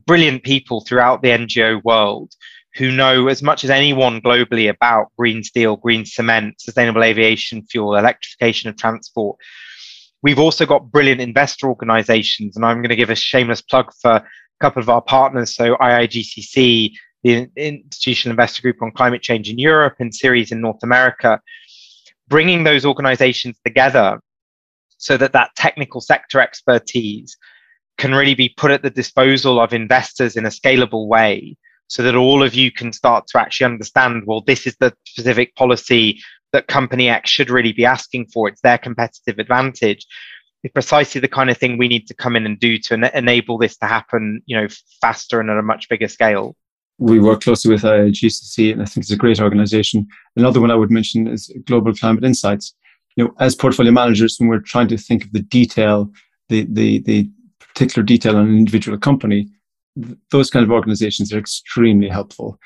brilliant 0.07 0.43
people 0.43 0.81
throughout 0.81 1.23
the 1.23 1.29
ngo 1.29 1.83
world 1.85 2.33
who 2.75 2.91
know 2.91 3.29
as 3.29 3.43
much 3.43 3.64
as 3.64 3.71
anyone 3.71 4.21
globally 4.21 4.69
about 4.69 5.07
green 5.16 5.43
steel 5.43 5.77
green 5.77 6.05
cement 6.05 6.61
sustainable 6.61 7.03
aviation 7.03 7.62
fuel 7.62 7.97
electrification 7.97 8.69
of 8.69 8.77
transport 8.77 9.39
We've 10.23 10.39
also 10.39 10.66
got 10.66 10.91
brilliant 10.91 11.21
investor 11.21 11.69
organizations, 11.69 12.57
and 12.57 12.64
I'm 12.64 12.79
going 12.79 12.89
to 12.89 12.97
give 12.97 13.11
a 13.11 13.14
shameless 13.14 13.62
plug 13.62 13.93
for 14.01 14.12
a 14.12 14.25
couple 14.61 14.83
of 14.83 14.89
our 14.89 15.03
partners. 15.03 15.55
So, 15.55 15.77
IIGCC, 15.77 16.93
the 17.23 17.49
Institutional 17.57 18.33
Investor 18.33 18.62
Group 18.62 18.83
on 18.83 18.91
Climate 18.93 19.23
Change 19.23 19.49
in 19.49 19.59
Europe, 19.59 19.97
and 20.01 20.14
Ceres 20.14 20.51
in 20.51 20.61
North 20.61 20.83
America, 20.83 21.41
bringing 22.29 22.64
those 22.64 22.85
organizations 22.85 23.59
together 23.64 24.21
so 24.99 25.16
that 25.16 25.33
that 25.33 25.51
technical 25.57 26.01
sector 26.01 26.41
expertise 26.41 27.37
can 27.97 28.14
really 28.14 28.35
be 28.35 28.49
put 28.49 28.71
at 28.71 28.83
the 28.83 28.91
disposal 28.91 29.61
of 29.61 29.73
investors 29.73 30.37
in 30.37 30.47
a 30.47 30.51
scalable 30.51 31.07
way 31.07 31.57
so 31.89 32.03
that 32.03 32.14
all 32.14 32.43
of 32.43 32.55
you 32.55 32.71
can 32.71 32.93
start 32.93 33.27
to 33.27 33.41
actually 33.41 33.64
understand 33.64 34.23
well 34.27 34.43
this 34.43 34.66
is 34.66 34.77
the 34.79 34.95
specific 35.05 35.55
policy 35.57 36.21
that 36.53 36.68
company 36.68 37.09
X 37.09 37.30
should 37.30 37.51
really 37.51 37.72
be 37.72 37.84
asking 37.84 38.26
for. 38.32 38.49
It's 38.49 38.61
their 38.62 38.78
competitive 38.78 39.38
advantage. 39.38 40.07
It's 40.64 40.72
precisely 40.72 41.20
the 41.20 41.28
kind 41.28 41.51
of 41.51 41.59
thing 41.59 41.78
we 41.78 41.88
need 41.88 42.07
to 42.09 42.14
come 42.14 42.34
in 42.34 42.44
and 42.46 42.59
do 42.59 42.78
to 42.78 42.94
en- 42.94 43.05
enable 43.14 43.59
this 43.59 43.76
to 43.78 43.86
happen, 43.86 44.42
you 44.46 44.57
know, 44.57 44.66
faster 45.01 45.40
and 45.40 45.51
at 45.51 45.59
a 45.59 45.62
much 45.62 45.88
bigger 45.88 46.09
scale. 46.09 46.57
We 46.99 47.20
work 47.20 47.42
closely 47.42 47.70
with 47.72 47.84
uh, 47.84 48.03
and 48.03 48.12
I 48.12 48.84
think 48.84 48.96
it's 48.96 49.11
a 49.12 49.16
great 49.16 49.40
organization. 49.40 50.09
Another 50.34 50.61
one 50.61 50.72
I 50.72 50.74
would 50.74 50.90
mention 50.90 51.28
is 51.28 51.53
Global 51.64 51.94
Climate 51.94 52.24
Insights. 52.24 52.74
You 53.14 53.24
know, 53.24 53.34
as 53.38 53.55
portfolio 53.55 53.92
managers, 53.92 54.36
when 54.38 54.49
we're 54.49 54.59
trying 54.61 54.88
to 54.88 54.96
think 54.96 55.24
of 55.24 55.32
the 55.32 55.42
detail, 55.42 56.11
the 56.49 56.66
the 56.68 56.99
the 57.01 57.30
particular 57.61 58.05
detail 58.05 58.36
on 58.36 58.49
an 58.49 58.57
individual 58.57 58.99
company, 58.99 59.49
those 60.32 60.51
kind 60.51 60.64
of 60.64 60.72
organizations 60.72 61.32
are 61.32 61.38
extremely 61.38 62.09
helpful. 62.09 62.59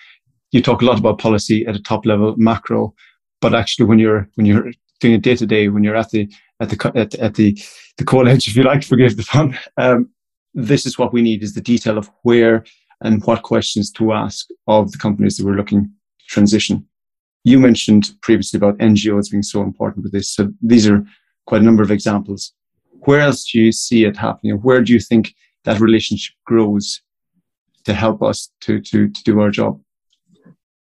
You 0.50 0.62
talk 0.62 0.80
a 0.80 0.84
lot 0.86 0.98
about 0.98 1.18
policy 1.18 1.66
at 1.66 1.76
a 1.76 1.82
top 1.82 2.06
level, 2.06 2.34
macro, 2.38 2.94
but 3.42 3.54
actually, 3.54 3.84
when 3.84 3.98
you're 3.98 4.26
when 4.36 4.46
you're 4.46 4.70
doing 5.00 5.14
it 5.14 5.22
day 5.22 5.36
to 5.36 5.44
day, 5.44 5.68
when 5.68 5.84
you're 5.84 5.96
at 5.96 6.10
the 6.10 6.30
at 6.60 6.70
the 6.70 6.92
at, 6.94 7.14
at 7.16 7.34
the 7.34 7.58
the 7.98 8.04
coal 8.04 8.26
edge, 8.26 8.48
if 8.48 8.56
you 8.56 8.62
like, 8.62 8.84
forgive 8.92 9.18
the 9.18 9.24
pun. 9.24 9.58
Um, 9.76 10.08
this 10.54 10.86
is 10.86 10.98
what 10.98 11.12
we 11.12 11.20
need: 11.20 11.42
is 11.42 11.52
the 11.52 11.60
detail 11.60 11.98
of 11.98 12.10
where 12.22 12.64
and 13.02 13.22
what 13.24 13.42
questions 13.42 13.90
to 13.90 14.12
ask 14.12 14.46
of 14.68 14.92
the 14.92 14.98
companies 14.98 15.36
that 15.36 15.44
we're 15.44 15.56
looking 15.56 15.82
to 15.84 16.26
transition. 16.28 16.86
You 17.44 17.58
mentioned 17.58 18.12
previously 18.22 18.58
about 18.58 18.78
NGOs 18.78 19.32
being 19.32 19.42
so 19.42 19.60
important 19.62 20.04
with 20.04 20.12
this. 20.12 20.32
So 20.32 20.52
these 20.62 20.88
are 20.88 21.04
quite 21.46 21.62
a 21.62 21.64
number 21.64 21.82
of 21.82 21.90
examples. 21.90 22.52
Where 23.00 23.20
else 23.20 23.50
do 23.50 23.58
you 23.58 23.72
see 23.72 24.04
it 24.04 24.16
happening? 24.16 24.54
Where 24.58 24.80
do 24.80 24.92
you 24.92 25.00
think 25.00 25.34
that 25.64 25.80
relationship 25.80 26.36
grows 26.46 27.00
to 27.84 27.92
help 27.92 28.22
us 28.22 28.52
to, 28.60 28.80
to, 28.80 29.08
to 29.08 29.24
do 29.24 29.40
our 29.40 29.50
job? 29.50 29.80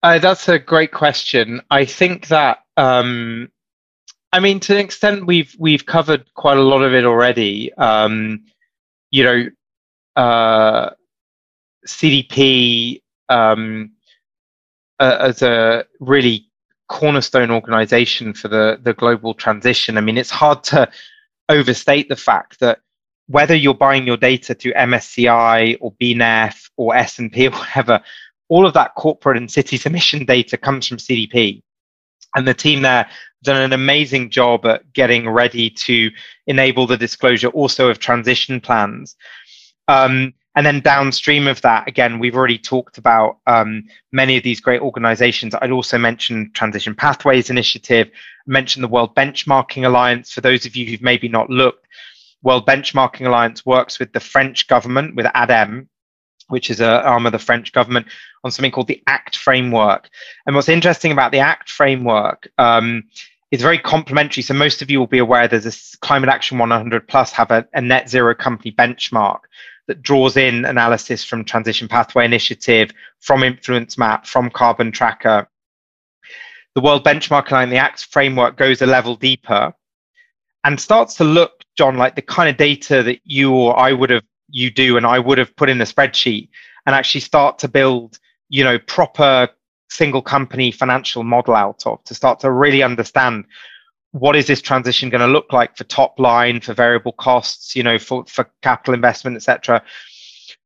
Uh, 0.02 0.18
that's 0.18 0.48
a 0.48 0.58
great 0.58 0.92
question. 0.92 1.60
I 1.70 1.84
think 1.84 2.28
that 2.28 2.58
um, 2.76 3.50
I 4.32 4.40
mean, 4.40 4.60
to 4.60 4.74
an 4.74 4.80
extent, 4.80 5.26
we've 5.26 5.54
we've 5.58 5.86
covered 5.86 6.32
quite 6.34 6.58
a 6.58 6.62
lot 6.62 6.82
of 6.82 6.92
it 6.92 7.04
already. 7.04 7.72
Um, 7.74 8.44
you 9.10 9.24
know, 9.24 9.48
uh, 10.16 10.90
CDP 11.86 13.00
um, 13.28 13.92
uh, 15.00 15.16
as 15.20 15.42
a 15.42 15.86
really 16.00 16.46
cornerstone 16.88 17.50
organization 17.50 18.34
for 18.34 18.48
the 18.48 18.78
the 18.82 18.92
global 18.92 19.34
transition. 19.34 19.96
I 19.96 20.02
mean, 20.02 20.18
it's 20.18 20.30
hard 20.30 20.62
to 20.64 20.88
overstate 21.48 22.08
the 22.08 22.16
fact 22.16 22.60
that 22.60 22.80
whether 23.28 23.54
you're 23.54 23.74
buying 23.74 24.06
your 24.06 24.16
data 24.16 24.54
through 24.54 24.72
MSCI 24.72 25.78
or 25.80 25.92
BNEF 26.00 26.70
or 26.76 26.96
S&P 26.96 27.46
or 27.46 27.50
whatever, 27.50 28.00
all 28.48 28.66
of 28.66 28.74
that 28.74 28.94
corporate 28.94 29.36
and 29.36 29.50
city 29.50 29.76
submission 29.76 30.24
data 30.24 30.56
comes 30.56 30.86
from 30.86 30.98
CDP. 30.98 31.62
And 32.34 32.46
the 32.46 32.54
team 32.54 32.82
there 32.82 33.08
done 33.42 33.62
an 33.62 33.72
amazing 33.72 34.30
job 34.30 34.66
at 34.66 34.92
getting 34.92 35.28
ready 35.28 35.70
to 35.70 36.10
enable 36.46 36.86
the 36.86 36.96
disclosure 36.96 37.48
also 37.48 37.88
of 37.88 37.98
transition 37.98 38.60
plans. 38.60 39.16
Um, 39.86 40.34
and 40.54 40.66
then 40.66 40.80
downstream 40.80 41.46
of 41.46 41.62
that, 41.62 41.86
again, 41.86 42.18
we've 42.18 42.34
already 42.34 42.58
talked 42.58 42.98
about 42.98 43.38
um, 43.46 43.84
many 44.10 44.36
of 44.36 44.42
these 44.42 44.60
great 44.60 44.82
organizations. 44.82 45.54
I'd 45.54 45.70
also 45.70 45.98
mention 45.98 46.50
Transition 46.52 46.96
Pathways 46.96 47.48
Initiative, 47.48 48.10
mention 48.46 48.82
the 48.82 48.88
World 48.88 49.14
Benchmarking 49.14 49.86
Alliance. 49.86 50.32
For 50.32 50.40
those 50.40 50.66
of 50.66 50.74
you 50.74 50.86
who've 50.86 51.02
maybe 51.02 51.28
not 51.28 51.48
looked, 51.48 51.86
World 52.42 52.66
Benchmarking 52.66 53.26
Alliance 53.26 53.64
works 53.64 54.00
with 54.00 54.12
the 54.12 54.20
French 54.20 54.66
government, 54.66 55.14
with 55.14 55.26
ADEME, 55.26 55.88
which 56.48 56.70
is 56.70 56.80
an 56.80 56.88
arm 56.88 57.26
of 57.26 57.32
the 57.32 57.38
French 57.38 57.72
government, 57.72 58.06
on 58.44 58.50
something 58.50 58.70
called 58.70 58.88
the 58.88 59.02
ACT 59.06 59.36
framework. 59.36 60.08
And 60.46 60.54
what's 60.54 60.68
interesting 60.68 61.12
about 61.12 61.32
the 61.32 61.40
ACT 61.40 61.70
framework 61.70 62.48
um, 62.58 63.04
is 63.50 63.62
very 63.62 63.78
complementary. 63.78 64.42
So 64.42 64.54
most 64.54 64.82
of 64.82 64.90
you 64.90 64.98
will 64.98 65.06
be 65.06 65.18
aware 65.18 65.48
there's 65.48 65.66
a 65.66 65.98
Climate 66.00 66.30
Action 66.30 66.58
100 66.58 67.08
Plus 67.08 67.32
have 67.32 67.50
a, 67.50 67.66
a 67.72 67.80
net 67.80 68.08
zero 68.08 68.34
company 68.34 68.72
benchmark 68.72 69.40
that 69.86 70.02
draws 70.02 70.36
in 70.36 70.64
analysis 70.64 71.24
from 71.24 71.44
Transition 71.44 71.88
Pathway 71.88 72.24
Initiative, 72.24 72.90
from 73.20 73.40
InfluenceMap, 73.40 74.26
from 74.26 74.50
Carbon 74.50 74.92
Tracker. 74.92 75.48
The 76.74 76.82
World 76.82 77.04
Benchmarking 77.04 77.50
Alliance, 77.50 77.70
the 77.70 77.78
ACT 77.78 78.04
framework 78.12 78.56
goes 78.56 78.82
a 78.82 78.86
level 78.86 79.16
deeper 79.16 79.72
and 80.64 80.78
starts 80.78 81.14
to 81.14 81.24
look, 81.24 81.64
John, 81.76 81.96
like 81.96 82.14
the 82.14 82.22
kind 82.22 82.48
of 82.48 82.56
data 82.56 83.02
that 83.02 83.20
you 83.24 83.52
or 83.52 83.78
I 83.78 83.92
would 83.92 84.10
have 84.10 84.24
you 84.48 84.70
do 84.70 84.96
and 84.96 85.06
I 85.06 85.18
would 85.18 85.38
have 85.38 85.54
put 85.56 85.68
in 85.68 85.80
a 85.80 85.84
spreadsheet 85.84 86.48
and 86.86 86.94
actually 86.94 87.20
start 87.20 87.58
to 87.60 87.68
build, 87.68 88.18
you 88.48 88.64
know, 88.64 88.78
proper 88.78 89.48
single 89.90 90.22
company 90.22 90.70
financial 90.70 91.22
model 91.24 91.54
out 91.54 91.86
of 91.86 92.02
to 92.04 92.14
start 92.14 92.40
to 92.40 92.50
really 92.50 92.82
understand 92.82 93.44
what 94.12 94.36
is 94.36 94.46
this 94.46 94.62
transition 94.62 95.10
going 95.10 95.20
to 95.20 95.26
look 95.26 95.52
like 95.52 95.76
for 95.76 95.84
top 95.84 96.18
line, 96.18 96.60
for 96.60 96.72
variable 96.72 97.12
costs, 97.12 97.76
you 97.76 97.82
know, 97.82 97.98
for, 97.98 98.24
for 98.26 98.50
capital 98.62 98.94
investment, 98.94 99.36
etc. 99.36 99.82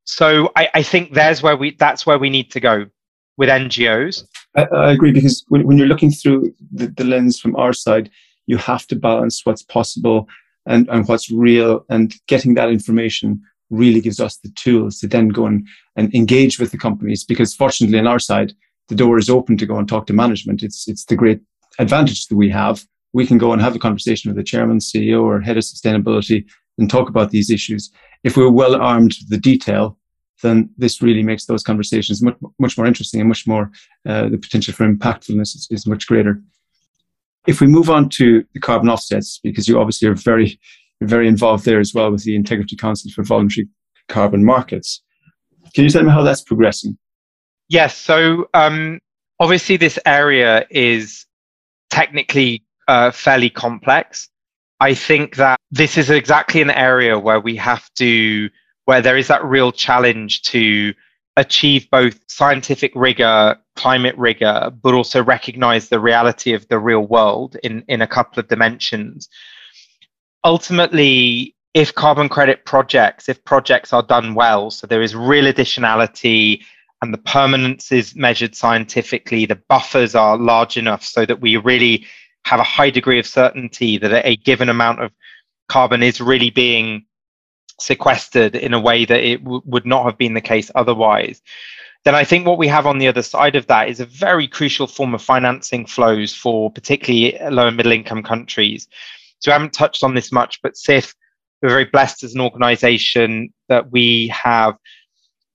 So 0.04 0.50
I, 0.56 0.68
I 0.74 0.82
think 0.82 1.14
there's 1.14 1.42
where 1.42 1.56
we 1.56 1.72
that's 1.72 2.06
where 2.06 2.18
we 2.18 2.30
need 2.30 2.50
to 2.52 2.60
go 2.60 2.86
with 3.36 3.48
NGOs. 3.48 4.24
I, 4.56 4.62
I 4.64 4.92
agree 4.92 5.12
because 5.12 5.44
when, 5.48 5.66
when 5.66 5.78
you're 5.78 5.86
looking 5.86 6.10
through 6.10 6.54
the, 6.72 6.88
the 6.88 7.04
lens 7.04 7.40
from 7.40 7.56
our 7.56 7.72
side, 7.72 8.10
you 8.46 8.56
have 8.58 8.86
to 8.88 8.96
balance 8.96 9.44
what's 9.44 9.62
possible 9.62 10.28
and, 10.66 10.88
and 10.88 11.08
what's 11.08 11.30
real 11.30 11.84
and 11.88 12.14
getting 12.26 12.54
that 12.54 12.68
information 12.68 13.42
really 13.72 14.00
gives 14.00 14.20
us 14.20 14.36
the 14.36 14.50
tools 14.50 14.98
to 15.00 15.08
then 15.08 15.28
go 15.28 15.46
and, 15.46 15.66
and 15.96 16.14
engage 16.14 16.58
with 16.58 16.70
the 16.70 16.78
companies 16.78 17.24
because 17.24 17.54
fortunately 17.54 17.98
on 17.98 18.06
our 18.06 18.18
side 18.18 18.52
the 18.88 18.94
door 18.94 19.18
is 19.18 19.30
open 19.30 19.56
to 19.56 19.66
go 19.66 19.78
and 19.78 19.88
talk 19.88 20.06
to 20.06 20.12
management. 20.12 20.62
It's 20.62 20.86
it's 20.86 21.04
the 21.06 21.16
great 21.16 21.40
advantage 21.78 22.26
that 22.28 22.36
we 22.36 22.50
have. 22.50 22.84
We 23.12 23.26
can 23.26 23.38
go 23.38 23.52
and 23.52 23.60
have 23.62 23.74
a 23.74 23.78
conversation 23.78 24.28
with 24.28 24.36
the 24.36 24.44
chairman 24.44 24.78
ceo 24.78 25.22
or 25.22 25.40
head 25.40 25.56
of 25.56 25.64
sustainability 25.64 26.44
and 26.78 26.90
talk 26.90 27.08
about 27.08 27.30
these 27.30 27.50
issues. 27.50 27.90
If 28.24 28.36
we're 28.36 28.50
well 28.50 28.76
armed 28.80 29.16
with 29.18 29.30
the 29.30 29.38
detail 29.38 29.98
then 30.42 30.68
this 30.76 31.00
really 31.00 31.22
makes 31.22 31.46
those 31.46 31.62
conversations 31.62 32.20
much, 32.20 32.36
much 32.58 32.76
more 32.76 32.86
interesting 32.86 33.20
and 33.20 33.28
much 33.28 33.46
more 33.46 33.70
uh, 34.06 34.28
the 34.28 34.38
potential 34.38 34.74
for 34.74 34.86
impactfulness 34.86 35.54
is, 35.54 35.68
is 35.70 35.86
much 35.86 36.06
greater. 36.06 36.42
If 37.46 37.60
we 37.60 37.66
move 37.66 37.90
on 37.90 38.08
to 38.10 38.44
the 38.52 38.60
carbon 38.60 38.88
offsets 38.88 39.40
because 39.42 39.66
you 39.66 39.80
obviously 39.80 40.08
are 40.08 40.14
very 40.14 40.60
very 41.06 41.28
involved 41.28 41.64
there 41.64 41.80
as 41.80 41.94
well 41.94 42.10
with 42.10 42.24
the 42.24 42.36
Integrity 42.36 42.76
Council 42.76 43.10
for 43.14 43.22
Voluntary 43.22 43.68
Carbon 44.08 44.44
Markets. 44.44 45.02
Can 45.74 45.84
you 45.84 45.90
tell 45.90 46.02
me 46.02 46.10
how 46.10 46.22
that's 46.22 46.42
progressing? 46.42 46.98
Yes. 47.68 47.96
So 47.96 48.48
um, 48.54 49.00
obviously, 49.40 49.76
this 49.76 49.98
area 50.04 50.66
is 50.70 51.26
technically 51.90 52.64
uh, 52.88 53.10
fairly 53.10 53.50
complex. 53.50 54.28
I 54.80 54.94
think 54.94 55.36
that 55.36 55.58
this 55.70 55.96
is 55.96 56.10
exactly 56.10 56.60
an 56.60 56.70
area 56.70 57.18
where 57.18 57.40
we 57.40 57.56
have 57.56 57.88
to, 57.94 58.50
where 58.84 59.00
there 59.00 59.16
is 59.16 59.28
that 59.28 59.44
real 59.44 59.72
challenge 59.72 60.42
to 60.42 60.92
achieve 61.36 61.88
both 61.90 62.18
scientific 62.26 62.92
rigor, 62.94 63.56
climate 63.76 64.16
rigor, 64.18 64.70
but 64.82 64.92
also 64.92 65.22
recognize 65.22 65.88
the 65.88 66.00
reality 66.00 66.52
of 66.52 66.68
the 66.68 66.78
real 66.78 67.06
world 67.06 67.56
in, 67.62 67.84
in 67.88 68.02
a 68.02 68.06
couple 68.06 68.40
of 68.40 68.48
dimensions 68.48 69.28
ultimately, 70.44 71.54
if 71.74 71.94
carbon 71.94 72.28
credit 72.28 72.64
projects, 72.64 73.28
if 73.28 73.42
projects 73.44 73.92
are 73.92 74.02
done 74.02 74.34
well, 74.34 74.70
so 74.70 74.86
there 74.86 75.02
is 75.02 75.14
real 75.14 75.50
additionality 75.52 76.62
and 77.00 77.12
the 77.12 77.18
permanence 77.18 77.90
is 77.90 78.14
measured 78.14 78.54
scientifically, 78.54 79.46
the 79.46 79.60
buffers 79.68 80.14
are 80.14 80.36
large 80.36 80.76
enough 80.76 81.02
so 81.02 81.26
that 81.26 81.40
we 81.40 81.56
really 81.56 82.06
have 82.44 82.60
a 82.60 82.64
high 82.64 82.90
degree 82.90 83.18
of 83.18 83.26
certainty 83.26 83.98
that 83.98 84.26
a 84.26 84.36
given 84.36 84.68
amount 84.68 85.00
of 85.00 85.12
carbon 85.68 86.02
is 86.02 86.20
really 86.20 86.50
being 86.50 87.04
sequestered 87.80 88.54
in 88.54 88.74
a 88.74 88.80
way 88.80 89.04
that 89.04 89.20
it 89.20 89.42
w- 89.42 89.62
would 89.64 89.86
not 89.86 90.04
have 90.04 90.18
been 90.18 90.34
the 90.34 90.40
case 90.40 90.70
otherwise. 90.74 91.40
Then 92.04 92.14
I 92.14 92.24
think 92.24 92.46
what 92.46 92.58
we 92.58 92.68
have 92.68 92.86
on 92.86 92.98
the 92.98 93.08
other 93.08 93.22
side 93.22 93.56
of 93.56 93.66
that 93.68 93.88
is 93.88 94.00
a 94.00 94.06
very 94.06 94.46
crucial 94.48 94.86
form 94.86 95.14
of 95.14 95.22
financing 95.22 95.86
flows 95.86 96.34
for 96.34 96.70
particularly 96.70 97.38
low 97.50 97.68
and 97.68 97.76
middle 97.76 97.92
income 97.92 98.22
countries. 98.22 98.88
So 99.42 99.50
I 99.50 99.54
haven't 99.54 99.72
touched 99.72 100.04
on 100.04 100.14
this 100.14 100.30
much, 100.30 100.60
but 100.62 100.74
CIFF, 100.74 101.14
we're 101.60 101.68
very 101.68 101.84
blessed 101.84 102.22
as 102.22 102.34
an 102.34 102.40
organization 102.40 103.52
that 103.68 103.90
we 103.90 104.28
have, 104.28 104.76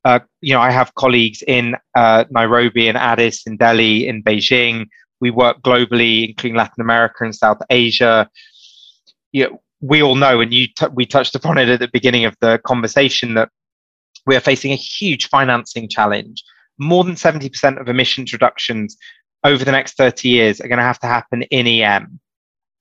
uh, 0.03 0.19
you 0.41 0.53
know, 0.53 0.59
I 0.59 0.71
have 0.71 0.93
colleagues 0.95 1.41
in 1.47 1.75
uh, 1.95 2.25
Nairobi 2.29 2.89
and 2.89 2.97
Addis, 2.97 3.47
in 3.47 3.55
Delhi, 3.55 4.05
in 4.07 4.23
Beijing. 4.23 4.87
We 5.21 5.31
work 5.31 5.61
globally, 5.61 6.29
including 6.29 6.57
Latin 6.57 6.81
America 6.81 7.23
and 7.23 7.33
South 7.33 7.59
Asia. 7.69 8.29
You 9.31 9.45
know, 9.45 9.61
we 9.79 10.03
all 10.03 10.15
know, 10.15 10.41
and 10.41 10.53
you 10.53 10.67
t- 10.67 10.87
we 10.93 11.05
touched 11.05 11.35
upon 11.35 11.57
it 11.57 11.69
at 11.69 11.79
the 11.79 11.89
beginning 11.91 12.25
of 12.25 12.35
the 12.41 12.59
conversation, 12.65 13.35
that 13.35 13.49
we 14.25 14.35
are 14.35 14.41
facing 14.41 14.73
a 14.73 14.75
huge 14.75 15.29
financing 15.29 15.87
challenge. 15.87 16.43
More 16.77 17.05
than 17.05 17.15
70% 17.15 17.79
of 17.79 17.87
emissions 17.87 18.33
reductions 18.33 18.97
over 19.45 19.63
the 19.63 19.71
next 19.71 19.95
30 19.95 20.27
years 20.27 20.59
are 20.59 20.67
going 20.67 20.77
to 20.77 20.83
have 20.83 20.99
to 20.99 21.07
happen 21.07 21.43
in 21.43 21.67
EM. 21.67 22.19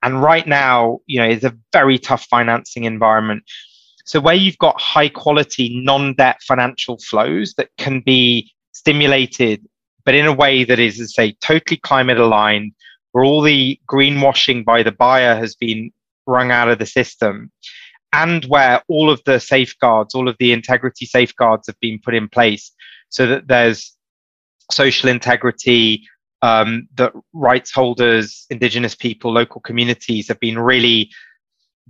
And 0.02 0.22
right 0.22 0.46
now, 0.46 1.00
you 1.06 1.18
know, 1.18 1.26
it's 1.26 1.44
a 1.44 1.56
very 1.72 1.98
tough 1.98 2.24
financing 2.24 2.84
environment. 2.84 3.42
So 4.04 4.20
where 4.20 4.34
you've 4.34 4.58
got 4.58 4.80
high 4.80 5.08
quality 5.08 5.80
non-debt 5.82 6.40
financial 6.46 6.98
flows 6.98 7.54
that 7.56 7.70
can 7.76 8.00
be 8.00 8.52
stimulated, 8.72 9.66
but 10.04 10.14
in 10.14 10.26
a 10.26 10.32
way 10.32 10.62
that 10.62 10.78
is, 10.78 11.00
as 11.00 11.14
say, 11.14 11.36
totally 11.40 11.78
climate 11.78 12.18
aligned, 12.18 12.72
where 13.12 13.24
all 13.24 13.42
the 13.42 13.80
greenwashing 13.90 14.64
by 14.64 14.82
the 14.82 14.92
buyer 14.92 15.34
has 15.34 15.56
been 15.56 15.90
wrung 16.26 16.52
out 16.52 16.68
of 16.68 16.78
the 16.78 16.86
system, 16.86 17.50
and 18.12 18.44
where 18.44 18.82
all 18.88 19.10
of 19.10 19.20
the 19.24 19.40
safeguards, 19.40 20.14
all 20.14 20.28
of 20.28 20.36
the 20.38 20.52
integrity 20.52 21.06
safeguards 21.06 21.66
have 21.66 21.80
been 21.80 21.98
put 21.98 22.14
in 22.14 22.28
place 22.28 22.70
so 23.08 23.26
that 23.26 23.48
there's 23.48 23.96
social 24.70 25.08
integrity, 25.08 26.06
um, 26.42 26.88
that 26.96 27.12
rights 27.32 27.70
holders, 27.70 28.46
indigenous 28.50 28.94
people, 28.94 29.32
local 29.32 29.60
communities 29.60 30.28
have 30.28 30.40
been 30.40 30.58
really 30.58 31.10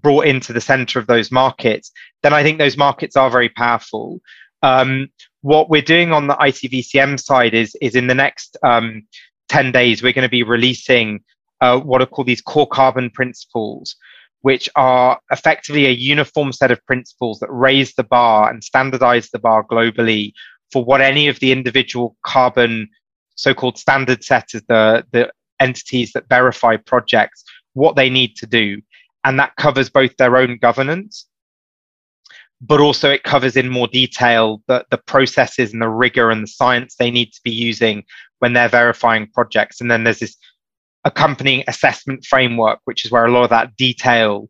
brought 0.02 0.26
into 0.26 0.52
the 0.52 0.60
center 0.60 0.98
of 0.98 1.06
those 1.06 1.30
markets, 1.30 1.90
then 2.22 2.32
I 2.32 2.42
think 2.42 2.58
those 2.58 2.76
markets 2.76 3.16
are 3.16 3.30
very 3.30 3.48
powerful. 3.48 4.20
Um, 4.62 5.08
what 5.42 5.70
we're 5.70 5.82
doing 5.82 6.12
on 6.12 6.26
the 6.26 6.34
ICVCM 6.34 7.20
side 7.20 7.54
is, 7.54 7.76
is 7.80 7.94
in 7.94 8.06
the 8.06 8.14
next 8.14 8.56
um, 8.62 9.06
10 9.48 9.72
days, 9.72 10.02
we're 10.02 10.12
going 10.12 10.22
to 10.22 10.28
be 10.28 10.42
releasing 10.42 11.20
uh, 11.60 11.78
what 11.78 12.02
are 12.02 12.06
called 12.06 12.26
these 12.26 12.42
core 12.42 12.66
carbon 12.66 13.10
principles, 13.10 13.96
which 14.42 14.68
are 14.76 15.18
effectively 15.30 15.86
a 15.86 15.90
uniform 15.90 16.52
set 16.52 16.70
of 16.70 16.84
principles 16.86 17.38
that 17.40 17.50
raise 17.50 17.94
the 17.94 18.04
bar 18.04 18.50
and 18.50 18.62
standardize 18.62 19.30
the 19.30 19.38
bar 19.38 19.64
globally 19.64 20.32
for 20.72 20.84
what 20.84 21.00
any 21.00 21.28
of 21.28 21.38
the 21.40 21.52
individual 21.52 22.16
carbon 22.24 22.88
so-called 23.36 23.78
standard 23.78 24.24
setters, 24.24 24.62
the, 24.68 25.04
the 25.12 25.30
entities 25.60 26.12
that 26.12 26.28
verify 26.28 26.76
projects 26.76 27.44
what 27.74 27.96
they 27.96 28.10
need 28.10 28.36
to 28.36 28.46
do. 28.46 28.80
And 29.24 29.38
that 29.38 29.56
covers 29.56 29.90
both 29.90 30.16
their 30.16 30.36
own 30.36 30.58
governance, 30.58 31.26
but 32.60 32.80
also 32.80 33.10
it 33.10 33.22
covers 33.22 33.56
in 33.56 33.68
more 33.68 33.88
detail 33.88 34.62
the, 34.66 34.84
the 34.90 34.98
processes 34.98 35.72
and 35.72 35.82
the 35.82 35.88
rigor 35.88 36.30
and 36.30 36.42
the 36.42 36.48
science 36.48 36.96
they 36.96 37.10
need 37.10 37.32
to 37.32 37.40
be 37.44 37.50
using 37.50 38.04
when 38.38 38.52
they're 38.52 38.68
verifying 38.68 39.28
projects. 39.32 39.80
And 39.80 39.90
then 39.90 40.04
there's 40.04 40.20
this 40.20 40.36
accompanying 41.04 41.64
assessment 41.68 42.24
framework, 42.24 42.80
which 42.84 43.04
is 43.04 43.10
where 43.10 43.26
a 43.26 43.30
lot 43.30 43.44
of 43.44 43.50
that 43.50 43.76
detail 43.76 44.48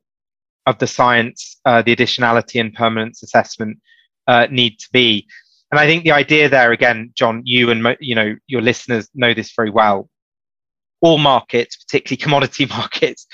of 0.66 0.78
the 0.78 0.86
science, 0.86 1.58
uh, 1.64 1.82
the 1.82 1.94
additionality 1.94 2.60
and 2.60 2.74
permanence 2.74 3.22
assessment 3.22 3.78
uh, 4.26 4.46
need 4.50 4.78
to 4.78 4.88
be. 4.92 5.26
And 5.70 5.80
I 5.80 5.86
think 5.86 6.04
the 6.04 6.12
idea 6.12 6.48
there, 6.48 6.72
again, 6.72 7.12
John, 7.16 7.42
you 7.44 7.70
and 7.70 7.96
you 8.00 8.14
know 8.14 8.36
your 8.46 8.62
listeners 8.62 9.08
know 9.14 9.34
this 9.34 9.52
very 9.54 9.70
well. 9.70 10.08
All 11.00 11.18
markets, 11.18 11.76
particularly 11.76 12.22
commodity 12.22 12.66
markets, 12.70 13.26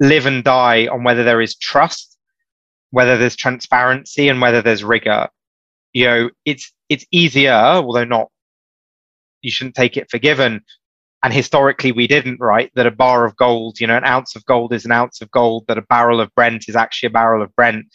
live 0.00 0.26
and 0.26 0.42
die 0.42 0.86
on 0.86 1.04
whether 1.04 1.24
there 1.24 1.40
is 1.40 1.56
trust, 1.56 2.16
whether 2.90 3.18
there's 3.18 3.36
transparency, 3.36 4.28
and 4.28 4.40
whether 4.40 4.62
there's 4.62 4.84
rigor. 4.84 5.28
You 5.92 6.04
know, 6.06 6.30
it's 6.44 6.72
it's 6.88 7.06
easier, 7.10 7.52
although 7.52 8.04
not. 8.04 8.28
You 9.42 9.50
shouldn't 9.50 9.76
take 9.76 9.96
it 9.96 10.10
for 10.10 10.18
given. 10.18 10.62
And 11.22 11.32
historically, 11.32 11.92
we 11.92 12.06
didn't, 12.06 12.38
right? 12.40 12.70
That 12.76 12.86
a 12.86 12.92
bar 12.92 13.24
of 13.24 13.36
gold, 13.36 13.80
you 13.80 13.86
know, 13.86 13.96
an 13.96 14.04
ounce 14.04 14.36
of 14.36 14.44
gold 14.46 14.72
is 14.72 14.84
an 14.84 14.92
ounce 14.92 15.20
of 15.20 15.30
gold. 15.30 15.64
That 15.68 15.78
a 15.78 15.82
barrel 15.82 16.20
of 16.20 16.34
Brent 16.34 16.68
is 16.68 16.76
actually 16.76 17.08
a 17.08 17.10
barrel 17.10 17.42
of 17.42 17.54
Brent. 17.56 17.86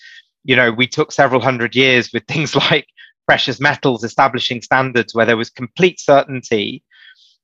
You 0.44 0.56
know, 0.56 0.72
we 0.72 0.88
took 0.88 1.12
several 1.12 1.42
hundred 1.42 1.76
years 1.76 2.12
with 2.14 2.26
things 2.28 2.56
like 2.56 2.88
precious 3.28 3.60
metals 3.60 4.04
establishing 4.04 4.62
standards 4.62 5.14
where 5.14 5.26
there 5.26 5.38
was 5.38 5.50
complete 5.50 6.00
certainty 6.00 6.84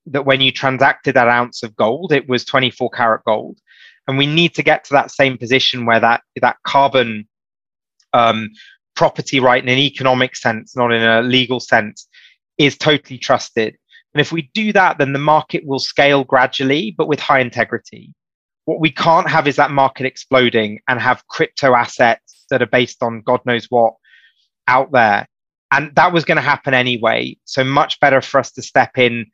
that 0.05 0.25
when 0.25 0.41
you 0.41 0.51
transacted 0.51 1.15
that 1.15 1.27
ounce 1.27 1.63
of 1.63 1.75
gold, 1.75 2.11
it 2.11 2.27
was 2.27 2.45
24 2.45 2.89
karat 2.89 3.23
gold. 3.25 3.59
And 4.07 4.17
we 4.17 4.25
need 4.25 4.55
to 4.55 4.63
get 4.63 4.83
to 4.85 4.93
that 4.93 5.11
same 5.11 5.37
position 5.37 5.85
where 5.85 5.99
that, 5.99 6.21
that 6.41 6.57
carbon 6.65 7.27
um, 8.13 8.49
property 8.95 9.39
right 9.39 9.61
in 9.61 9.69
an 9.69 9.77
economic 9.77 10.35
sense, 10.35 10.75
not 10.75 10.91
in 10.91 11.03
a 11.03 11.21
legal 11.21 11.59
sense, 11.59 12.07
is 12.57 12.77
totally 12.77 13.19
trusted. 13.19 13.77
And 14.13 14.21
if 14.21 14.31
we 14.31 14.49
do 14.53 14.73
that, 14.73 14.97
then 14.97 15.13
the 15.13 15.19
market 15.19 15.65
will 15.65 15.79
scale 15.79 16.23
gradually, 16.23 16.95
but 16.97 17.07
with 17.07 17.19
high 17.19 17.39
integrity. 17.39 18.13
What 18.65 18.79
we 18.79 18.91
can't 18.91 19.29
have 19.29 19.47
is 19.47 19.55
that 19.57 19.71
market 19.71 20.05
exploding 20.05 20.79
and 20.87 20.99
have 20.99 21.27
crypto 21.27 21.75
assets 21.75 22.45
that 22.49 22.61
are 22.61 22.67
based 22.67 23.03
on 23.03 23.21
God 23.21 23.41
knows 23.45 23.67
what 23.69 23.93
out 24.67 24.91
there 24.91 25.27
and 25.71 25.95
that 25.95 26.13
was 26.13 26.25
going 26.25 26.37
to 26.37 26.41
happen 26.41 26.73
anyway. 26.73 27.37
So 27.45 27.63
much 27.63 27.99
better 27.99 28.21
for 28.21 28.39
us 28.39 28.51
to 28.53 28.61
step 28.61 28.97
in, 28.97 29.25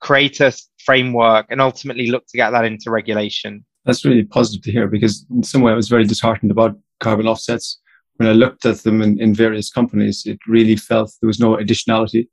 create 0.00 0.40
a 0.40 0.52
framework, 0.84 1.46
and 1.50 1.60
ultimately 1.60 2.08
look 2.08 2.26
to 2.28 2.36
get 2.36 2.50
that 2.50 2.64
into 2.64 2.90
regulation. 2.90 3.64
That's 3.84 4.04
really 4.04 4.24
positive 4.24 4.64
to 4.64 4.72
hear 4.72 4.88
because 4.88 5.24
in 5.30 5.44
some 5.44 5.62
way 5.62 5.72
I 5.72 5.76
was 5.76 5.88
very 5.88 6.04
disheartened 6.04 6.50
about 6.50 6.76
carbon 7.00 7.28
offsets. 7.28 7.78
When 8.16 8.28
I 8.28 8.32
looked 8.32 8.64
at 8.64 8.78
them 8.78 9.02
in, 9.02 9.20
in 9.20 9.34
various 9.34 9.70
companies, 9.70 10.24
it 10.26 10.38
really 10.48 10.76
felt 10.76 11.12
there 11.20 11.28
was 11.28 11.38
no 11.38 11.56
additionality. 11.56 12.28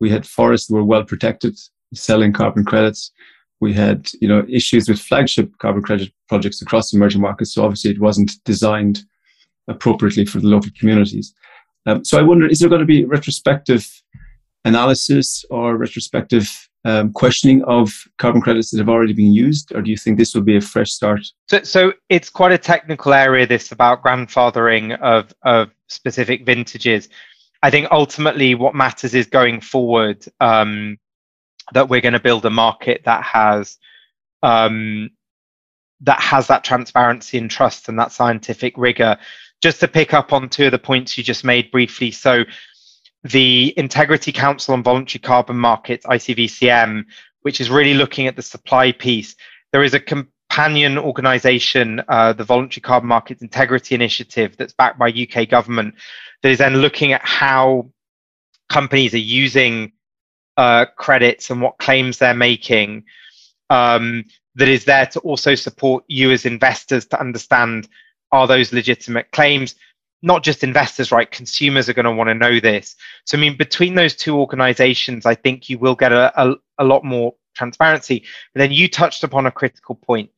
We 0.00 0.10
had 0.10 0.26
forests 0.26 0.66
that 0.66 0.74
were 0.74 0.84
well 0.84 1.04
protected, 1.04 1.56
selling 1.94 2.32
carbon 2.32 2.64
credits. 2.64 3.12
We 3.60 3.72
had, 3.72 4.10
you 4.20 4.28
know, 4.28 4.44
issues 4.48 4.88
with 4.88 4.98
flagship 4.98 5.56
carbon 5.58 5.82
credit 5.82 6.12
projects 6.28 6.60
across 6.60 6.92
emerging 6.92 7.20
markets. 7.20 7.54
So 7.54 7.64
obviously 7.64 7.92
it 7.92 8.00
wasn't 8.00 8.32
designed 8.44 9.02
appropriately 9.68 10.24
for 10.24 10.40
the 10.40 10.48
local 10.48 10.70
communities. 10.78 11.32
Um, 11.86 12.04
so 12.04 12.18
I 12.18 12.22
wonder, 12.22 12.46
is 12.46 12.60
there 12.60 12.68
going 12.68 12.80
to 12.80 12.86
be 12.86 13.04
retrospective 13.04 13.86
analysis 14.64 15.44
or 15.50 15.76
retrospective 15.76 16.68
um, 16.84 17.12
questioning 17.12 17.62
of 17.64 17.92
carbon 18.18 18.40
credits 18.40 18.70
that 18.70 18.78
have 18.78 18.88
already 18.88 19.12
been 19.12 19.32
used, 19.32 19.72
or 19.74 19.82
do 19.82 19.90
you 19.90 19.96
think 19.96 20.18
this 20.18 20.34
will 20.34 20.42
be 20.42 20.56
a 20.56 20.60
fresh 20.60 20.90
start? 20.90 21.26
So, 21.48 21.62
so 21.62 21.92
it's 22.08 22.30
quite 22.30 22.52
a 22.52 22.58
technical 22.58 23.12
area. 23.12 23.46
This 23.46 23.72
about 23.72 24.02
grandfathering 24.02 24.98
of 25.00 25.34
of 25.42 25.70
specific 25.88 26.46
vintages. 26.46 27.08
I 27.62 27.70
think 27.70 27.88
ultimately 27.90 28.54
what 28.54 28.74
matters 28.74 29.12
is 29.14 29.26
going 29.26 29.60
forward 29.60 30.24
um, 30.40 30.98
that 31.74 31.90
we're 31.90 32.00
going 32.00 32.14
to 32.14 32.20
build 32.20 32.46
a 32.46 32.50
market 32.50 33.02
that 33.04 33.22
has 33.24 33.76
um, 34.42 35.10
that 36.00 36.20
has 36.20 36.46
that 36.46 36.64
transparency 36.64 37.36
and 37.36 37.50
trust 37.50 37.88
and 37.88 37.98
that 37.98 38.12
scientific 38.12 38.72
rigor 38.78 39.18
just 39.60 39.80
to 39.80 39.88
pick 39.88 40.14
up 40.14 40.32
on 40.32 40.48
two 40.48 40.66
of 40.66 40.72
the 40.72 40.78
points 40.78 41.16
you 41.16 41.24
just 41.24 41.44
made 41.44 41.70
briefly. 41.70 42.10
So, 42.10 42.44
the 43.22 43.74
Integrity 43.76 44.32
Council 44.32 44.72
on 44.72 44.82
Voluntary 44.82 45.20
Carbon 45.20 45.58
Markets, 45.58 46.06
ICVCM, 46.06 47.04
which 47.42 47.60
is 47.60 47.68
really 47.68 47.92
looking 47.92 48.26
at 48.26 48.36
the 48.36 48.42
supply 48.42 48.92
piece, 48.92 49.36
there 49.72 49.82
is 49.82 49.92
a 49.92 50.00
companion 50.00 50.96
organization, 50.96 52.02
uh, 52.08 52.32
the 52.32 52.44
Voluntary 52.44 52.80
Carbon 52.80 53.08
Markets 53.08 53.42
Integrity 53.42 53.94
Initiative, 53.94 54.56
that's 54.56 54.72
backed 54.72 54.98
by 54.98 55.10
UK 55.10 55.48
government, 55.48 55.94
that 56.42 56.50
is 56.50 56.58
then 56.58 56.76
looking 56.76 57.12
at 57.12 57.20
how 57.22 57.90
companies 58.70 59.12
are 59.12 59.18
using 59.18 59.92
uh, 60.56 60.86
credits 60.96 61.50
and 61.50 61.60
what 61.60 61.78
claims 61.78 62.18
they're 62.18 62.34
making. 62.34 63.04
Um, 63.68 64.24
that 64.56 64.68
is 64.68 64.84
there 64.84 65.06
to 65.06 65.20
also 65.20 65.54
support 65.54 66.04
you 66.08 66.32
as 66.32 66.44
investors 66.44 67.06
to 67.06 67.20
understand 67.20 67.88
are 68.32 68.46
those 68.46 68.72
legitimate 68.72 69.30
claims? 69.32 69.74
Not 70.22 70.42
just 70.42 70.62
investors, 70.62 71.10
right? 71.10 71.30
Consumers 71.30 71.88
are 71.88 71.94
going 71.94 72.04
to 72.04 72.12
want 72.12 72.28
to 72.28 72.34
know 72.34 72.60
this. 72.60 72.94
So, 73.24 73.38
I 73.38 73.40
mean, 73.40 73.56
between 73.56 73.94
those 73.94 74.14
two 74.14 74.38
organizations, 74.38 75.24
I 75.26 75.34
think 75.34 75.68
you 75.68 75.78
will 75.78 75.94
get 75.94 76.12
a, 76.12 76.32
a, 76.40 76.54
a 76.78 76.84
lot 76.84 77.04
more 77.04 77.34
transparency. 77.54 78.24
But 78.52 78.60
then 78.60 78.72
you 78.72 78.88
touched 78.88 79.24
upon 79.24 79.46
a 79.46 79.50
critical 79.50 79.94
point. 79.94 80.30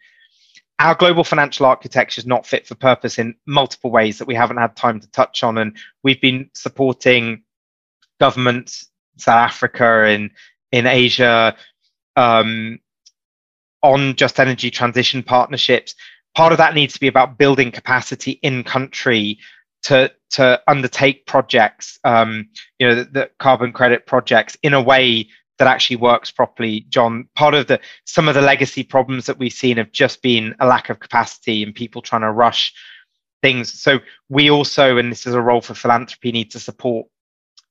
Our 0.78 0.95
global 0.95 1.24
financial 1.24 1.66
architecture 1.66 2.20
is 2.20 2.26
not 2.26 2.47
fit 2.47 2.66
for 2.66 2.74
purpose 2.74 3.18
in 3.18 3.34
multiple 3.47 3.90
ways 3.90 4.18
that 4.18 4.26
we 4.28 4.34
haven't 4.34 4.57
had 4.57 4.74
time 4.76 5.01
to 5.01 5.11
touch 5.11 5.43
on. 5.43 5.59
And 5.59 5.76
we've 6.03 6.20
been 6.20 6.51
supporting 6.55 7.43
governments, 8.20 8.88
South 9.16 9.51
Africa, 9.51 10.09
in, 10.09 10.30
in 10.70 10.86
Asia, 10.86 11.57
um, 12.16 12.78
on 13.82 14.14
just 14.14 14.38
energy 14.38 14.70
transition 14.70 15.22
partnerships 15.22 15.95
part 16.35 16.53
of 16.53 16.59
that 16.59 16.74
needs 16.74 16.95
to 16.95 17.01
be 17.01 17.09
about 17.09 17.39
building 17.39 17.70
capacity 17.70 18.33
in 18.43 18.64
country 18.64 19.39
to 19.85 20.12
to 20.30 20.61
undertake 20.66 21.26
projects, 21.26 21.99
um, 22.05 22.49
you 22.78 22.89
know, 22.89 22.95
the, 22.95 23.05
the, 23.05 23.30
carbon 23.39 23.72
credit 23.72 24.07
projects 24.07 24.57
in 24.62 24.72
a 24.72 24.80
way 24.80 25.28
that 25.59 25.68
actually 25.68 25.97
works 25.97 26.30
properly. 26.30 26.87
John, 26.89 27.28
part 27.35 27.55
of 27.55 27.66
the 27.66 27.80
some 28.05 28.28
of 28.28 28.35
the 28.35 28.41
legacy 28.41 28.83
problems 28.83 29.26
that 29.26 29.39
we've 29.39 29.53
seen 29.53 29.76
have 29.76 29.93
just 29.93 30.22
been 30.22 30.55
a 30.61 30.66
lack 30.66 30.89
of 30.89 31.01
capacity 31.01 31.62
and 31.62 31.74
people 31.74 32.01
trying 32.01 32.22
to 32.22 32.30
rush 32.30 32.72
things. 33.43 33.72
So 33.72 33.99
we 34.28 34.51
also, 34.51 34.97
and 34.97 35.11
this 35.11 35.26
is 35.26 35.35
a 35.35 35.41
role 35.41 35.61
for 35.61 35.74
philanthropy, 35.74 36.33
need 36.33 36.51
to 36.53 36.61
support 36.61 37.07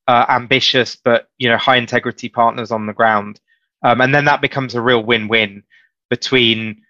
uh, 0.08 0.26
ambitious 0.30 0.96
but 0.96 1.30
you 1.38 1.48
know 1.48 1.58
high 1.58 1.78
integrity 1.78 2.28
partners 2.28 2.72
on 2.72 2.86
the 2.86 2.94
ground, 2.94 3.40
um, 3.84 4.02
and 4.02 4.14
then 4.14 4.26
that 4.26 4.42
becomes 4.42 4.76
a 4.76 4.82
real 4.82 5.04
win-win 5.04 5.64
between 6.10 6.82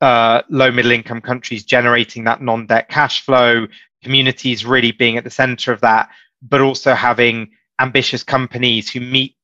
uh, 0.00 0.42
low 0.48 0.70
middle 0.70 0.92
income 0.92 1.20
countries 1.20 1.64
generating 1.64 2.24
that 2.24 2.42
non 2.42 2.66
debt 2.66 2.88
cash 2.88 3.24
flow, 3.24 3.66
communities 4.02 4.64
really 4.64 4.92
being 4.92 5.16
at 5.16 5.24
the 5.24 5.30
center 5.30 5.72
of 5.72 5.80
that, 5.80 6.08
but 6.42 6.60
also 6.60 6.94
having 6.94 7.50
ambitious 7.80 8.22
companies 8.22 8.90
who 8.90 9.00
meet 9.00 9.36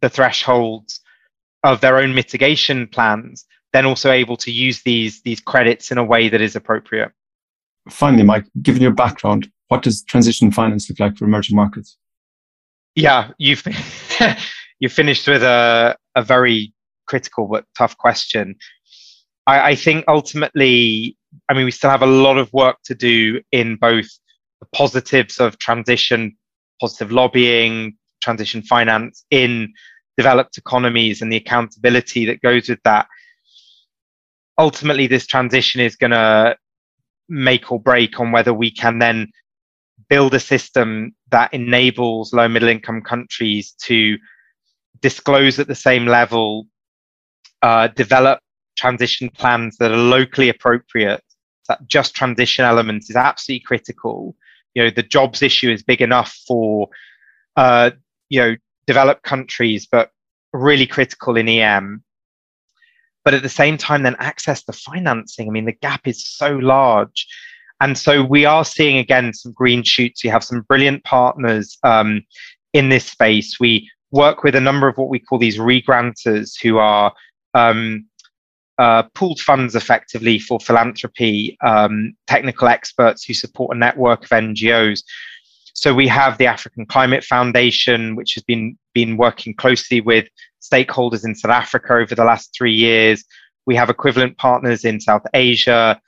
the 0.00 0.08
thresholds 0.08 1.00
of 1.64 1.80
their 1.80 1.98
own 1.98 2.14
mitigation 2.14 2.86
plans, 2.86 3.46
then 3.72 3.84
also 3.84 4.10
able 4.10 4.36
to 4.36 4.50
use 4.50 4.82
these 4.82 5.22
these 5.22 5.40
credits 5.40 5.90
in 5.90 5.98
a 5.98 6.04
way 6.04 6.28
that 6.28 6.40
is 6.40 6.56
appropriate. 6.56 7.12
Finally, 7.90 8.22
Mike, 8.22 8.44
given 8.62 8.82
your 8.82 8.92
background, 8.92 9.50
what 9.68 9.82
does 9.82 10.02
transition 10.02 10.50
finance 10.50 10.88
look 10.88 11.00
like 11.00 11.16
for 11.16 11.24
emerging 11.24 11.56
markets? 11.56 11.96
Yeah, 12.94 13.30
you've 13.38 13.64
you 14.78 14.88
finished 14.88 15.26
with 15.26 15.42
a, 15.42 15.96
a 16.14 16.22
very 16.22 16.72
critical 17.06 17.46
but 17.48 17.64
tough 17.76 17.96
question. 17.96 18.56
I, 19.48 19.70
I 19.70 19.74
think 19.74 20.04
ultimately, 20.06 21.16
I 21.48 21.54
mean, 21.54 21.64
we 21.64 21.70
still 21.70 21.90
have 21.90 22.02
a 22.02 22.06
lot 22.06 22.36
of 22.36 22.52
work 22.52 22.76
to 22.84 22.94
do 22.94 23.40
in 23.50 23.76
both 23.76 24.06
the 24.60 24.66
positives 24.74 25.40
of 25.40 25.58
transition, 25.58 26.36
positive 26.80 27.10
lobbying, 27.10 27.96
transition 28.22 28.62
finance 28.62 29.24
in 29.30 29.72
developed 30.18 30.58
economies 30.58 31.22
and 31.22 31.32
the 31.32 31.36
accountability 31.36 32.26
that 32.26 32.42
goes 32.42 32.68
with 32.68 32.82
that. 32.84 33.06
Ultimately, 34.58 35.06
this 35.06 35.26
transition 35.26 35.80
is 35.80 35.96
going 35.96 36.10
to 36.10 36.56
make 37.28 37.72
or 37.72 37.80
break 37.80 38.20
on 38.20 38.32
whether 38.32 38.52
we 38.52 38.70
can 38.70 38.98
then 38.98 39.28
build 40.10 40.34
a 40.34 40.40
system 40.40 41.14
that 41.30 41.54
enables 41.54 42.32
low 42.32 42.48
middle 42.48 42.68
income 42.68 43.00
countries 43.00 43.72
to 43.82 44.18
disclose 45.00 45.58
at 45.58 45.68
the 45.68 45.74
same 45.74 46.06
level, 46.06 46.66
uh, 47.62 47.88
develop 47.88 48.40
transition 48.78 49.28
plans 49.28 49.76
that 49.78 49.90
are 49.90 49.96
locally 49.96 50.48
appropriate. 50.48 51.22
That 51.68 51.86
just 51.86 52.14
transition 52.14 52.64
elements 52.64 53.10
is 53.10 53.16
absolutely 53.16 53.64
critical. 53.64 54.34
You 54.74 54.84
know, 54.84 54.90
the 54.90 55.02
jobs 55.02 55.42
issue 55.42 55.70
is 55.70 55.82
big 55.82 56.00
enough 56.00 56.34
for, 56.46 56.88
uh, 57.56 57.90
you 58.30 58.40
know, 58.40 58.56
developed 58.86 59.22
countries, 59.24 59.86
but 59.90 60.10
really 60.54 60.86
critical 60.86 61.36
in 61.36 61.48
EM. 61.48 62.02
but 63.24 63.34
at 63.34 63.42
the 63.42 63.48
same 63.50 63.76
time, 63.76 64.04
then 64.04 64.16
access 64.18 64.62
to 64.64 64.72
financing. 64.72 65.48
I 65.48 65.50
mean, 65.50 65.66
the 65.66 65.72
gap 65.72 66.08
is 66.08 66.26
so 66.26 66.56
large. 66.56 67.26
And 67.80 67.98
so 67.98 68.24
we 68.24 68.46
are 68.46 68.64
seeing 68.64 68.96
again 68.96 69.34
some 69.34 69.52
green 69.52 69.82
shoots. 69.82 70.24
We 70.24 70.30
have 70.30 70.42
some 70.42 70.62
brilliant 70.62 71.04
partners 71.04 71.76
um, 71.82 72.22
in 72.72 72.88
this 72.88 73.04
space. 73.04 73.60
We 73.60 73.90
work 74.12 74.42
with 74.42 74.54
a 74.54 74.60
number 74.60 74.88
of 74.88 74.96
what 74.96 75.10
we 75.10 75.18
call 75.18 75.38
these 75.38 75.58
regranters 75.58 76.54
who 76.62 76.78
are 76.78 77.12
um, 77.52 78.07
uh, 78.78 79.02
pooled 79.14 79.40
funds 79.40 79.74
effectively 79.74 80.38
for 80.38 80.60
philanthropy, 80.60 81.56
um, 81.66 82.14
technical 82.26 82.68
experts 82.68 83.24
who 83.24 83.34
support 83.34 83.76
a 83.76 83.78
network 83.78 84.24
of 84.24 84.30
NGOs. 84.30 85.02
So 85.74 85.94
we 85.94 86.08
have 86.08 86.38
the 86.38 86.46
African 86.46 86.86
Climate 86.86 87.24
Foundation, 87.24 88.16
which 88.16 88.34
has 88.34 88.42
been 88.42 88.76
been 88.94 89.16
working 89.16 89.54
closely 89.54 90.00
with 90.00 90.28
stakeholders 90.60 91.24
in 91.24 91.34
South 91.34 91.52
Africa 91.52 91.94
over 91.94 92.14
the 92.14 92.24
last 92.24 92.54
three 92.56 92.74
years. 92.74 93.24
We 93.66 93.76
have 93.76 93.90
equivalent 93.90 94.38
partners 94.38 94.84
in 94.84 95.00
South 95.00 95.22
Asia, 95.34 96.00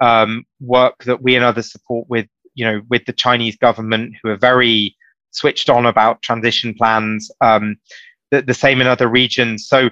um, 0.00 0.44
work 0.60 1.04
that 1.04 1.22
we 1.22 1.34
and 1.34 1.44
others 1.44 1.72
support 1.72 2.08
with, 2.08 2.26
you 2.54 2.64
know, 2.64 2.82
with 2.90 3.06
the 3.06 3.12
Chinese 3.12 3.56
government, 3.56 4.14
who 4.22 4.30
are 4.30 4.36
very 4.36 4.96
switched 5.30 5.70
on 5.70 5.86
about 5.86 6.22
transition 6.22 6.74
plans. 6.74 7.30
Um, 7.40 7.76
the, 8.30 8.42
the 8.42 8.54
same 8.54 8.80
in 8.80 8.86
other 8.86 9.08
regions. 9.08 9.66
So 9.66 9.90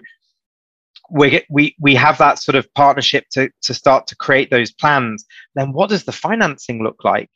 we 1.10 1.44
we 1.50 1.74
we 1.80 1.94
have 1.94 2.18
that 2.18 2.38
sort 2.38 2.56
of 2.56 2.72
partnership 2.74 3.26
to 3.32 3.50
to 3.62 3.74
start 3.74 4.06
to 4.08 4.16
create 4.16 4.50
those 4.50 4.72
plans. 4.72 5.24
Then 5.54 5.72
what 5.72 5.90
does 5.90 6.04
the 6.04 6.12
financing 6.12 6.82
look 6.82 7.04
like? 7.04 7.30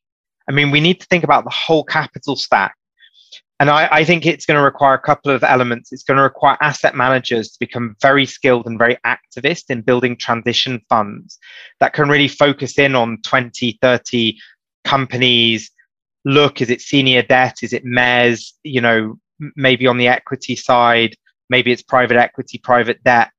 I 0.49 0.53
mean, 0.53 0.71
we 0.71 0.81
need 0.81 1.01
to 1.01 1.07
think 1.07 1.25
about 1.25 1.45
the 1.45 1.51
whole 1.51 1.85
capital 1.85 2.37
stack. 2.37 2.75
And 3.61 3.71
I, 3.71 3.89
I 3.91 4.05
think 4.05 4.25
it's 4.25 4.47
going 4.47 4.57
to 4.57 4.63
require 4.63 4.95
a 4.95 5.01
couple 5.01 5.33
of 5.33 5.43
elements. 5.43 5.93
It's 5.93 6.05
going 6.05 6.17
to 6.17 6.23
require 6.23 6.57
asset 6.61 6.95
managers 6.95 7.51
to 7.51 7.59
become 7.59 7.97
very 8.01 8.25
skilled 8.25 8.67
and 8.67 8.79
very 8.79 8.97
activist 9.05 9.65
in 9.69 9.83
building 9.83 10.17
transition 10.17 10.81
funds 10.89 11.39
that 11.81 11.93
can 11.93 12.09
really 12.09 12.29
focus 12.29 12.79
in 12.79 12.95
on 12.95 13.19
20, 13.23 13.79
30 13.83 14.39
companies. 14.85 15.71
Look, 16.25 16.63
is 16.63 16.71
it 16.71 16.81
senior 16.81 17.23
debt? 17.23 17.57
Is 17.63 17.73
it 17.73 17.85
MES? 17.85 18.55
You 18.63 18.81
know, 18.81 19.19
maybe 19.57 19.89
on 19.89 19.99
the 19.99 20.09
equity 20.09 20.55
side, 20.55 21.17
maybe 21.51 21.73
it's 21.73 21.83
private 21.83 22.17
equity, 22.17 22.59
private 22.59 23.03
debt. 23.03 23.31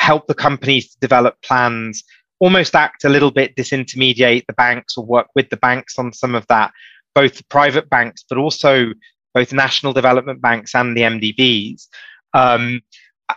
Help 0.00 0.26
the 0.26 0.34
companies 0.34 0.92
to 0.92 0.98
develop 1.00 1.40
plans, 1.42 2.04
almost 2.38 2.74
act 2.74 3.04
a 3.04 3.08
little 3.08 3.30
bit 3.30 3.56
disintermediate 3.56 4.44
the 4.46 4.52
banks 4.52 4.96
or 4.96 5.04
work 5.04 5.28
with 5.34 5.48
the 5.50 5.56
banks 5.56 5.98
on 5.98 6.12
some 6.12 6.34
of 6.34 6.46
that 6.48 6.72
both 7.16 7.48
private 7.48 7.88
banks, 7.88 8.24
but 8.28 8.36
also 8.36 8.92
both 9.32 9.52
national 9.52 9.94
development 9.94 10.40
banks 10.42 10.74
and 10.74 10.94
the 10.94 11.00
MDBs. 11.00 11.88
Um, 12.34 12.82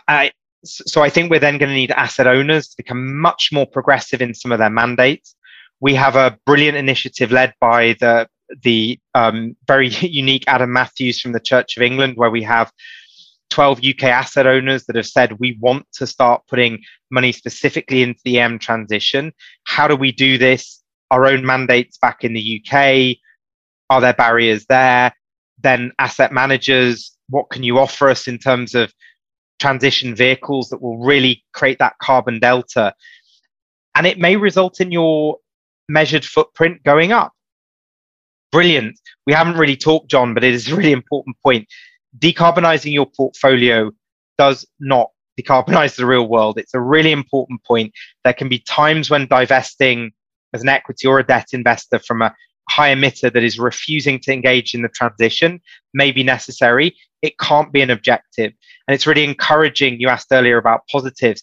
I, 0.06 0.32
so 0.64 1.02
I 1.02 1.08
think 1.08 1.30
we're 1.30 1.40
then 1.40 1.56
going 1.56 1.70
to 1.70 1.74
need 1.74 1.90
asset 1.90 2.26
owners 2.26 2.68
to 2.68 2.76
become 2.76 3.18
much 3.18 3.48
more 3.50 3.66
progressive 3.66 4.20
in 4.20 4.34
some 4.34 4.52
of 4.52 4.58
their 4.58 4.70
mandates. 4.70 5.34
We 5.80 5.94
have 5.94 6.14
a 6.14 6.38
brilliant 6.44 6.76
initiative 6.76 7.32
led 7.32 7.54
by 7.58 7.96
the 7.98 8.28
the 8.62 8.98
um, 9.14 9.56
very 9.66 9.88
unique 10.02 10.44
Adam 10.46 10.72
Matthews 10.72 11.20
from 11.20 11.32
the 11.32 11.40
Church 11.40 11.78
of 11.78 11.82
England, 11.82 12.14
where 12.16 12.30
we 12.30 12.42
have 12.42 12.70
12 13.50 13.80
UK 13.84 14.04
asset 14.04 14.46
owners 14.46 14.86
that 14.86 14.96
have 14.96 15.06
said 15.06 15.38
we 15.38 15.58
want 15.60 15.86
to 15.92 16.06
start 16.06 16.42
putting 16.48 16.82
money 17.10 17.32
specifically 17.32 18.02
into 18.02 18.20
the 18.24 18.38
EM 18.40 18.58
transition. 18.58 19.32
How 19.64 19.86
do 19.86 19.96
we 19.96 20.12
do 20.12 20.38
this? 20.38 20.82
Our 21.10 21.26
own 21.26 21.44
mandates 21.44 21.98
back 21.98 22.24
in 22.24 22.32
the 22.32 22.62
UK, 22.64 23.16
are 23.90 24.00
there 24.00 24.14
barriers 24.14 24.66
there? 24.66 25.12
Then 25.58 25.92
asset 25.98 26.32
managers, 26.32 27.16
what 27.28 27.50
can 27.50 27.62
you 27.62 27.78
offer 27.78 28.08
us 28.08 28.28
in 28.28 28.38
terms 28.38 28.74
of 28.74 28.92
transition 29.58 30.14
vehicles 30.14 30.70
that 30.70 30.80
will 30.80 30.98
really 30.98 31.44
create 31.52 31.78
that 31.80 31.98
carbon 32.00 32.38
delta? 32.38 32.94
And 33.94 34.06
it 34.06 34.18
may 34.18 34.36
result 34.36 34.80
in 34.80 34.92
your 34.92 35.38
measured 35.88 36.24
footprint 36.24 36.82
going 36.84 37.10
up. 37.12 37.32
Brilliant. 38.52 38.98
We 39.26 39.32
haven't 39.32 39.56
really 39.58 39.76
talked, 39.76 40.10
John, 40.10 40.34
but 40.34 40.44
it 40.44 40.54
is 40.54 40.70
a 40.70 40.76
really 40.76 40.92
important 40.92 41.36
point. 41.42 41.66
Decarbonizing 42.18 42.92
your 42.92 43.06
portfolio 43.06 43.90
does 44.38 44.66
not 44.80 45.10
decarbonize 45.40 45.96
the 45.96 46.06
real 46.06 46.28
world. 46.28 46.58
It's 46.58 46.74
a 46.74 46.80
really 46.80 47.12
important 47.12 47.62
point. 47.64 47.92
There 48.24 48.32
can 48.32 48.48
be 48.48 48.58
times 48.58 49.10
when 49.10 49.26
divesting 49.26 50.12
as 50.52 50.62
an 50.62 50.68
equity 50.68 51.06
or 51.06 51.18
a 51.18 51.26
debt 51.26 51.48
investor 51.52 51.98
from 51.98 52.22
a 52.22 52.34
high 52.68 52.94
emitter 52.94 53.32
that 53.32 53.42
is 53.42 53.58
refusing 53.58 54.20
to 54.20 54.32
engage 54.32 54.74
in 54.74 54.82
the 54.82 54.88
transition 54.88 55.60
may 55.94 56.12
be 56.12 56.22
necessary. 56.22 56.96
It 57.22 57.38
can't 57.38 57.72
be 57.72 57.80
an 57.82 57.90
objective. 57.90 58.52
And 58.86 58.94
it's 58.94 59.06
really 59.06 59.24
encouraging. 59.24 60.00
You 60.00 60.08
asked 60.08 60.28
earlier 60.32 60.56
about 60.56 60.82
positives. 60.90 61.42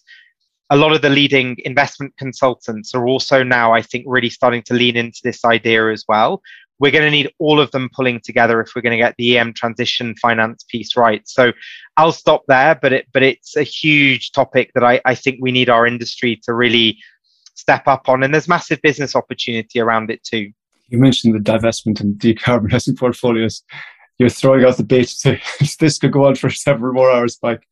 A 0.70 0.76
lot 0.76 0.92
of 0.92 1.02
the 1.02 1.10
leading 1.10 1.56
investment 1.64 2.14
consultants 2.18 2.94
are 2.94 3.06
also 3.06 3.42
now, 3.42 3.72
I 3.72 3.82
think, 3.82 4.04
really 4.06 4.30
starting 4.30 4.62
to 4.64 4.74
lean 4.74 4.96
into 4.96 5.20
this 5.22 5.44
idea 5.44 5.90
as 5.90 6.04
well. 6.08 6.42
We're 6.80 6.92
going 6.92 7.04
to 7.04 7.10
need 7.10 7.30
all 7.38 7.60
of 7.60 7.70
them 7.72 7.90
pulling 7.92 8.20
together 8.20 8.60
if 8.60 8.70
we're 8.74 8.82
going 8.82 8.96
to 8.96 9.02
get 9.02 9.14
the 9.18 9.38
EM 9.38 9.54
transition 9.54 10.14
finance 10.20 10.64
piece 10.68 10.96
right. 10.96 11.22
So 11.26 11.52
I'll 11.96 12.12
stop 12.12 12.44
there, 12.48 12.74
but 12.80 12.92
it 12.92 13.06
but 13.12 13.22
it's 13.22 13.56
a 13.56 13.62
huge 13.62 14.32
topic 14.32 14.70
that 14.74 14.84
I, 14.84 15.00
I 15.04 15.14
think 15.14 15.38
we 15.40 15.52
need 15.52 15.68
our 15.68 15.86
industry 15.86 16.40
to 16.44 16.54
really 16.54 16.98
step 17.54 17.88
up 17.88 18.08
on. 18.08 18.22
And 18.22 18.32
there's 18.32 18.48
massive 18.48 18.80
business 18.82 19.16
opportunity 19.16 19.80
around 19.80 20.10
it 20.10 20.22
too 20.22 20.52
you 20.88 20.98
mentioned 20.98 21.34
the 21.34 21.38
divestment 21.38 22.00
and 22.00 22.18
decarbonizing 22.18 22.98
portfolios. 22.98 23.62
You're 24.18 24.28
throwing 24.28 24.64
out 24.64 24.76
the 24.76 24.84
bait 24.84 25.14
this 25.78 25.98
could 25.98 26.12
go 26.12 26.26
on 26.26 26.34
for 26.34 26.50
several 26.50 26.92
more 26.92 27.10
hours. 27.10 27.38
Like 27.42 27.62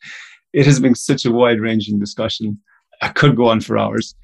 it 0.53 0.67
has 0.67 0.79
been 0.79 0.95
such 0.95 1.25
a 1.25 1.33
wide 1.33 1.61
ranging 1.61 1.99
discussion. 1.99 2.61
I 3.03 3.09
could 3.09 3.37
go 3.37 3.49
on 3.49 3.61
for 3.61 3.77
hours. 3.77 4.15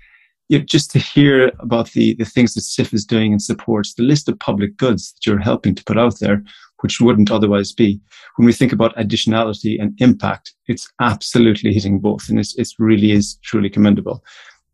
You 0.53 0.59
know, 0.59 0.65
just 0.67 0.91
to 0.91 0.99
hear 0.99 1.51
about 1.61 1.91
the, 1.93 2.13
the 2.17 2.27
things 2.27 2.53
that 2.53 2.61
CIFF 2.61 2.93
is 2.93 3.07
doing 3.07 3.33
and 3.33 3.41
supports, 3.41 3.95
the 3.95 4.03
list 4.03 4.29
of 4.29 4.39
public 4.39 4.77
goods 4.77 5.15
that 5.15 5.25
you're 5.25 5.39
helping 5.39 5.75
to 5.75 5.85
put 5.85 5.97
out 5.97 6.21
there, 6.21 6.45
which 6.81 7.01
wouldn't 7.01 7.31
otherwise 7.31 7.73
be. 7.73 7.99
When 8.37 8.45
we 8.45 8.53
think 8.53 8.71
about 8.71 8.95
additionality 8.97 9.81
and 9.81 9.99
impact, 9.99 10.53
it's 10.69 10.87
absolutely 11.01 11.73
hitting 11.73 12.01
both. 12.01 12.29
And 12.29 12.39
it's, 12.39 12.55
it 12.59 12.69
really 12.79 13.13
is 13.13 13.37
truly 13.43 13.71
commendable. 13.71 14.23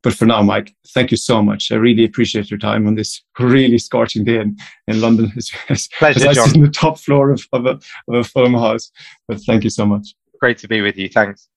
But 0.02 0.14
for 0.14 0.26
now, 0.26 0.42
Mike, 0.42 0.74
thank 0.88 1.12
you 1.12 1.16
so 1.16 1.44
much. 1.44 1.70
I 1.70 1.76
really 1.76 2.04
appreciate 2.04 2.50
your 2.50 2.58
time 2.58 2.88
on 2.88 2.96
this 2.96 3.22
really 3.38 3.78
scorching 3.78 4.24
day 4.24 4.40
in, 4.40 4.56
in 4.88 5.00
London. 5.00 5.32
As, 5.36 5.52
as, 5.68 5.88
Pleasure, 5.96 6.28
as 6.28 6.38
I 6.38 6.44
sit 6.44 6.56
on 6.56 6.62
the 6.64 6.70
top 6.70 6.98
floor 6.98 7.30
of, 7.30 7.46
of, 7.52 7.66
a, 7.66 7.78
of 8.08 8.14
a 8.14 8.24
film 8.24 8.54
house. 8.54 8.90
But 9.28 9.38
thank 9.46 9.62
you 9.62 9.70
so 9.70 9.86
much. 9.86 10.16
Great 10.40 10.58
to 10.58 10.66
be 10.66 10.80
with 10.80 10.96
you. 10.96 11.08
Thanks. 11.08 11.48